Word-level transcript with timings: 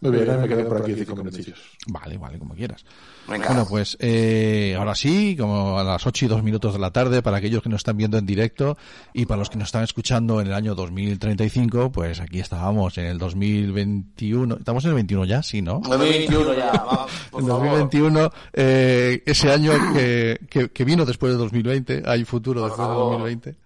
Muy 0.00 0.12
bien, 0.12 0.40
me 0.40 0.48
quedo 0.48 0.66
por 0.66 0.82
aquí 0.82 0.94
cinco 0.94 1.14
minutillos. 1.16 1.58
Vale, 1.88 2.16
vale, 2.16 2.38
como 2.38 2.54
quieras. 2.54 2.84
Bueno, 3.26 3.66
pues 3.68 3.98
eh, 4.00 4.74
ahora 4.78 4.94
sí, 4.94 5.36
como 5.38 5.78
a 5.78 5.84
las 5.84 6.06
8 6.06 6.24
y 6.24 6.28
2 6.28 6.42
minutos 6.42 6.72
de 6.72 6.78
la 6.78 6.90
tarde, 6.90 7.20
para 7.20 7.36
aquellos 7.36 7.62
que 7.62 7.68
nos 7.68 7.80
están 7.80 7.98
viendo 7.98 8.16
en 8.16 8.24
directo 8.24 8.78
y 9.12 9.26
para 9.26 9.38
los 9.38 9.50
que 9.50 9.58
nos 9.58 9.68
están 9.68 9.84
escuchando 9.84 10.40
en 10.40 10.46
el 10.46 10.54
año 10.54 10.74
2035, 10.74 11.92
pues 11.92 12.18
aquí 12.18 12.40
estábamos 12.40 12.96
en 12.96 13.06
el 13.06 13.18
2021. 13.18 14.56
¿Estamos 14.56 14.84
en 14.84 14.88
el 14.88 14.94
21 14.94 15.24
ya? 15.26 15.42
Sí, 15.42 15.60
¿no? 15.60 15.80
2021 15.84 16.54
ya, 16.54 16.72
vamos, 16.72 17.10
En 17.38 17.46
2021, 17.46 18.32
eh, 18.54 19.22
ese 19.26 19.52
año 19.52 19.72
que, 19.92 20.40
que, 20.48 20.70
que, 20.70 20.84
vino 20.84 21.04
después 21.04 21.32
de 21.32 21.38
2020, 21.38 22.04
hay 22.06 22.24
futuro 22.24 22.64
después 22.64 22.88
de 22.88 22.94
2020. 22.94 23.56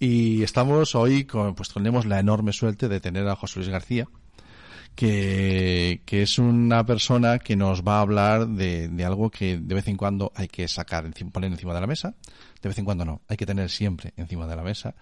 Y 0.00 0.42
estamos 0.42 0.94
hoy, 0.94 1.26
con, 1.26 1.54
pues 1.54 1.68
tenemos 1.68 2.06
la 2.06 2.18
enorme 2.18 2.52
suerte 2.52 2.88
de 2.88 2.98
tener 2.98 3.28
a 3.28 3.36
José 3.36 3.60
Luis 3.60 3.70
García, 3.70 4.08
que, 4.94 6.02
que 6.04 6.22
es 6.22 6.38
una 6.38 6.84
persona 6.84 7.38
que 7.38 7.56
nos 7.56 7.82
va 7.82 7.98
a 7.98 8.00
hablar 8.02 8.48
de, 8.48 8.88
de, 8.88 9.04
algo 9.04 9.30
que 9.30 9.58
de 9.58 9.74
vez 9.74 9.88
en 9.88 9.96
cuando 9.96 10.32
hay 10.34 10.48
que 10.48 10.68
sacar, 10.68 11.10
poner 11.32 11.50
encima 11.50 11.74
de 11.74 11.80
la 11.80 11.86
mesa, 11.86 12.14
de 12.60 12.68
vez 12.68 12.78
en 12.78 12.84
cuando 12.84 13.04
no, 13.04 13.22
hay 13.28 13.36
que 13.36 13.46
tener 13.46 13.70
siempre 13.70 14.12
encima 14.16 14.46
de 14.46 14.56
la 14.56 14.62
mesa, 14.62 14.94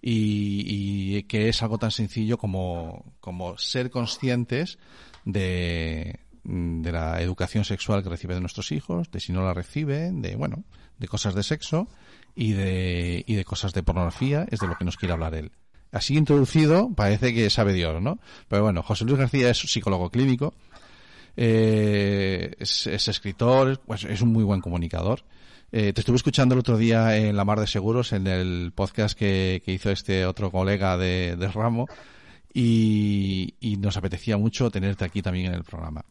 y, 0.00 1.16
y 1.16 1.22
que 1.24 1.48
es 1.48 1.62
algo 1.62 1.78
tan 1.78 1.90
sencillo 1.90 2.38
como, 2.38 3.14
como 3.20 3.56
ser 3.58 3.90
conscientes 3.90 4.78
de, 5.24 6.20
de 6.44 6.92
la 6.92 7.20
educación 7.20 7.64
sexual 7.64 8.02
que 8.02 8.10
recibe 8.10 8.34
de 8.34 8.40
nuestros 8.40 8.70
hijos, 8.72 9.10
de 9.10 9.20
si 9.20 9.32
no 9.32 9.42
la 9.42 9.54
reciben, 9.54 10.22
de, 10.22 10.36
bueno, 10.36 10.64
de 10.98 11.08
cosas 11.08 11.34
de 11.34 11.42
sexo 11.42 11.88
y 12.34 12.52
de, 12.52 13.24
y 13.26 13.34
de 13.34 13.44
cosas 13.44 13.72
de 13.72 13.82
pornografía, 13.82 14.46
es 14.50 14.60
de 14.60 14.68
lo 14.68 14.76
que 14.76 14.84
nos 14.84 14.96
quiere 14.96 15.14
hablar 15.14 15.34
él 15.34 15.52
así 15.92 16.16
introducido, 16.16 16.90
parece 16.94 17.34
que 17.34 17.50
sabe 17.50 17.72
Dios, 17.72 18.00
¿no? 18.02 18.18
Pero 18.48 18.62
bueno, 18.62 18.82
José 18.82 19.04
Luis 19.04 19.18
García 19.18 19.50
es 19.50 19.58
psicólogo 19.58 20.10
clínico, 20.10 20.54
eh, 21.36 22.54
es, 22.58 22.86
es, 22.86 23.08
escritor, 23.08 23.80
pues 23.86 24.04
es 24.04 24.20
un 24.22 24.32
muy 24.32 24.44
buen 24.44 24.60
comunicador. 24.60 25.22
Eh, 25.70 25.92
te 25.92 26.00
estuve 26.00 26.16
escuchando 26.16 26.54
el 26.54 26.60
otro 26.60 26.78
día 26.78 27.16
en 27.16 27.36
La 27.36 27.44
Mar 27.44 27.60
de 27.60 27.66
Seguros, 27.66 28.12
en 28.12 28.26
el 28.26 28.72
podcast 28.74 29.18
que, 29.18 29.62
hizo 29.66 29.90
este 29.90 30.24
otro 30.24 30.50
colega 30.50 30.96
de, 30.96 31.36
Ramo, 31.52 31.86
y, 32.54 33.54
nos 33.78 33.96
apetecía 33.96 34.38
mucho 34.38 34.70
tenerte 34.70 35.04
aquí 35.04 35.20
también 35.20 35.46
en 35.46 35.54
el 35.54 35.64
programa. 35.64 36.04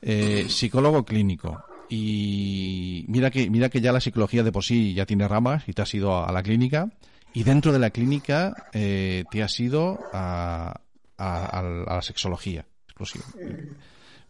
Eh, 0.00 0.46
psicólogo 0.48 1.04
clínico. 1.04 1.62
Y 1.88 3.04
mira 3.08 3.30
que, 3.30 3.48
mira 3.50 3.68
que 3.68 3.80
ya 3.80 3.92
la 3.92 4.00
psicología 4.00 4.42
de 4.42 4.50
por 4.50 4.64
sí 4.64 4.94
ya 4.94 5.06
tiene 5.06 5.28
ramas 5.28 5.68
y 5.68 5.72
te 5.72 5.82
has 5.82 5.94
ido 5.94 6.26
a 6.26 6.32
la 6.32 6.42
clínica. 6.42 6.88
Y 7.36 7.44
dentro 7.44 7.70
de 7.70 7.78
la 7.78 7.90
clínica 7.90 8.54
eh, 8.72 9.24
te 9.30 9.42
has 9.42 9.60
ido 9.60 9.98
a, 10.10 10.80
a, 11.18 11.58
a 11.58 11.62
la 11.62 12.00
sexología 12.00 12.64
exclusiva. 12.86 13.26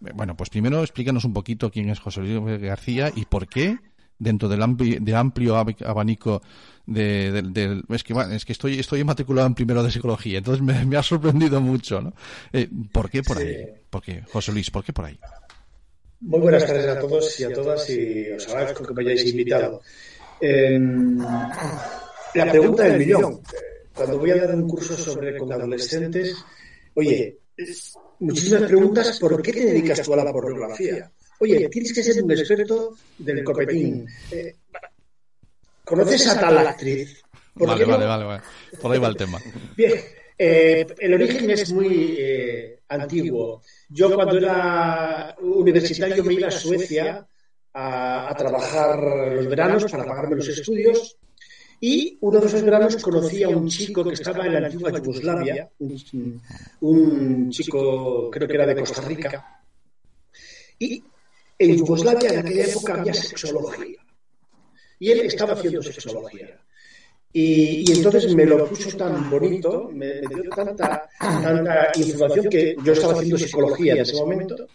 Bueno, 0.00 0.36
pues 0.36 0.50
primero 0.50 0.80
explícanos 0.82 1.24
un 1.24 1.32
poquito 1.32 1.70
quién 1.70 1.88
es 1.88 2.00
José 2.00 2.22
Luis 2.22 2.60
García 2.60 3.12
y 3.14 3.24
por 3.27 3.46
qué 3.46 3.78
dentro 4.18 4.48
del 4.48 4.60
amplio, 4.60 4.98
de 5.00 5.14
amplio 5.14 5.54
abanico 5.54 6.42
de, 6.84 7.30
de, 7.30 7.42
de, 7.42 7.82
es 7.90 8.02
que 8.02 8.12
es 8.32 8.44
que 8.44 8.52
estoy 8.52 8.80
estoy 8.80 9.04
matriculado 9.04 9.46
en 9.46 9.54
primero 9.54 9.84
de 9.84 9.92
psicología 9.92 10.38
entonces 10.38 10.64
me, 10.64 10.84
me 10.84 10.96
ha 10.96 11.02
sorprendido 11.04 11.60
mucho 11.60 12.00
¿no? 12.00 12.12
Eh, 12.52 12.68
¿por 12.90 13.08
qué 13.08 13.22
por 13.22 13.36
sí. 13.36 13.44
ahí? 13.44 13.66
¿por 13.88 14.02
qué? 14.02 14.22
José 14.32 14.50
Luis 14.50 14.68
¿por 14.70 14.82
qué 14.82 14.92
por 14.92 15.04
ahí? 15.04 15.18
Muy 16.22 16.40
buenas 16.40 16.66
tardes 16.66 16.88
a 16.88 16.98
todos 16.98 17.38
y 17.38 17.44
a 17.44 17.52
todas 17.52 17.88
y 17.88 18.30
os 18.32 18.48
agradezco 18.48 18.84
que 18.84 18.94
me 18.94 19.02
hayáis 19.02 19.27
invitado 19.30 19.80
eh, 20.40 20.80
la 22.37 22.51
pregunta 22.51 22.84
del 22.84 22.98
millón. 22.98 23.41
Cuando 23.95 24.19
voy 24.19 24.31
a 24.31 24.37
dar 24.37 24.55
un 24.55 24.69
curso 24.69 24.97
sobre 24.97 25.39
con 25.39 25.51
adolescentes, 25.53 26.37
oye, 26.95 27.39
muchísimas 28.20 28.62
preguntas, 28.65 29.19
¿por 29.19 29.41
qué 29.41 29.53
te 29.53 29.65
dedicas 29.65 30.03
tú 30.03 30.12
a 30.12 30.17
la 30.17 30.33
pornografía? 30.33 31.11
Oye, 31.39 31.69
tienes 31.69 31.92
que 31.92 32.03
ser 32.03 32.23
un 32.23 32.31
experto 32.31 32.97
del 33.19 33.42
copetín. 33.42 34.07
Eh, 34.31 34.55
¿Conoces 35.84 36.27
a 36.29 36.41
tal 36.41 36.58
actriz? 36.58 37.23
Vale, 37.55 37.85
vale, 37.85 38.07
vale, 38.07 38.25
vale. 38.25 38.42
Por 38.80 38.92
ahí 38.92 38.98
va 38.98 39.08
el 39.08 39.17
tema. 39.17 39.41
Bien, 39.77 39.92
eh, 40.39 40.86
el 40.98 41.14
origen 41.14 41.51
es 41.51 41.73
muy 41.73 42.17
eh, 42.19 42.80
antiguo. 42.89 43.63
Yo 43.89 44.14
cuando 44.14 44.36
era 44.36 45.35
universitario 45.41 46.23
me 46.25 46.35
iba 46.35 46.48
a 46.48 46.51
Suecia 46.51 47.27
a, 47.73 48.30
a 48.30 48.35
trabajar 48.35 48.98
los 49.33 49.46
veranos 49.46 49.91
para 49.91 50.05
pagarme 50.05 50.36
los 50.36 50.48
estudios 50.48 51.17
y 51.81 52.17
uno 52.20 52.41
de 52.41 52.47
esos 52.47 52.63
veranos 52.63 52.97
conocí 53.03 53.42
a 53.42 53.48
un 53.48 53.69
chico 53.69 54.03
que 54.05 54.14
estaba 54.14 54.47
en 54.47 54.55
la 54.55 54.67
antigua 54.67 54.91
Yugoslavia, 54.91 55.70
un, 56.81 57.51
chico 57.51 58.31
creo 58.31 58.48
que 58.48 58.55
era 58.55 58.67
de 58.67 58.77
Costa 58.77 59.03
Rica. 59.03 59.63
Y 60.79 61.03
en 61.59 61.77
Yugoslavia 61.77 62.31
en 62.31 62.39
aquella 62.39 62.64
época 62.67 62.95
había 62.95 63.14
sexología. 63.14 63.98
Y 64.98 65.11
él 65.11 65.20
estaba 65.20 65.53
haciendo 65.53 65.83
sexología. 65.83 66.59
Y, 67.33 67.91
y, 67.91 67.93
entonces 67.93 68.35
me 68.35 68.47
lo 68.47 68.67
puso 68.67 68.97
tan 68.97 69.29
bonito, 69.29 69.91
me, 69.93 70.23
me 70.23 70.43
dio 70.43 70.48
tanta, 70.48 71.07
tanta 71.19 71.93
información 71.97 72.48
que 72.48 72.75
yo 72.83 72.93
estaba 72.95 73.13
haciendo 73.13 73.37
psicología 73.37 73.93
en 73.93 74.01
ese 74.01 74.14
momento. 74.14 74.67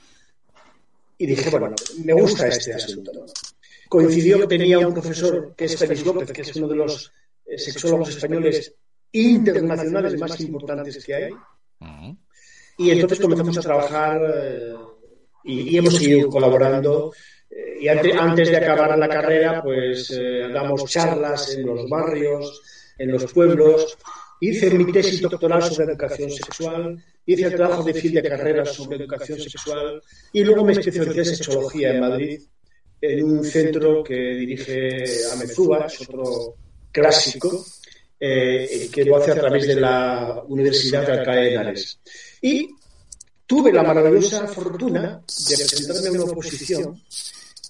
Y 1.17 1.25
dije, 1.25 1.49
bueno, 1.49 1.75
me 2.03 2.13
gusta 2.13 2.47
este 2.47 2.73
asunto. 2.73 3.11
Coincidió 3.91 4.39
que 4.39 4.47
tenía 4.47 4.79
un 4.79 4.93
profesor 4.93 5.53
que 5.53 5.65
es 5.65 5.77
Félix 5.77 6.05
López, 6.05 6.31
que 6.31 6.43
es 6.43 6.55
uno 6.55 6.69
de 6.69 6.77
los 6.77 7.11
eh, 7.45 7.57
sexólogos 7.57 8.07
españoles 8.15 8.73
internacionales 9.11 10.17
más 10.17 10.39
importantes 10.39 11.03
que 11.03 11.13
hay. 11.13 11.31
Y 12.77 12.89
entonces 12.89 13.19
comenzamos 13.19 13.57
a 13.57 13.61
trabajar 13.61 14.21
eh, 14.33 14.73
y, 15.43 15.73
y, 15.73 15.77
hemos 15.77 15.97
seguido 15.97 16.29
colaborando. 16.29 17.11
Eh, 17.49 17.79
y 17.81 17.89
antes, 17.89 18.15
antes, 18.15 18.49
de 18.49 18.55
acabar 18.55 18.97
la 18.97 19.09
carrera, 19.09 19.61
pues 19.61 20.09
eh, 20.11 20.47
damos 20.53 20.85
charlas 20.85 21.57
en 21.57 21.65
los 21.65 21.89
barrios, 21.89 22.61
en 22.97 23.11
los 23.11 23.33
pueblos. 23.33 23.97
Hice 24.39 24.69
mi 24.71 24.89
tesis 24.89 25.19
doctoral 25.19 25.63
sobre 25.63 25.91
educación 25.91 26.31
sexual, 26.31 27.03
hice 27.25 27.43
el 27.43 27.55
trabajo 27.55 27.83
de 27.83 27.93
fin 27.93 28.13
de 28.13 28.23
carrera 28.23 28.63
sobre 28.63 28.95
educación 28.95 29.37
sexual 29.37 30.01
y 30.31 30.45
luego 30.45 30.63
me 30.63 30.71
especialicé 30.71 31.19
en 31.19 31.25
sexología 31.25 31.93
en 31.93 31.99
Madrid 31.99 32.41
en 33.01 33.23
un 33.23 33.43
centro 33.43 34.03
que 34.03 34.13
dirige 34.13 35.03
Amezúa, 35.33 35.87
es 35.87 36.01
otro 36.01 36.55
clásico, 36.91 37.65
eh, 38.19 38.89
que 38.91 39.03
lo 39.03 39.17
hace 39.17 39.31
a 39.31 39.35
través 39.35 39.65
de 39.65 39.75
la 39.75 40.43
Universidad 40.47 41.05
de 41.05 41.13
Alcalá 41.13 41.41
de 41.41 41.53
Henares. 41.53 41.99
Y 42.41 42.69
tuve 43.47 43.73
la 43.73 43.81
maravillosa 43.81 44.47
fortuna 44.47 45.21
de 45.49 45.55
presentarme 45.55 46.07
a 46.07 46.11
una 46.11 46.31
oposición 46.31 47.01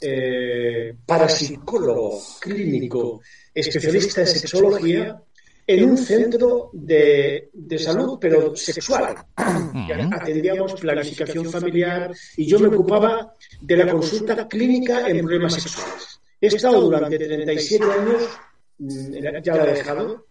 eh, 0.01 0.93
para 1.05 1.29
psicólogo 1.29 2.21
clínico 2.39 3.21
especialista 3.53 4.21
en 4.21 4.27
sexología 4.27 5.21
en 5.73 5.89
un 5.89 5.97
centro 5.97 6.69
de, 6.73 7.49
de 7.53 7.79
salud, 7.79 8.17
pero 8.19 8.55
sexual. 8.55 9.15
Atendíamos 10.11 10.73
planificación 10.73 11.49
familiar 11.49 12.13
y 12.35 12.45
yo 12.45 12.59
me 12.59 12.67
ocupaba 12.67 13.33
de 13.61 13.77
la 13.77 13.89
consulta 13.89 14.47
clínica 14.47 15.07
en 15.07 15.19
problemas 15.19 15.53
sexuales. 15.53 16.19
He 16.39 16.47
estado 16.47 16.81
durante 16.81 17.17
37 17.17 17.85
años, 17.85 18.23
ya 19.43 19.55
lo 19.55 19.63
he 19.63 19.73
dejado, 19.73 20.25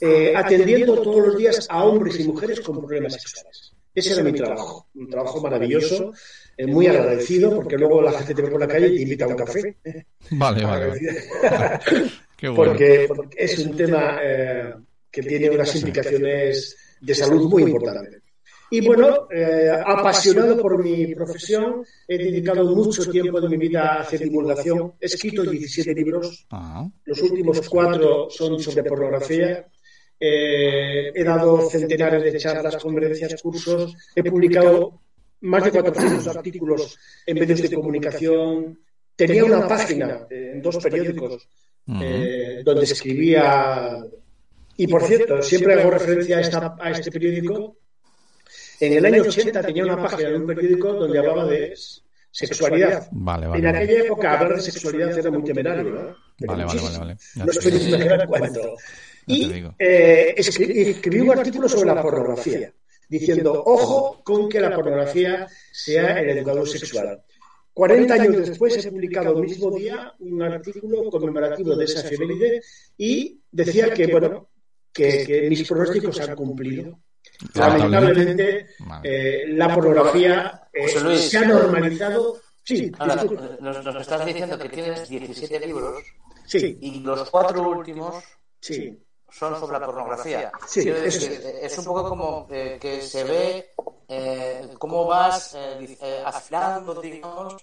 eh, 0.00 0.32
atendiendo 0.36 1.00
todos 1.00 1.26
los 1.26 1.36
días 1.36 1.66
a 1.68 1.84
hombres 1.84 2.20
y 2.20 2.24
mujeres 2.24 2.60
con 2.60 2.80
problemas 2.80 3.14
sexuales. 3.14 3.72
Ese 3.94 4.12
era 4.14 4.22
mi 4.22 4.32
trabajo, 4.32 4.88
un 4.94 5.08
trabajo 5.08 5.40
maravilloso, 5.40 6.12
eh, 6.56 6.66
muy 6.66 6.86
agradecido, 6.86 7.54
porque 7.56 7.76
luego 7.76 8.00
la 8.00 8.12
gente 8.12 8.34
te 8.34 8.42
ve 8.42 8.50
por 8.50 8.60
la 8.60 8.68
calle 8.68 8.88
y 8.88 8.96
te 8.96 9.02
invita 9.02 9.24
a 9.24 9.28
un 9.28 9.36
café. 9.36 9.76
Vale, 10.30 10.64
vale. 10.64 11.00
Bueno. 12.42 12.72
Porque, 12.72 13.06
porque, 13.08 13.36
es 13.38 13.58
un 13.58 13.76
tema 13.76 14.18
eh, 14.22 14.74
que 15.10 15.22
tiene 15.22 15.50
unas 15.50 15.74
implicaciones 15.76 16.76
de 17.00 17.14
salud 17.14 17.48
muy 17.48 17.62
importantes. 17.62 18.22
Y 18.70 18.80
bueno, 18.80 19.28
eh, 19.30 19.70
apasionado 19.70 20.56
por 20.56 20.82
mi 20.82 21.14
profesión, 21.14 21.84
he 22.08 22.16
dedicado 22.16 22.64
mucho 22.74 23.04
tiempo 23.10 23.38
de 23.38 23.48
mi 23.50 23.58
vida 23.58 23.82
a 23.82 24.00
hacer 24.00 24.20
divulgación. 24.20 24.94
He 24.98 25.06
escrito 25.06 25.42
17 25.42 25.92
libros. 25.92 26.46
Ah. 26.50 26.88
Los 27.04 27.20
últimos 27.20 27.68
cuatro 27.68 28.30
son 28.30 28.58
sobre 28.58 28.84
pornografía. 28.84 29.66
Eh, 30.18 31.12
he 31.14 31.22
dado 31.22 31.68
centenares 31.68 32.22
de 32.22 32.38
charlas, 32.38 32.76
conferencias, 32.76 33.42
cursos. 33.42 33.94
He 34.16 34.22
publicado 34.22 35.02
más 35.42 35.64
de 35.64 35.70
400 35.70 36.26
artículos 36.28 36.98
en 37.26 37.38
medios 37.38 37.60
de 37.60 37.74
comunicación. 37.74 38.80
Tenía 39.14 39.44
una 39.44 39.68
página 39.68 40.26
en 40.30 40.62
dos 40.62 40.78
periódicos 40.78 41.46
Uh 41.86 41.92
-huh. 41.94 42.00
eh, 42.02 42.62
donde 42.64 42.84
escribía. 42.84 43.98
Y 44.76 44.86
por 44.86 45.02
cierto, 45.04 45.42
siempre 45.42 45.74
hago 45.74 45.90
referencia 45.90 46.38
a, 46.38 46.40
esta, 46.40 46.76
a, 46.80 46.90
este 46.90 47.10
periódico. 47.10 47.76
En 48.80 48.92
el 48.94 49.04
año 49.06 49.22
80 49.22 49.62
tenía 49.62 49.84
una 49.84 50.02
página 50.02 50.30
en 50.30 50.42
un 50.42 50.46
periódico 50.46 50.92
donde 50.92 51.18
hablaba 51.18 51.46
de 51.46 51.74
sexualidad. 52.30 53.06
Vale, 53.12 53.46
vale, 53.46 53.60
en 53.60 53.66
aquella 53.66 53.92
vale. 53.92 54.06
época 54.06 54.32
hablar 54.32 54.56
de 54.56 54.62
sexualidad 54.62 55.16
era 55.16 55.30
muy 55.30 55.44
temerario, 55.44 55.84
¿no? 55.84 56.16
Vale, 56.46 56.64
vale, 56.64 56.80
vale, 56.80 56.98
vale. 56.98 57.16
No 57.36 57.50
estoy 57.50 57.88
imaginar 57.88 58.26
cuánto. 58.28 58.76
Y 59.26 59.64
eh, 59.78 60.34
escribí 60.36 61.20
un 61.20 61.30
artículo 61.30 61.68
sobre 61.68 61.94
la 61.94 62.02
pornografía. 62.02 62.72
diciendo, 63.08 63.62
ojo 63.66 64.22
con 64.24 64.48
que 64.48 64.58
la 64.58 64.74
pornografía 64.74 65.46
sea 65.70 66.18
el 66.18 66.30
educador 66.30 66.68
sexual. 66.68 67.22
40 67.74 68.14
años 68.14 68.48
después 68.48 68.84
he 68.84 68.90
publicado 68.90 69.36
el 69.38 69.44
mismo 69.44 69.70
día 69.70 70.12
un 70.18 70.42
artículo 70.42 71.10
conmemorativo 71.10 71.74
de 71.74 71.84
esa 71.84 72.06
efeméride 72.06 72.62
y 72.98 73.40
decía 73.50 73.92
que, 73.94 74.06
bueno, 74.08 74.50
que, 74.92 75.46
mis 75.48 75.66
pronósticos 75.66 76.16
se 76.16 76.22
han 76.24 76.36
cumplido. 76.36 77.00
Lamentablemente, 77.54 78.66
eh, 79.02 79.44
la 79.48 79.74
pornografía 79.74 80.68
eh, 80.72 81.16
se 81.16 81.38
ha 81.38 81.44
normalizado. 81.46 82.40
Sí, 82.64 82.92
nos, 83.60 84.00
estás 84.00 84.24
diciendo 84.24 84.56
que 84.58 84.68
tienes 84.68 85.08
17 85.08 85.66
libros 85.66 86.04
sí. 86.46 86.78
y 86.80 87.00
los 87.00 87.28
cuatro 87.28 87.70
últimos 87.70 88.22
sí. 88.60 88.96
Son 89.32 89.58
sobre 89.58 89.78
la 89.78 89.86
pornografía. 89.86 90.52
Sí, 90.66 90.88
es, 90.88 91.22
es, 91.22 91.78
un 91.78 91.84
poco 91.84 92.08
como 92.08 92.46
eh, 92.50 92.78
que 92.80 93.00
se 93.00 93.24
ve 93.24 93.74
eh, 94.08 94.68
cómo 94.78 95.06
vas 95.06 95.54
eh, 95.54 95.96
eh, 96.00 96.22
afilando, 96.24 97.00
digamos, 97.00 97.56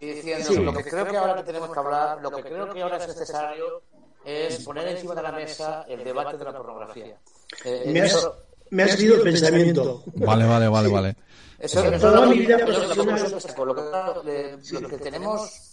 y 0.00 0.06
diciendo 0.12 0.62
lo 0.62 0.72
que 0.72 0.84
creo 0.84 1.06
que 1.06 1.16
ahora 1.16 1.36
que 1.36 1.42
tenemos 1.42 1.70
que 1.70 1.78
hablar, 1.78 2.22
lo 2.22 2.30
que 2.30 2.42
creo 2.42 2.72
que 2.72 2.82
ahora 2.82 2.98
es 2.98 3.08
necesario 3.08 3.82
es 4.24 4.62
poner 4.64 4.88
encima 4.88 5.14
de 5.14 5.22
la 5.22 5.32
mesa 5.32 5.84
el 5.88 6.04
debate 6.04 6.36
de 6.36 6.44
la 6.44 6.52
pornografía. 6.52 7.18
Eh, 7.64 7.84
me, 7.86 8.02
has, 8.02 8.30
me 8.70 8.82
has 8.84 9.00
el 9.00 9.22
pensamiento. 9.22 10.02
Vale, 10.14 10.46
vale, 10.46 10.68
vale, 10.68 10.88
vale. 10.88 11.16
Eso, 11.58 11.82
es 11.82 12.00
toda 12.00 12.26
mi 12.26 12.38
vida 12.38 12.58
profesional. 12.58 13.40
Lo 13.56 13.74
que, 14.22 14.58
lo 14.80 14.88
que 14.88 14.98
tenemos 14.98 15.67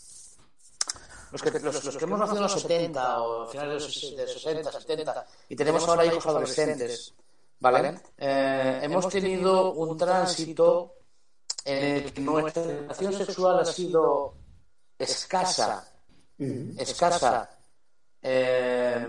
los 1.35 1.41
que, 1.41 1.59
los, 1.59 1.83
los, 1.83 1.97
que 1.97 2.05
hemos 2.05 2.19
nacido 2.19 2.37
en 2.37 2.43
los 2.43 2.61
70 2.61 3.21
o 3.21 3.47
finales 3.47 3.83
de 4.15 4.23
los 4.23 4.41
60, 4.41 4.71
70 4.71 5.25
y 5.49 5.55
tenemos 5.55 5.85
ahora 5.85 6.05
hijos 6.05 6.25
adolescentes, 6.25 7.13
¿vale? 7.59 7.99
Eh, 8.17 8.79
hemos 8.83 9.09
tenido 9.09 9.73
un 9.73 9.97
tránsito 9.97 10.93
en 11.65 11.95
el 11.95 12.13
que 12.13 12.21
nuestra 12.21 12.63
educación 12.63 13.13
sexual 13.13 13.59
ha 13.59 13.65
sido 13.65 14.33
escasa, 14.97 15.85
escasa, 16.77 17.49
eh, 18.21 19.07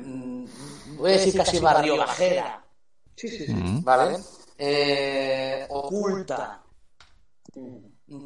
voy 0.96 1.11
a 1.12 1.14
decir 1.14 1.37
casi 1.37 1.61
barrio 1.61 1.96
bajera, 1.96 2.64
sí, 3.14 3.29
sí, 3.29 3.46
sí. 3.46 3.55
¿vale? 3.84 4.19
Eh, 4.58 5.64
oculta, 5.70 6.61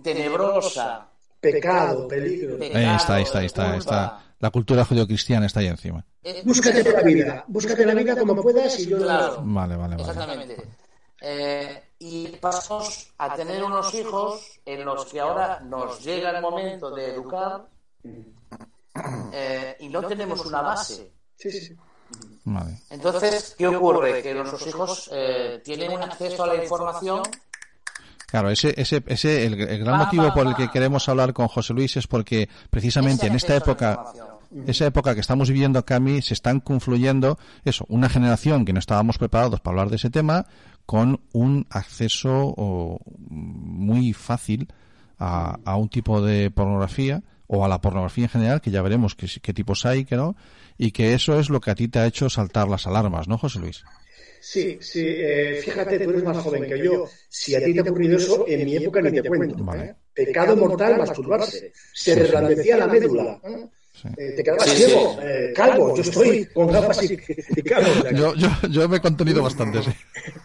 tenebrosa. 0.02 1.09
Pecado, 1.40 2.06
peligro. 2.06 2.58
ahí 2.60 2.96
está, 2.96 3.14
ahí 3.14 3.22
está, 3.22 3.38
ahí 3.38 3.46
está, 3.46 3.76
está. 3.76 4.24
La 4.38 4.50
cultura 4.50 4.84
judio-cristiana 4.84 5.46
está 5.46 5.60
ahí 5.60 5.66
encima. 5.66 6.04
Eh, 6.22 6.42
búscate 6.44 6.82
la 6.82 7.02
vida, 7.02 7.44
búscate 7.46 7.84
la 7.86 7.94
vida 7.94 8.16
como 8.16 8.42
puedas 8.42 8.78
y 8.78 8.86
yo 8.86 8.98
claro, 8.98 9.42
Vale, 9.44 9.76
vale, 9.76 9.96
vale. 9.96 10.10
Exactamente. 10.10 10.56
Eh, 11.22 11.82
y 11.98 12.28
pasamos 12.28 13.12
a 13.18 13.34
tener 13.34 13.62
unos 13.62 13.92
hijos 13.94 14.60
en 14.64 14.84
los 14.84 15.04
que 15.06 15.20
ahora 15.20 15.60
nos 15.60 16.02
llega 16.02 16.30
el 16.30 16.40
momento 16.40 16.90
de 16.90 17.14
educar 17.14 17.68
eh, 19.32 19.76
y 19.80 19.88
no 19.88 20.02
tenemos 20.02 20.44
una 20.46 20.62
base. 20.62 21.12
Sí, 21.36 21.50
sí, 21.50 21.60
sí. 21.60 21.76
Vale. 22.44 22.78
Entonces, 22.90 23.54
¿qué 23.56 23.66
ocurre? 23.66 24.22
Que 24.22 24.34
nuestros 24.34 24.66
hijos 24.66 25.10
eh, 25.12 25.60
tienen 25.62 25.92
un 25.92 26.02
acceso 26.02 26.44
a 26.44 26.46
la 26.48 26.62
información. 26.62 27.22
Claro, 28.30 28.50
ese, 28.50 28.74
ese, 28.76 29.02
ese 29.06 29.44
el, 29.44 29.60
el 29.60 29.78
gran 29.80 29.94
Va, 29.94 30.04
motivo 30.04 30.24
va, 30.24 30.34
por 30.34 30.46
el 30.46 30.54
que 30.54 30.68
queremos 30.68 31.08
hablar 31.08 31.32
con 31.32 31.48
José 31.48 31.74
Luis 31.74 31.96
es 31.96 32.06
porque 32.06 32.48
precisamente 32.70 33.26
en 33.26 33.34
esta 33.34 33.56
época, 33.56 34.04
esa 34.66 34.86
época 34.86 35.14
que 35.14 35.20
estamos 35.20 35.48
viviendo, 35.48 35.84
Cami, 35.84 36.22
se 36.22 36.34
están 36.34 36.60
confluyendo 36.60 37.38
eso, 37.64 37.86
una 37.88 38.08
generación 38.08 38.64
que 38.64 38.72
no 38.72 38.78
estábamos 38.78 39.18
preparados 39.18 39.60
para 39.60 39.72
hablar 39.72 39.90
de 39.90 39.96
ese 39.96 40.10
tema 40.10 40.46
con 40.86 41.20
un 41.32 41.66
acceso 41.70 42.54
o, 42.56 43.00
muy 43.28 44.12
fácil 44.12 44.68
a, 45.18 45.58
a 45.64 45.76
un 45.76 45.88
tipo 45.88 46.22
de 46.22 46.52
pornografía 46.52 47.22
o 47.48 47.64
a 47.64 47.68
la 47.68 47.80
pornografía 47.80 48.24
en 48.24 48.30
general, 48.30 48.60
que 48.60 48.70
ya 48.70 48.80
veremos 48.80 49.16
qué, 49.16 49.26
qué 49.42 49.52
tipos 49.52 49.84
hay, 49.86 50.04
que 50.04 50.16
no, 50.16 50.36
y 50.78 50.92
que 50.92 51.14
eso 51.14 51.40
es 51.40 51.50
lo 51.50 51.60
que 51.60 51.72
a 51.72 51.74
ti 51.74 51.88
te 51.88 51.98
ha 51.98 52.06
hecho 52.06 52.30
saltar 52.30 52.68
las 52.68 52.86
alarmas, 52.86 53.26
¿no, 53.26 53.38
José 53.38 53.58
Luis? 53.58 53.82
Sí, 54.40 54.78
sí, 54.80 55.04
eh, 55.06 55.60
fíjate, 55.62 56.00
tú 56.00 56.10
eres 56.10 56.24
más 56.24 56.38
joven 56.38 56.64
que 56.66 56.78
yo. 56.82 57.06
Si 57.28 57.54
a 57.54 57.62
ti 57.64 57.74
te 57.74 57.80
ha 57.80 57.82
ocurrido 57.82 58.16
eso, 58.16 58.44
en 58.48 58.64
mi 58.64 58.76
época 58.76 59.02
ni 59.02 59.20
te 59.20 59.28
cuento. 59.28 59.62
Vale. 59.64 59.84
¿eh? 59.84 59.94
Pecado 60.14 60.56
mortal, 60.56 60.96
masturbarse. 60.98 61.72
Se 61.92 62.14
reblandecía 62.14 62.76
la 62.78 62.86
médula. 62.86 63.40
¿eh? 63.44 63.66
Sí. 63.92 64.08
Eh, 64.16 64.32
te 64.36 64.42
quedabas 64.42 64.64
Sí, 64.70 64.76
ciego, 64.84 65.12
sí. 65.12 65.18
eh, 65.26 65.52
calvo. 65.54 65.94
Yo 65.94 66.02
estoy 66.02 66.44
con 66.46 66.72
gafas 66.72 67.02
y, 67.02 67.18
y 67.56 67.62
calvo. 67.62 67.90
Yo, 68.16 68.34
yo, 68.34 68.48
yo 68.70 68.88
me 68.88 68.96
he 68.96 69.00
contenido 69.00 69.42
bastante, 69.42 69.82
sí. 69.82 69.90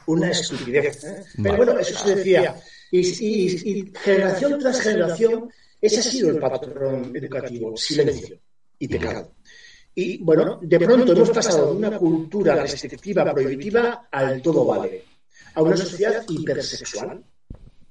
Una 0.08 0.30
estupidez. 0.32 1.04
¿eh? 1.06 1.24
Pero 1.42 1.56
bueno, 1.58 1.80
eso 1.80 1.98
se 2.06 2.16
decía. 2.16 2.56
Y, 2.92 3.00
y- 3.00 3.70
y 3.80 3.94
generación 4.04 4.60
tras 4.60 4.82
generación, 4.82 5.50
ese 5.82 6.00
ha 6.00 6.04
sido 6.04 6.32
el 6.32 6.40
patrón 6.40 7.12
educativo. 7.16 7.78
Silencio 7.78 8.38
y 8.78 8.88
pecado. 8.90 9.36
Y 9.96 10.18
bueno, 10.24 10.60
de 10.62 10.80
pronto 10.80 11.14
hemos 11.14 11.30
pasado 11.30 11.68
de 11.74 11.78
una 11.88 11.98
cultura 11.98 12.56
restrictiva, 12.56 13.32
prohibitiva, 13.34 14.08
al 14.12 14.42
todo 14.42 14.66
vale. 14.66 15.04
A 15.56 15.62
una 15.62 15.78
sociedad 15.78 16.24
hipersexual. 16.28 17.24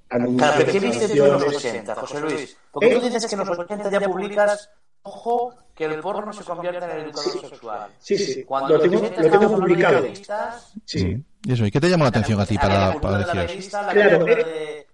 Claro, 0.09 0.55
pero 0.59 0.73
¿qué 0.73 0.81
viste 0.81 1.09
tú 1.09 1.15
en 1.15 1.33
los 1.33 1.43
Anuncios, 1.43 1.65
80, 1.65 1.95
José 1.95 2.21
Luis? 2.21 2.57
Porque 2.71 2.95
tú 2.95 3.01
dices 3.07 3.27
que 3.27 3.35
en 3.35 3.39
los 3.47 3.59
80 3.59 3.91
ya 3.91 4.01
publicas, 4.03 4.71
ojo, 5.03 5.55
que 5.75 5.87
el 5.87 5.99
porno 6.01 6.33
se 6.33 6.45
convierte 6.45 6.85
en 6.85 6.91
el 6.91 7.01
educador 7.07 7.41
sexual. 7.51 7.91
Sí, 7.99 8.19
sí, 8.19 8.45
Cuando 8.45 8.77
lo 8.77 8.81
tengo, 8.81 8.95
en 8.97 9.03
los 9.03 9.11
80 9.11 9.23
lo 9.23 9.31
tengo 9.41 9.55
de 9.55 9.61
publicado. 9.63 10.01
revistas, 10.03 10.73
Sí. 10.85 11.05
Mm. 11.07 11.25
Y 11.47 11.53
eso, 11.53 11.67
¿y 11.67 11.71
qué 11.71 11.81
te 11.81 11.89
llamó 11.91 12.05
la 12.05 12.11
atención 12.11 12.41
a 12.41 12.47
ti 12.47 12.57
para, 12.57 13.01
para 13.01 13.19
de 13.19 13.27
la 13.27 13.33
decir 13.33 13.41
eso? 13.43 13.49
revista, 13.49 13.83
la 13.83 13.93
Claro, 13.93 14.29
eh. 14.29 14.35
de- 14.37 14.87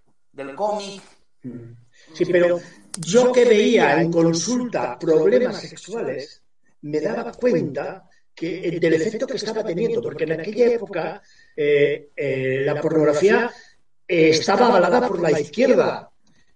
del 0.44 0.54
cómic. 0.54 1.02
Sí, 2.14 2.24
pero 2.24 2.58
yo 2.98 3.30
que 3.32 3.44
veía 3.44 4.00
en 4.00 4.10
consulta 4.12 4.98
problemas 4.98 5.60
sexuales, 5.60 6.39
me 6.82 7.00
daba 7.00 7.32
cuenta 7.32 8.08
que 8.34 8.78
del 8.80 8.94
efecto 8.94 9.26
que 9.26 9.36
estaba 9.36 9.64
teniendo, 9.64 10.00
porque 10.00 10.24
en 10.24 10.32
aquella 10.32 10.66
época 10.72 11.22
eh, 11.54 12.10
eh, 12.16 12.62
la 12.64 12.80
pornografía 12.80 13.50
eh, 14.08 14.30
estaba 14.30 14.68
avalada 14.68 15.06
por 15.06 15.20
la 15.20 15.38
izquierda. 15.38 16.06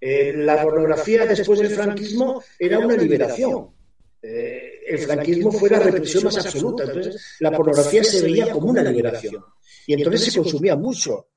La 0.01 0.63
pornografía 0.63 1.25
después 1.25 1.61
del 1.61 1.71
franquismo 1.71 2.43
era 2.59 2.79
una 2.79 2.95
liberación. 2.95 3.71
El 4.21 4.99
franquismo 4.99 5.51
fue 5.51 5.71
la 5.71 5.79
represión 5.79 6.25
más 6.25 6.37
absoluta. 6.37 6.85
Entonces, 6.85 7.37
la 7.41 7.51
pornografía 7.51 8.05
se 8.05 8.23
veía 8.23 8.51
como 8.51 8.69
una 8.69 8.83
liberación. 8.83 9.43
Y 9.87 9.95
entonces 9.95 10.33
se 10.33 10.39
consumía 10.39 10.77
mucho. 10.77 11.29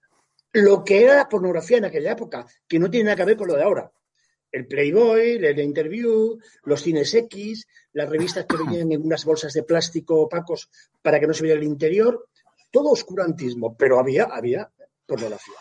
Lo 0.53 0.83
que 0.83 1.03
era 1.03 1.15
la 1.15 1.29
pornografía 1.29 1.77
en 1.77 1.85
aquella 1.85 2.11
época, 2.11 2.45
que 2.67 2.79
no 2.79 2.89
tiene 2.89 3.05
nada 3.05 3.17
que 3.17 3.25
ver 3.25 3.37
con 3.37 3.47
lo 3.47 3.55
de 3.55 3.63
ahora. 3.63 3.91
El 4.51 4.67
Playboy, 4.67 5.43
el 5.43 5.59
Interview, 5.59 6.39
los 6.63 6.81
cines 6.81 7.13
X, 7.13 7.67
las 7.93 8.09
revistas 8.09 8.45
que 8.45 8.57
venían 8.65 8.91
en 8.91 9.05
unas 9.05 9.25
bolsas 9.25 9.53
de 9.53 9.63
plástico 9.63 10.21
opacos 10.21 10.69
para 11.01 11.19
que 11.19 11.27
no 11.27 11.33
se 11.33 11.43
viera 11.43 11.59
el 11.59 11.65
interior, 11.65 12.27
todo 12.71 12.91
oscurantismo, 12.91 13.75
pero 13.75 13.99
había, 13.99 14.25
había 14.25 14.69
pornografía. 15.05 15.55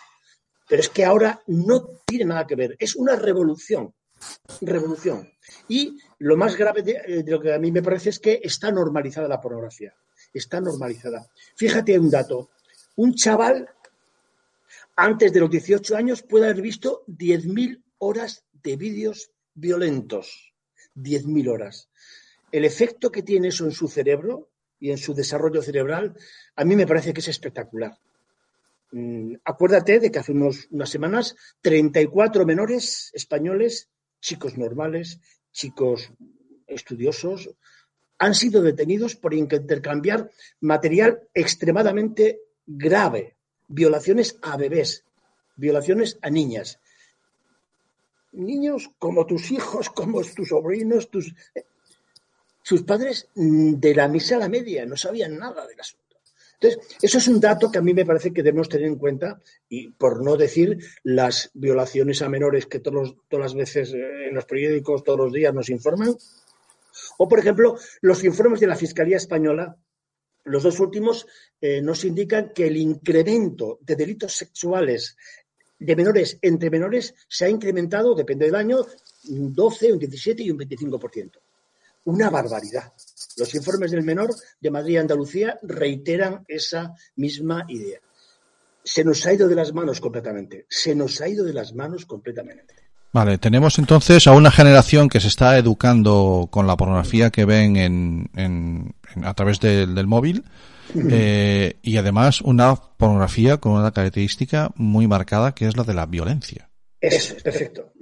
Pero 0.68 0.80
es 0.80 0.88
que 0.88 1.04
ahora 1.04 1.42
no 1.46 2.00
tiene 2.04 2.24
nada 2.24 2.46
que 2.46 2.56
ver, 2.56 2.76
es 2.78 2.96
una 2.96 3.16
revolución, 3.16 3.94
revolución. 4.60 5.30
Y 5.68 5.96
lo 6.18 6.36
más 6.36 6.56
grave 6.56 6.82
de, 6.82 6.92
eh, 6.92 7.22
de 7.22 7.30
lo 7.30 7.40
que 7.40 7.54
a 7.54 7.58
mí 7.58 7.70
me 7.70 7.82
parece 7.82 8.10
es 8.10 8.18
que 8.18 8.40
está 8.42 8.72
normalizada 8.72 9.28
la 9.28 9.40
pornografía, 9.40 9.94
está 10.34 10.60
normalizada. 10.60 11.28
Fíjate 11.54 11.98
un 11.98 12.10
dato, 12.10 12.50
un 12.96 13.14
chaval 13.14 13.68
antes 14.96 15.32
de 15.32 15.40
los 15.40 15.50
18 15.50 15.94
años 15.94 16.22
puede 16.22 16.46
haber 16.46 16.62
visto 16.62 17.04
10.000 17.06 17.82
horas 17.98 18.45
de 18.66 18.76
vídeos 18.76 19.30
violentos. 19.54 20.52
10.000 20.96 21.48
horas. 21.48 21.88
El 22.50 22.64
efecto 22.64 23.12
que 23.12 23.22
tiene 23.22 23.48
eso 23.48 23.64
en 23.64 23.70
su 23.70 23.86
cerebro 23.86 24.50
y 24.80 24.90
en 24.90 24.98
su 24.98 25.14
desarrollo 25.14 25.62
cerebral, 25.62 26.16
a 26.56 26.64
mí 26.64 26.74
me 26.74 26.86
parece 26.86 27.12
que 27.12 27.20
es 27.20 27.28
espectacular. 27.28 27.96
Mm, 28.92 29.34
acuérdate 29.44 30.00
de 30.00 30.10
que 30.10 30.18
hace 30.18 30.32
unos, 30.32 30.66
unas 30.70 30.90
semanas 30.90 31.36
34 31.60 32.44
menores 32.44 33.10
españoles, 33.14 33.88
chicos 34.20 34.56
normales, 34.56 35.20
chicos 35.52 36.12
estudiosos, 36.66 37.50
han 38.18 38.34
sido 38.34 38.62
detenidos 38.62 39.14
por 39.14 39.34
intercambiar 39.34 40.30
material 40.60 41.20
extremadamente 41.34 42.40
grave, 42.64 43.36
violaciones 43.68 44.38
a 44.42 44.56
bebés, 44.56 45.04
violaciones 45.56 46.18
a 46.22 46.30
niñas. 46.30 46.80
Niños 48.36 48.90
como 48.98 49.26
tus 49.26 49.50
hijos, 49.50 49.90
como 49.90 50.22
tus 50.22 50.48
sobrinos, 50.48 51.10
tus... 51.10 51.34
Sus 52.62 52.82
padres 52.82 53.28
mm, 53.36 53.74
de 53.74 53.94
la 53.94 54.08
misa 54.08 54.34
a 54.34 54.40
la 54.40 54.48
media 54.48 54.84
no 54.84 54.96
sabían 54.96 55.38
nada 55.38 55.64
del 55.68 55.78
asunto. 55.78 56.16
Entonces, 56.60 56.98
eso 57.00 57.18
es 57.18 57.28
un 57.28 57.38
dato 57.38 57.70
que 57.70 57.78
a 57.78 57.80
mí 57.82 57.94
me 57.94 58.04
parece 58.04 58.32
que 58.32 58.42
debemos 58.42 58.68
tener 58.68 58.88
en 58.88 58.96
cuenta 58.96 59.40
y 59.68 59.90
por 59.90 60.24
no 60.24 60.36
decir 60.36 60.78
las 61.04 61.50
violaciones 61.54 62.22
a 62.22 62.28
menores 62.28 62.66
que 62.66 62.80
todos, 62.80 63.14
todas 63.28 63.44
las 63.44 63.54
veces 63.54 63.94
eh, 63.94 64.28
en 64.28 64.34
los 64.34 64.46
periódicos 64.46 65.04
todos 65.04 65.18
los 65.18 65.32
días 65.32 65.54
nos 65.54 65.70
informan. 65.70 66.16
O, 67.18 67.28
por 67.28 67.38
ejemplo, 67.38 67.78
los 68.00 68.24
informes 68.24 68.58
de 68.58 68.66
la 68.66 68.74
Fiscalía 68.74 69.18
Española 69.18 69.76
los 70.46 70.62
dos 70.62 70.78
últimos 70.80 71.26
eh, 71.60 71.82
nos 71.82 72.04
indican 72.04 72.52
que 72.54 72.68
el 72.68 72.76
incremento 72.76 73.78
de 73.82 73.96
delitos 73.96 74.32
sexuales 74.32 75.16
de 75.78 75.96
menores 75.96 76.38
entre 76.42 76.70
menores 76.70 77.14
se 77.28 77.44
ha 77.44 77.48
incrementado, 77.48 78.14
depende 78.14 78.46
del 78.46 78.54
año, 78.54 78.78
un 79.28 79.54
12, 79.54 79.92
un 79.92 79.98
17 79.98 80.42
y 80.42 80.50
un 80.50 80.58
25%. 80.58 81.30
Una 82.04 82.30
barbaridad. 82.30 82.92
Los 83.36 83.54
informes 83.54 83.90
del 83.90 84.02
menor 84.02 84.34
de 84.60 84.70
Madrid 84.70 84.94
y 84.94 84.98
Andalucía 84.98 85.58
reiteran 85.62 86.44
esa 86.46 86.94
misma 87.16 87.64
idea. 87.68 87.98
Se 88.82 89.04
nos 89.04 89.26
ha 89.26 89.32
ido 89.32 89.48
de 89.48 89.56
las 89.56 89.72
manos 89.72 90.00
completamente. 90.00 90.66
Se 90.68 90.94
nos 90.94 91.20
ha 91.20 91.28
ido 91.28 91.44
de 91.44 91.52
las 91.52 91.74
manos 91.74 92.06
completamente. 92.06 92.74
Vale, 93.12 93.38
tenemos 93.38 93.78
entonces 93.78 94.26
a 94.26 94.32
una 94.32 94.50
generación 94.50 95.08
que 95.08 95.20
se 95.20 95.28
está 95.28 95.58
educando 95.58 96.48
con 96.50 96.66
la 96.66 96.76
pornografía 96.76 97.30
que 97.30 97.44
ven 97.44 97.76
en, 97.76 98.30
en, 98.36 98.94
a 99.24 99.34
través 99.34 99.58
del, 99.58 99.94
del 99.94 100.06
móvil 100.06 100.44
eh, 100.94 101.76
y 101.82 101.96
además 101.96 102.40
una 102.40 102.74
pornografía 102.76 103.58
con 103.58 103.72
una 103.72 103.92
característica 103.92 104.70
muy 104.76 105.06
marcada 105.06 105.54
que 105.54 105.66
es 105.66 105.76
la 105.76 105.84
de 105.84 105.94
la 105.94 106.06
violencia. 106.06 106.70
Eso 107.00 107.36
es, 107.36 107.42
perfecto. 107.42 107.92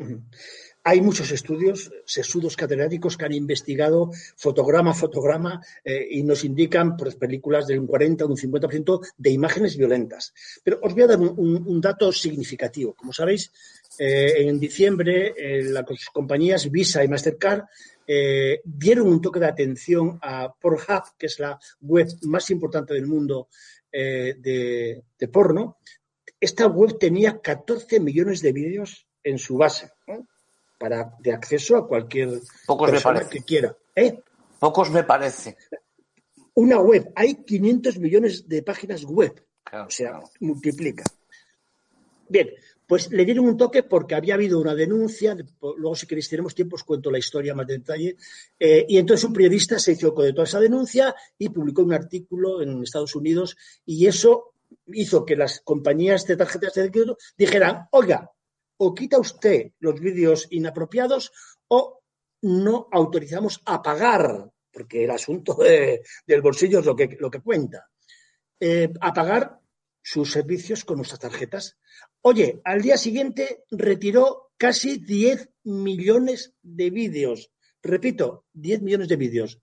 Hay 0.86 1.00
muchos 1.00 1.30
estudios, 1.30 1.90
sesudos 2.04 2.56
catedráticos 2.56 3.16
que 3.16 3.24
han 3.24 3.32
investigado 3.32 4.10
fotograma 4.36 4.90
a 4.90 4.94
fotograma 4.94 5.60
eh, 5.82 6.06
y 6.10 6.22
nos 6.22 6.44
indican 6.44 6.94
pues, 6.94 7.16
películas 7.16 7.66
de 7.66 7.78
un 7.78 7.86
40 7.86 8.24
o 8.24 8.28
un 8.28 8.36
50% 8.36 9.00
de 9.16 9.30
imágenes 9.30 9.78
violentas. 9.78 10.34
Pero 10.62 10.80
os 10.82 10.92
voy 10.92 11.04
a 11.04 11.06
dar 11.06 11.18
un, 11.18 11.32
un, 11.38 11.66
un 11.66 11.80
dato 11.80 12.12
significativo. 12.12 12.92
Como 12.92 13.14
sabéis, 13.14 13.50
eh, 13.98 14.48
en 14.48 14.58
diciembre 14.58 15.34
eh, 15.36 15.62
las 15.62 15.84
compañías 16.12 16.70
Visa 16.70 17.04
y 17.04 17.08
Mastercard 17.08 17.62
eh, 18.06 18.60
dieron 18.64 19.08
un 19.08 19.20
toque 19.20 19.40
de 19.40 19.46
atención 19.46 20.18
a 20.22 20.52
Pornhub, 20.52 21.16
que 21.18 21.26
es 21.26 21.38
la 21.38 21.58
web 21.80 22.08
más 22.22 22.50
importante 22.50 22.94
del 22.94 23.06
mundo 23.06 23.48
eh, 23.90 24.34
de, 24.38 25.02
de, 25.18 25.28
porno. 25.28 25.78
Esta 26.40 26.66
web 26.66 26.98
tenía 26.98 27.40
14 27.40 28.00
millones 28.00 28.42
de 28.42 28.52
vídeos 28.52 29.06
en 29.22 29.38
su 29.38 29.56
base 29.56 29.90
para 30.78 31.14
de 31.18 31.32
acceso 31.32 31.76
a 31.76 31.88
cualquier 31.88 32.40
Pocos 32.66 32.90
persona 32.90 33.28
que 33.28 33.42
quiera. 33.42 33.74
¿Eh? 33.94 34.20
Pocos 34.58 34.90
me 34.90 35.04
parece. 35.04 35.56
Una 36.54 36.78
web, 36.78 37.10
hay 37.16 37.36
500 37.44 37.98
millones 37.98 38.48
de 38.48 38.62
páginas 38.62 39.04
web. 39.04 39.44
Claro, 39.64 39.86
o 39.86 39.90
sea, 39.90 40.10
claro. 40.10 40.30
multiplica. 40.40 41.04
Bien, 42.28 42.50
pues 42.86 43.10
le 43.10 43.24
dieron 43.24 43.46
un 43.46 43.56
toque 43.56 43.82
porque 43.82 44.14
había 44.14 44.34
habido 44.34 44.60
una 44.60 44.74
denuncia, 44.74 45.36
luego 45.60 45.94
si 45.94 46.06
queréis 46.06 46.28
tenemos 46.28 46.54
tiempo 46.54 46.76
os 46.76 46.84
cuento 46.84 47.10
la 47.10 47.18
historia 47.18 47.54
más 47.54 47.66
de 47.66 47.78
detalle, 47.78 48.16
eh, 48.58 48.84
y 48.88 48.98
entonces 48.98 49.24
un 49.24 49.32
periodista 49.32 49.78
se 49.78 49.92
hizo 49.92 50.10
de 50.10 50.32
toda 50.32 50.44
esa 50.44 50.60
denuncia 50.60 51.14
y 51.38 51.48
publicó 51.48 51.82
un 51.82 51.92
artículo 51.92 52.60
en 52.62 52.82
Estados 52.82 53.14
Unidos 53.14 53.56
y 53.86 54.06
eso 54.06 54.54
hizo 54.88 55.24
que 55.24 55.36
las 55.36 55.60
compañías 55.60 56.26
de 56.26 56.36
tarjetas 56.36 56.74
de 56.74 56.90
crédito 56.90 57.16
dijeran, 57.36 57.88
oiga, 57.92 58.30
o 58.76 58.94
quita 58.94 59.18
usted 59.18 59.72
los 59.80 60.00
vídeos 60.00 60.46
inapropiados 60.50 61.32
o 61.68 62.02
no 62.42 62.88
autorizamos 62.92 63.62
a 63.64 63.82
pagar, 63.82 64.50
porque 64.70 65.04
el 65.04 65.10
asunto 65.10 65.54
de, 65.54 66.02
del 66.26 66.42
bolsillo 66.42 66.80
es 66.80 66.86
lo 66.86 66.94
que, 66.94 67.16
lo 67.18 67.30
que 67.30 67.40
cuenta, 67.40 67.88
eh, 68.60 68.92
a 69.00 69.12
pagar 69.12 69.60
sus 70.04 70.30
servicios 70.30 70.84
con 70.84 70.98
nuestras 70.98 71.18
tarjetas. 71.18 71.78
Oye, 72.20 72.60
al 72.64 72.82
día 72.82 72.98
siguiente 72.98 73.64
retiró 73.70 74.50
casi 74.58 74.98
10 74.98 75.48
millones 75.64 76.52
de 76.62 76.90
vídeos. 76.90 77.50
Repito, 77.82 78.44
10 78.52 78.82
millones 78.82 79.08
de 79.08 79.16
vídeos. 79.16 79.60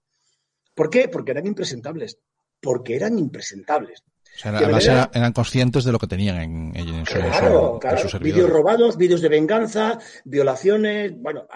¿Por 0.74 0.90
qué? 0.90 1.08
Porque 1.08 1.32
eran 1.32 1.46
impresentables. 1.46 2.18
Porque 2.60 2.96
eran 2.96 3.20
impresentables. 3.20 4.04
O 4.36 4.40
sea, 4.40 4.58
además 4.58 4.86
era, 4.86 5.12
eran 5.14 5.32
conscientes 5.32 5.84
de 5.84 5.92
lo 5.92 6.00
que 6.00 6.08
tenían 6.08 6.38
en, 6.38 6.76
en, 6.76 7.06
su, 7.06 7.14
claro, 7.14 7.74
su, 7.74 7.80
claro. 7.80 8.02
en 8.02 8.10
su 8.10 8.20
Vídeos 8.20 8.50
robados, 8.50 8.98
vídeos 8.98 9.22
de 9.22 9.30
venganza, 9.30 10.00
violaciones. 10.26 11.14
Bueno, 11.16 11.48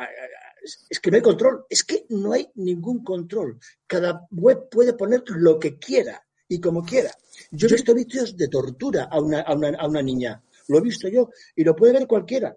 es 0.90 1.00
que 1.00 1.10
no 1.10 1.18
hay 1.18 1.24
control. 1.24 1.66
Es 1.70 1.84
que 1.84 2.06
no 2.10 2.34
hay 2.34 2.52
ningún 2.56 3.04
control. 3.04 3.60
Cada 3.88 4.28
web 4.30 4.70
puede 4.70 4.94
poner 4.94 5.24
lo 5.28 5.58
que 5.58 5.80
quiera 5.80 6.25
y 6.48 6.60
como 6.60 6.84
quiera. 6.84 7.12
Yo 7.52 7.68
he 7.68 7.72
visto 7.74 7.94
vídeos 7.94 8.36
de 8.36 8.48
tortura 8.48 9.06
a 9.12 9.20
una, 9.20 9.42
a 9.42 9.54
una, 9.54 9.70
a 9.78 9.88
una 9.88 10.02
niña. 10.02 10.42
Lo 10.68 10.78
he 10.78 10.82
visto 10.82 11.08
yo 11.08 11.30
y 11.56 11.64
lo 11.64 11.76
puede 11.76 11.94
ver 11.94 12.08
cualquiera. 12.08 12.56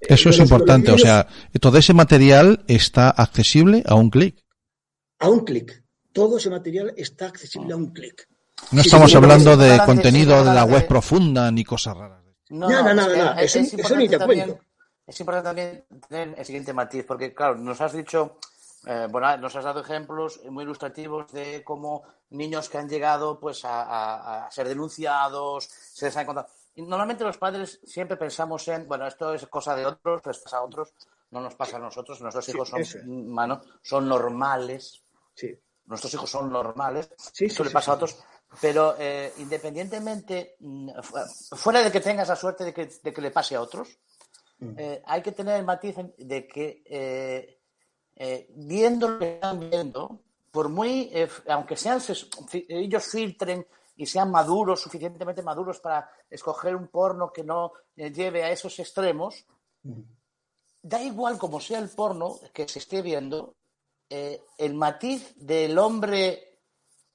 Eso 0.00 0.30
es 0.30 0.38
importante. 0.38 0.92
O 0.92 0.98
sea, 0.98 1.26
todo 1.60 1.78
ese 1.78 1.92
material 1.92 2.64
está 2.66 3.10
accesible 3.10 3.82
a 3.86 3.94
un 3.94 4.10
clic. 4.10 4.42
A 5.18 5.28
un 5.28 5.44
clic. 5.44 5.84
Todo 6.12 6.38
ese 6.38 6.50
material 6.50 6.92
está 6.96 7.26
accesible 7.26 7.72
a 7.72 7.76
un 7.76 7.92
clic. 7.92 8.26
No 8.72 8.80
estamos 8.80 9.14
hablando 9.14 9.56
de 9.56 9.78
contenido 9.84 10.44
de 10.44 10.54
la 10.54 10.64
web 10.64 10.86
profunda 10.86 11.50
ni 11.50 11.64
cosas 11.64 11.96
raras. 11.96 12.20
No, 12.50 12.68
no, 12.68 12.94
no, 12.94 13.08
no. 13.08 13.38
Es, 13.38 13.54
eso, 13.56 13.76
eso 13.76 13.96
ni 13.96 14.08
te 14.08 14.18
también, 14.18 14.46
cuento. 14.46 14.64
Es 15.06 15.20
importante 15.20 15.48
también 15.48 15.84
tener 16.08 16.38
el 16.38 16.44
siguiente 16.44 16.72
matiz, 16.72 17.04
porque 17.04 17.32
claro, 17.32 17.56
nos 17.56 17.80
has 17.80 17.92
dicho, 17.92 18.38
eh, 18.86 19.06
bueno, 19.10 19.36
nos 19.38 19.54
has 19.56 19.64
dado 19.64 19.80
ejemplos 19.80 20.40
muy 20.50 20.64
ilustrativos 20.64 21.30
de 21.32 21.62
cómo 21.64 22.02
niños 22.30 22.68
que 22.68 22.78
han 22.78 22.88
llegado 22.88 23.38
pues 23.38 23.64
a, 23.64 23.82
a, 23.82 24.46
a 24.46 24.50
ser 24.50 24.68
denunciados, 24.68 25.64
se 25.64 26.06
les 26.06 26.16
ha 26.16 26.22
encontrado. 26.22 26.48
Y 26.74 26.82
normalmente 26.82 27.24
los 27.24 27.36
padres 27.38 27.80
siempre 27.84 28.16
pensamos 28.16 28.66
en, 28.68 28.86
bueno, 28.88 29.06
esto 29.06 29.34
es 29.34 29.46
cosa 29.46 29.74
de 29.74 29.84
otros, 29.86 30.24
les 30.24 30.38
pasa 30.38 30.58
a 30.58 30.62
otros, 30.62 30.94
no 31.30 31.40
nos 31.40 31.54
pasa 31.54 31.76
a 31.76 31.80
nosotros, 31.80 32.20
nuestros 32.20 32.48
hijos 32.48 32.68
son, 32.68 32.80
eso 32.80 32.98
es. 32.98 33.06
mano, 33.06 33.60
son 33.82 34.08
normales, 34.08 35.02
Sí. 35.34 35.58
nuestros 35.86 36.14
hijos 36.14 36.30
son 36.30 36.50
normales, 36.50 37.10
Sí, 37.32 37.46
esto 37.46 37.64
le 37.64 37.70
pasa 37.70 37.92
a 37.92 37.94
otros, 37.96 38.16
pero 38.60 38.94
eh, 38.98 39.32
independientemente, 39.38 40.56
mm, 40.60 40.90
fu- 41.02 41.56
fuera 41.56 41.82
de 41.82 41.90
que 41.92 42.00
tengas 42.00 42.28
la 42.28 42.36
suerte 42.36 42.64
de 42.64 42.72
que, 42.72 42.86
de 43.02 43.12
que 43.12 43.20
le 43.20 43.30
pase 43.30 43.56
a 43.56 43.60
otros, 43.62 43.98
Mm. 44.62 44.74
eh, 44.78 45.02
hay 45.06 45.22
que 45.22 45.32
tener 45.32 45.56
el 45.56 45.64
matiz 45.64 45.96
de 46.18 46.46
que 46.46 46.82
eh, 48.22 48.50
viendo 48.54 49.08
lo 49.08 49.18
que 49.18 49.36
están 49.36 49.58
viendo, 49.70 50.20
por 50.50 50.68
muy, 50.68 51.08
eh, 51.10 51.26
aunque 51.48 51.74
sean 51.74 52.02
ellos 52.68 53.06
filtren 53.06 53.66
y 53.96 54.04
sean 54.04 54.30
maduros, 54.30 54.82
suficientemente 54.82 55.42
maduros 55.42 55.80
para 55.80 56.06
escoger 56.28 56.76
un 56.76 56.88
porno 56.88 57.32
que 57.32 57.42
no 57.42 57.72
eh, 57.96 58.12
lleve 58.12 58.44
a 58.44 58.50
esos 58.50 58.78
extremos, 58.78 59.46
da 60.82 61.02
igual 61.02 61.38
como 61.38 61.60
sea 61.60 61.78
el 61.78 61.88
porno 61.88 62.38
que 62.52 62.68
se 62.68 62.80
esté 62.80 63.00
viendo, 63.00 63.54
eh, 64.10 64.42
el 64.58 64.74
matiz 64.74 65.34
del 65.36 65.78
hombre 65.78 66.58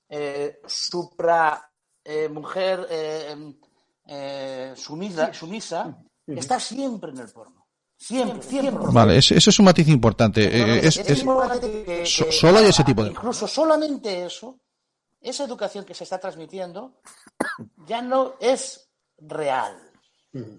eh, 0.10 0.60
supra 0.66 1.72
eh, 2.04 2.30
mujer 2.30 2.88
eh, 2.90 4.74
sumisa, 4.76 5.32
sumisa 5.32 6.04
está 6.26 6.60
siempre 6.60 7.12
en 7.12 7.20
el 7.20 7.30
porno. 7.32 7.65
Siempre, 7.98 8.42
siempre. 8.44 8.84
Vale, 8.92 9.18
ese, 9.18 9.38
ese 9.38 9.50
es 9.50 9.60
un 9.60 9.66
matiz 9.66 9.88
importante. 9.88 10.44
Eh, 10.44 10.80
es- 10.80 10.98
Es 10.98 11.10
es- 11.10 11.20
importante 11.20 11.84
que- 11.84 12.06
so- 12.06 12.26
que- 12.26 12.32
solo 12.32 12.60
hay 12.60 12.66
ese 12.66 12.84
tipo 12.84 13.04
de- 13.04 13.12
Incluso 13.12 13.48
solamente 13.48 14.26
eso, 14.26 14.60
esa 15.22 15.44
educación 15.46 15.86
que 15.86 15.94
se 15.96 16.04
está 16.04 16.20
transmitiendo, 16.20 17.00
ya 17.88 18.02
no 18.02 18.36
es 18.40 18.90
real. 19.18 19.78
Mm. 20.34 20.58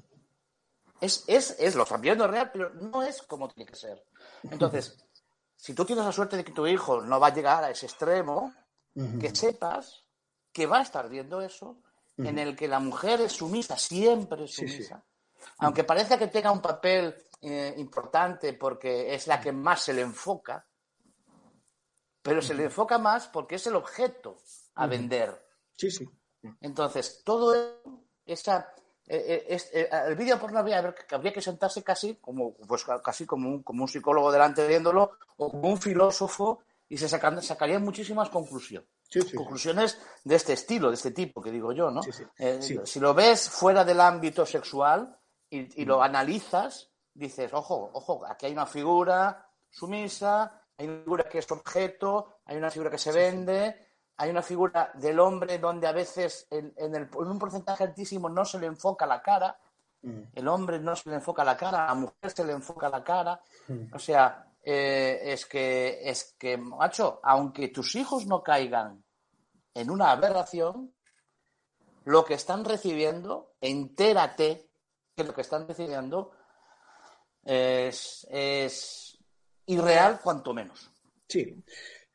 Es, 1.00 1.24
es, 1.26 1.54
es 1.58 1.74
lo 1.74 1.82
están 1.82 2.00
viendo 2.00 2.26
real, 2.26 2.50
pero 2.52 2.70
no 2.74 3.02
es 3.02 3.20
como 3.22 3.48
tiene 3.48 3.70
que 3.70 3.76
ser. 3.76 4.02
Entonces, 4.50 4.96
si 5.54 5.74
tú 5.74 5.84
tienes 5.84 6.04
la 6.06 6.12
suerte 6.12 6.36
de 6.38 6.44
que 6.44 6.52
tu 6.52 6.66
hijo 6.66 7.02
no 7.02 7.20
va 7.20 7.26
a 7.28 7.34
llegar 7.34 7.62
a 7.64 7.70
ese 7.70 7.86
extremo, 7.86 8.54
que 9.20 9.34
sepas 9.36 10.04
que 10.52 10.64
va 10.64 10.78
a 10.78 10.82
estar 10.82 11.06
viendo 11.10 11.42
eso, 11.42 11.76
en 12.16 12.38
el 12.38 12.56
que 12.56 12.66
la 12.66 12.80
mujer 12.80 13.20
es 13.20 13.32
sumisa, 13.32 13.76
siempre 13.76 14.44
es 14.46 14.54
Sí, 14.54 14.66
sí. 14.66 14.72
sumisa, 14.76 15.04
aunque 15.58 15.84
parezca 15.84 16.16
que 16.16 16.28
tenga 16.28 16.50
un 16.50 16.62
papel 16.62 17.14
eh, 17.40 17.74
importante 17.76 18.52
porque 18.54 19.14
es 19.14 19.26
la 19.26 19.40
que 19.40 19.52
más 19.52 19.82
se 19.82 19.92
le 19.92 20.02
enfoca, 20.02 20.66
pero 22.22 22.42
se 22.42 22.54
le 22.54 22.64
enfoca 22.64 22.98
más 22.98 23.28
porque 23.28 23.54
es 23.56 23.66
el 23.66 23.76
objeto 23.76 24.38
a 24.74 24.86
vender. 24.86 25.44
Sí, 25.76 25.90
sí. 25.90 26.08
Entonces, 26.60 27.22
todo 27.24 27.54
esa, 28.24 28.72
eh, 29.06 29.46
eh, 29.48 29.58
eh, 29.72 29.88
el 30.08 30.16
vídeo 30.16 30.38
porno 30.38 30.58
habría, 30.58 30.92
que 30.94 31.14
habría 31.14 31.32
que 31.32 31.40
sentarse 31.40 31.82
casi 31.84 32.16
como, 32.16 32.54
pues, 32.56 32.84
ca- 32.84 33.00
casi 33.02 33.26
como 33.26 33.48
un, 33.48 33.62
como 33.62 33.82
un 33.82 33.88
psicólogo 33.88 34.32
delante 34.32 34.66
viéndolo 34.66 35.12
o 35.36 35.50
como 35.50 35.68
un 35.70 35.78
filósofo 35.80 36.62
y 36.88 36.98
se 36.98 37.08
sacan- 37.08 37.40
sacarían 37.42 37.82
muchísimas 37.82 38.28
conclusiones. 38.30 38.88
Sí, 39.08 39.20
sí, 39.22 39.28
sí. 39.30 39.36
conclusiones 39.36 40.00
de 40.24 40.34
este 40.34 40.52
estilo, 40.54 40.88
de 40.88 40.94
este 40.94 41.12
tipo, 41.12 41.40
que 41.40 41.52
digo 41.52 41.72
yo, 41.72 41.90
¿no? 41.92 42.02
Sí, 42.02 42.10
sí. 42.12 42.24
Sí. 42.60 42.78
Si 42.84 42.98
lo 42.98 43.14
ves 43.14 43.48
fuera 43.48 43.84
del 43.84 44.00
ámbito 44.00 44.44
sexual 44.44 45.16
y, 45.48 45.82
y 45.82 45.84
lo 45.84 46.02
analizas, 46.02 46.90
dices, 47.16 47.52
ojo, 47.52 47.90
ojo, 47.92 48.24
aquí 48.26 48.46
hay 48.46 48.52
una 48.52 48.66
figura 48.66 49.48
sumisa, 49.70 50.62
hay 50.78 50.86
una 50.88 50.98
figura 51.02 51.28
que 51.28 51.38
es 51.38 51.50
objeto, 51.50 52.38
hay 52.44 52.56
una 52.56 52.70
figura 52.70 52.90
que 52.90 52.98
se 52.98 53.12
vende, 53.12 53.86
hay 54.18 54.30
una 54.30 54.42
figura 54.42 54.90
del 54.94 55.18
hombre 55.20 55.58
donde 55.58 55.86
a 55.86 55.92
veces 55.92 56.46
en, 56.50 56.72
en 56.76 56.94
el- 56.94 57.08
en 57.12 57.26
un 57.30 57.38
porcentaje 57.38 57.84
altísimo 57.84 58.28
no 58.28 58.44
se 58.44 58.58
le 58.58 58.66
enfoca 58.66 59.06
la 59.06 59.20
cara, 59.22 59.58
Mm. 60.02 60.22
el 60.34 60.46
hombre 60.48 60.78
no 60.78 60.94
se 60.94 61.08
le 61.08 61.16
enfoca 61.16 61.42
la 61.42 61.56
cara, 61.56 61.84
a 61.84 61.88
la 61.88 61.94
mujer 61.94 62.30
se 62.30 62.44
le 62.44 62.52
enfoca 62.52 62.88
la 62.90 63.02
cara. 63.02 63.40
Mm. 63.66 63.94
O 63.94 63.98
sea, 63.98 64.46
eh, 64.62 65.20
es 65.24 65.46
que, 65.46 66.00
es 66.08 66.34
que, 66.38 66.56
macho, 66.58 67.18
aunque 67.22 67.68
tus 67.68 67.94
hijos 67.96 68.26
no 68.26 68.42
caigan 68.42 69.02
en 69.74 69.90
una 69.90 70.10
aberración, 70.10 70.94
lo 72.04 72.24
que 72.24 72.34
están 72.34 72.64
recibiendo, 72.64 73.54
entérate 73.60 74.70
que 75.16 75.24
lo 75.24 75.34
que 75.34 75.40
están 75.40 75.66
recibiendo 75.66 76.30
es, 77.46 78.26
es 78.30 79.18
irreal 79.66 80.20
cuanto 80.22 80.52
menos. 80.52 80.90
Sí, 81.28 81.54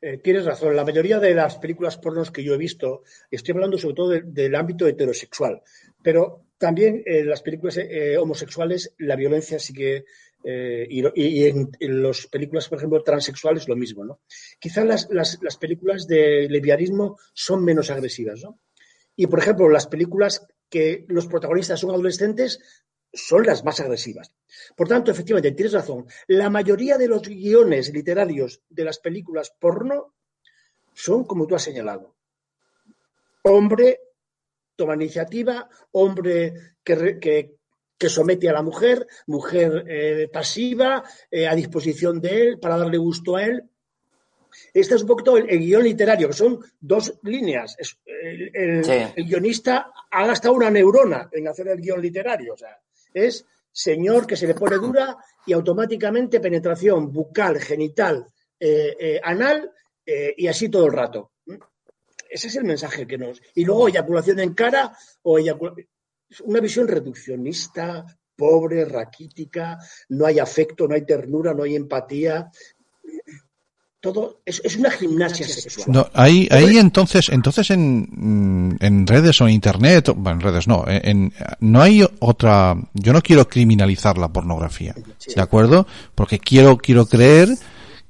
eh, 0.00 0.18
tienes 0.18 0.44
razón. 0.44 0.76
La 0.76 0.84
mayoría 0.84 1.18
de 1.18 1.34
las 1.34 1.58
películas 1.58 1.96
pornos 1.96 2.30
que 2.30 2.42
yo 2.42 2.54
he 2.54 2.58
visto, 2.58 3.02
estoy 3.30 3.54
hablando 3.54 3.78
sobre 3.78 3.94
todo 3.94 4.08
del 4.10 4.54
ámbito 4.54 4.86
heterosexual, 4.86 5.62
pero 6.02 6.46
también 6.58 7.02
en 7.06 7.28
las 7.28 7.42
películas 7.42 7.78
eh, 7.78 8.16
homosexuales 8.18 8.94
la 8.98 9.16
violencia 9.16 9.58
sí 9.58 9.72
que 9.72 10.04
eh, 10.44 10.86
y, 10.90 11.44
en, 11.44 11.70
las 12.02 12.26
películas, 12.26 12.68
por 12.68 12.78
ejemplo, 12.78 13.02
transexuales, 13.02 13.68
lo 13.68 13.76
mismo, 13.76 14.04
¿no? 14.04 14.20
Quizás 14.58 14.84
las, 14.84 15.08
las, 15.10 15.38
las, 15.40 15.56
películas 15.56 16.08
de 16.08 16.48
leviarismo 16.48 17.16
son 17.32 17.64
menos 17.64 17.90
agresivas, 17.90 18.42
¿no? 18.42 18.58
Y, 19.14 19.28
por 19.28 19.38
ejemplo, 19.38 19.68
las 19.68 19.86
películas 19.86 20.44
que 20.68 21.04
los 21.08 21.26
protagonistas 21.26 21.78
son 21.78 21.90
adolescentes 21.90 22.60
son 23.12 23.44
las 23.44 23.64
más 23.64 23.80
agresivas. 23.80 24.32
Por 24.76 24.88
tanto, 24.88 25.10
efectivamente, 25.10 25.52
tienes 25.52 25.72
razón. 25.72 26.06
La 26.28 26.50
mayoría 26.50 26.96
de 26.98 27.08
los 27.08 27.22
guiones 27.22 27.92
literarios 27.92 28.62
de 28.68 28.84
las 28.84 28.98
películas 28.98 29.52
porno 29.58 30.14
son 30.94 31.24
como 31.24 31.46
tú 31.46 31.54
has 31.54 31.62
señalado. 31.62 32.14
Hombre 33.42 34.00
toma 34.76 34.94
iniciativa, 34.94 35.68
hombre 35.92 36.54
que, 36.82 37.18
que, 37.20 37.56
que 37.98 38.08
somete 38.08 38.48
a 38.48 38.52
la 38.52 38.62
mujer, 38.62 39.06
mujer 39.26 39.84
eh, 39.86 40.28
pasiva, 40.32 41.04
eh, 41.30 41.46
a 41.46 41.54
disposición 41.54 42.20
de 42.20 42.42
él, 42.42 42.58
para 42.58 42.76
darle 42.76 42.98
gusto 42.98 43.36
a 43.36 43.44
él. 43.44 43.62
Este 44.74 44.96
es 44.96 45.02
un 45.02 45.08
poquito 45.08 45.36
el, 45.36 45.46
guion 45.46 45.84
literario, 45.84 46.28
que 46.28 46.34
son 46.34 46.58
dos 46.80 47.18
líneas. 47.22 47.76
el, 48.06 49.12
guionista 49.16 49.92
ha 50.10 50.26
gastado 50.26 50.54
una 50.54 50.70
neurona 50.70 51.28
en 51.32 51.48
hacer 51.48 51.68
el 51.68 51.80
guion 51.80 52.02
literario. 52.02 52.54
O 52.54 52.56
sea, 52.56 52.78
es 53.12 53.46
señor 53.70 54.26
que 54.26 54.36
se 54.36 54.46
le 54.46 54.54
pone 54.54 54.76
dura 54.76 55.16
y 55.46 55.52
automáticamente 55.52 56.40
penetración 56.40 57.12
bucal, 57.12 57.58
genital, 57.60 58.26
eh, 58.58 59.20
anal 59.22 59.72
y 60.04 60.46
así 60.46 60.68
todo 60.68 60.86
el 60.86 60.92
rato. 60.92 61.32
Ese 62.28 62.48
es 62.48 62.56
el 62.56 62.64
mensaje 62.64 63.06
que 63.06 63.18
nos. 63.18 63.40
Y 63.54 63.64
luego 63.64 63.88
eyaculación 63.88 64.40
en 64.40 64.54
cara 64.54 64.96
o 65.22 65.38
eyaculación 65.38 65.86
una 66.44 66.60
visión 66.60 66.88
reduccionista, 66.88 68.06
pobre, 68.36 68.84
raquítica, 68.84 69.78
no 70.10 70.26
hay 70.26 70.38
afecto, 70.38 70.88
no 70.88 70.94
hay 70.94 71.04
ternura, 71.04 71.54
no 71.54 71.62
hay 71.62 71.76
empatía. 71.76 72.50
Todo 74.02 74.40
es, 74.44 74.60
una 74.76 74.90
gimnasia 74.90 75.46
sexual. 75.46 75.86
No, 75.88 76.10
ahí, 76.12 76.48
ahí 76.50 76.76
entonces, 76.76 77.28
entonces 77.28 77.70
en, 77.70 78.76
en 78.80 79.06
redes 79.06 79.40
o 79.40 79.46
en 79.46 79.54
internet, 79.54 80.10
bueno, 80.16 80.40
en 80.40 80.40
redes 80.40 80.66
no, 80.66 80.84
en, 80.88 81.32
no 81.60 81.80
hay 81.80 82.04
otra, 82.18 82.76
yo 82.94 83.12
no 83.12 83.22
quiero 83.22 83.48
criminalizar 83.48 84.18
la 84.18 84.32
pornografía, 84.32 84.92
¿de 85.36 85.40
acuerdo? 85.40 85.86
Porque 86.16 86.40
quiero, 86.40 86.78
quiero 86.78 87.06
creer 87.06 87.50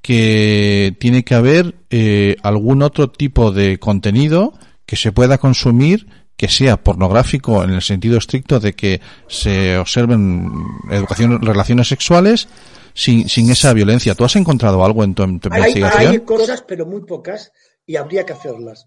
que 0.01 0.97
tiene 0.99 1.25
que 1.25 1.35
haber 1.35 1.75
eh, 1.91 2.37
algún 2.43 2.81
otro 2.81 3.11
tipo 3.11 3.53
de 3.53 3.79
contenido 3.79 4.55
que 4.87 4.97
se 4.97 5.13
pueda 5.13 5.37
consumir 5.37 6.07
que 6.39 6.49
sea 6.49 6.83
pornográfico 6.83 7.63
en 7.65 7.71
el 7.71 7.83
sentido 7.83 8.17
estricto 8.17 8.61
de 8.61 8.73
que 8.73 9.03
se 9.29 9.77
observen 9.77 10.51
educación, 10.91 11.43
relaciones 11.43 11.89
sexuales 11.89 12.49
sin, 12.95 13.29
sin 13.29 13.51
esa 13.51 13.73
violencia. 13.73 14.15
¿Tú 14.15 14.25
has 14.25 14.37
encontrado 14.37 14.85
algo 14.85 15.05
en 15.05 15.15
tu, 15.15 15.23
investigación? 15.23 16.13
Hay 16.13 16.21
cosas, 16.21 16.63
pero 16.63 16.87
muy 16.87 17.03
pocas, 17.03 17.53
y 17.87 17.97
habría 17.97 18.25
que 18.25 18.33
hacerlas. 18.33 18.87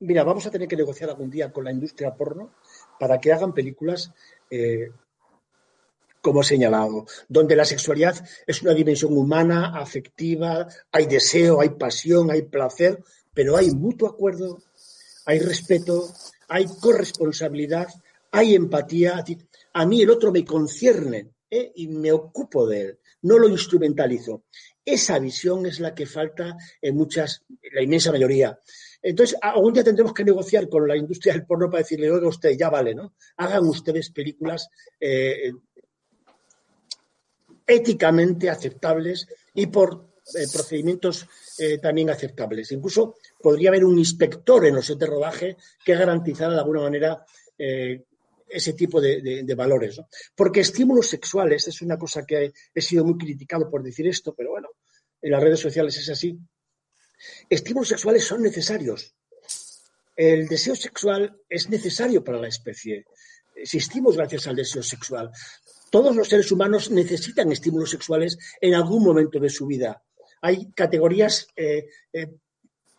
Mira, 0.00 0.22
vamos 0.24 0.46
a 0.46 0.50
tener 0.50 0.68
que 0.68 0.76
negociar 0.76 1.10
algún 1.10 1.30
día 1.30 1.52
con 1.52 1.64
la 1.64 1.72
industria 1.72 2.14
porno 2.14 2.52
para 3.00 3.18
que 3.18 3.32
hagan 3.32 3.52
películas 3.52 4.12
eh, 4.50 4.90
como 6.20 6.42
he 6.42 6.44
señalado, 6.44 7.06
donde 7.28 7.56
la 7.56 7.64
sexualidad 7.64 8.24
es 8.46 8.62
una 8.62 8.74
dimensión 8.74 9.16
humana, 9.16 9.78
afectiva, 9.78 10.66
hay 10.92 11.06
deseo, 11.06 11.60
hay 11.60 11.70
pasión, 11.70 12.30
hay 12.30 12.42
placer, 12.42 13.02
pero 13.32 13.56
hay 13.56 13.70
mutuo 13.70 14.08
acuerdo, 14.08 14.58
hay 15.26 15.38
respeto, 15.38 16.08
hay 16.48 16.66
corresponsabilidad, 16.80 17.88
hay 18.30 18.54
empatía. 18.54 19.24
A 19.72 19.86
mí 19.86 20.02
el 20.02 20.10
otro 20.10 20.32
me 20.32 20.44
concierne 20.44 21.30
¿eh? 21.50 21.72
y 21.76 21.88
me 21.88 22.12
ocupo 22.12 22.66
de 22.66 22.80
él, 22.80 22.98
no 23.22 23.38
lo 23.38 23.48
instrumentalizo. 23.48 24.44
Esa 24.84 25.18
visión 25.18 25.66
es 25.66 25.80
la 25.80 25.94
que 25.94 26.06
falta 26.06 26.56
en 26.80 26.96
muchas, 26.96 27.44
la 27.72 27.82
inmensa 27.82 28.12
mayoría. 28.12 28.58
Entonces, 29.02 29.36
algún 29.40 29.72
día 29.72 29.84
tendremos 29.84 30.14
que 30.14 30.24
negociar 30.24 30.68
con 30.68 30.88
la 30.88 30.96
industria 30.96 31.34
del 31.34 31.46
porno 31.46 31.70
para 31.70 31.82
decirle, 31.82 32.10
oiga 32.10 32.28
usted, 32.28 32.56
ya 32.58 32.70
vale, 32.70 32.94
¿no? 32.94 33.14
Hagan 33.36 33.66
ustedes 33.66 34.10
películas 34.10 34.68
eh, 34.98 35.52
éticamente 37.66 38.48
aceptables 38.48 39.28
y 39.54 39.66
por 39.66 40.08
eh, 40.34 40.46
procedimientos 40.52 41.26
también 41.82 42.08
aceptables. 42.08 42.70
Incluso 42.70 43.16
podría 43.42 43.70
haber 43.70 43.84
un 43.84 43.98
inspector 43.98 44.64
en 44.64 44.76
los 44.76 44.86
set 44.86 44.98
de 44.98 45.06
rodaje 45.06 45.56
que 45.84 45.96
garantizara 45.96 46.54
de 46.54 46.60
alguna 46.60 46.82
manera 46.82 47.24
eh, 47.58 48.04
ese 48.48 48.72
tipo 48.72 49.00
de, 49.00 49.54
valores. 49.56 50.00
Porque 50.34 50.60
estímulos 50.60 51.08
sexuales 51.08 51.68
es 51.68 51.82
una 51.82 51.98
cosa 51.98 52.24
que 52.24 52.52
he 52.74 52.80
sido 52.80 53.04
muy 53.04 53.16
criticado 53.16 53.70
por 53.70 53.82
decir 53.82 54.06
esto, 54.06 54.34
pero 54.34 54.50
bueno, 54.50 54.68
en 55.20 55.30
las 55.30 55.42
redes 55.42 55.60
sociales 55.60 55.96
es 55.96 56.08
así. 56.08 56.38
Estímulos 57.48 57.88
sexuales 57.88 58.24
son 58.24 58.42
necesarios. 58.42 59.14
El 60.14 60.48
deseo 60.48 60.74
sexual 60.74 61.40
es 61.48 61.68
necesario 61.68 62.24
para 62.24 62.38
la 62.38 62.48
especie. 62.48 63.06
Existimos 63.54 64.16
gracias 64.16 64.46
al 64.46 64.56
deseo 64.56 64.82
sexual. 64.82 65.30
Todos 65.90 66.14
los 66.14 66.28
seres 66.28 66.50
humanos 66.52 66.90
necesitan 66.90 67.50
estímulos 67.50 67.90
sexuales 67.90 68.38
en 68.60 68.74
algún 68.74 69.02
momento 69.02 69.38
de 69.40 69.48
su 69.48 69.66
vida. 69.66 70.02
Hay 70.42 70.70
categorías 70.72 71.48
eh, 71.56 71.88
eh, 72.12 72.28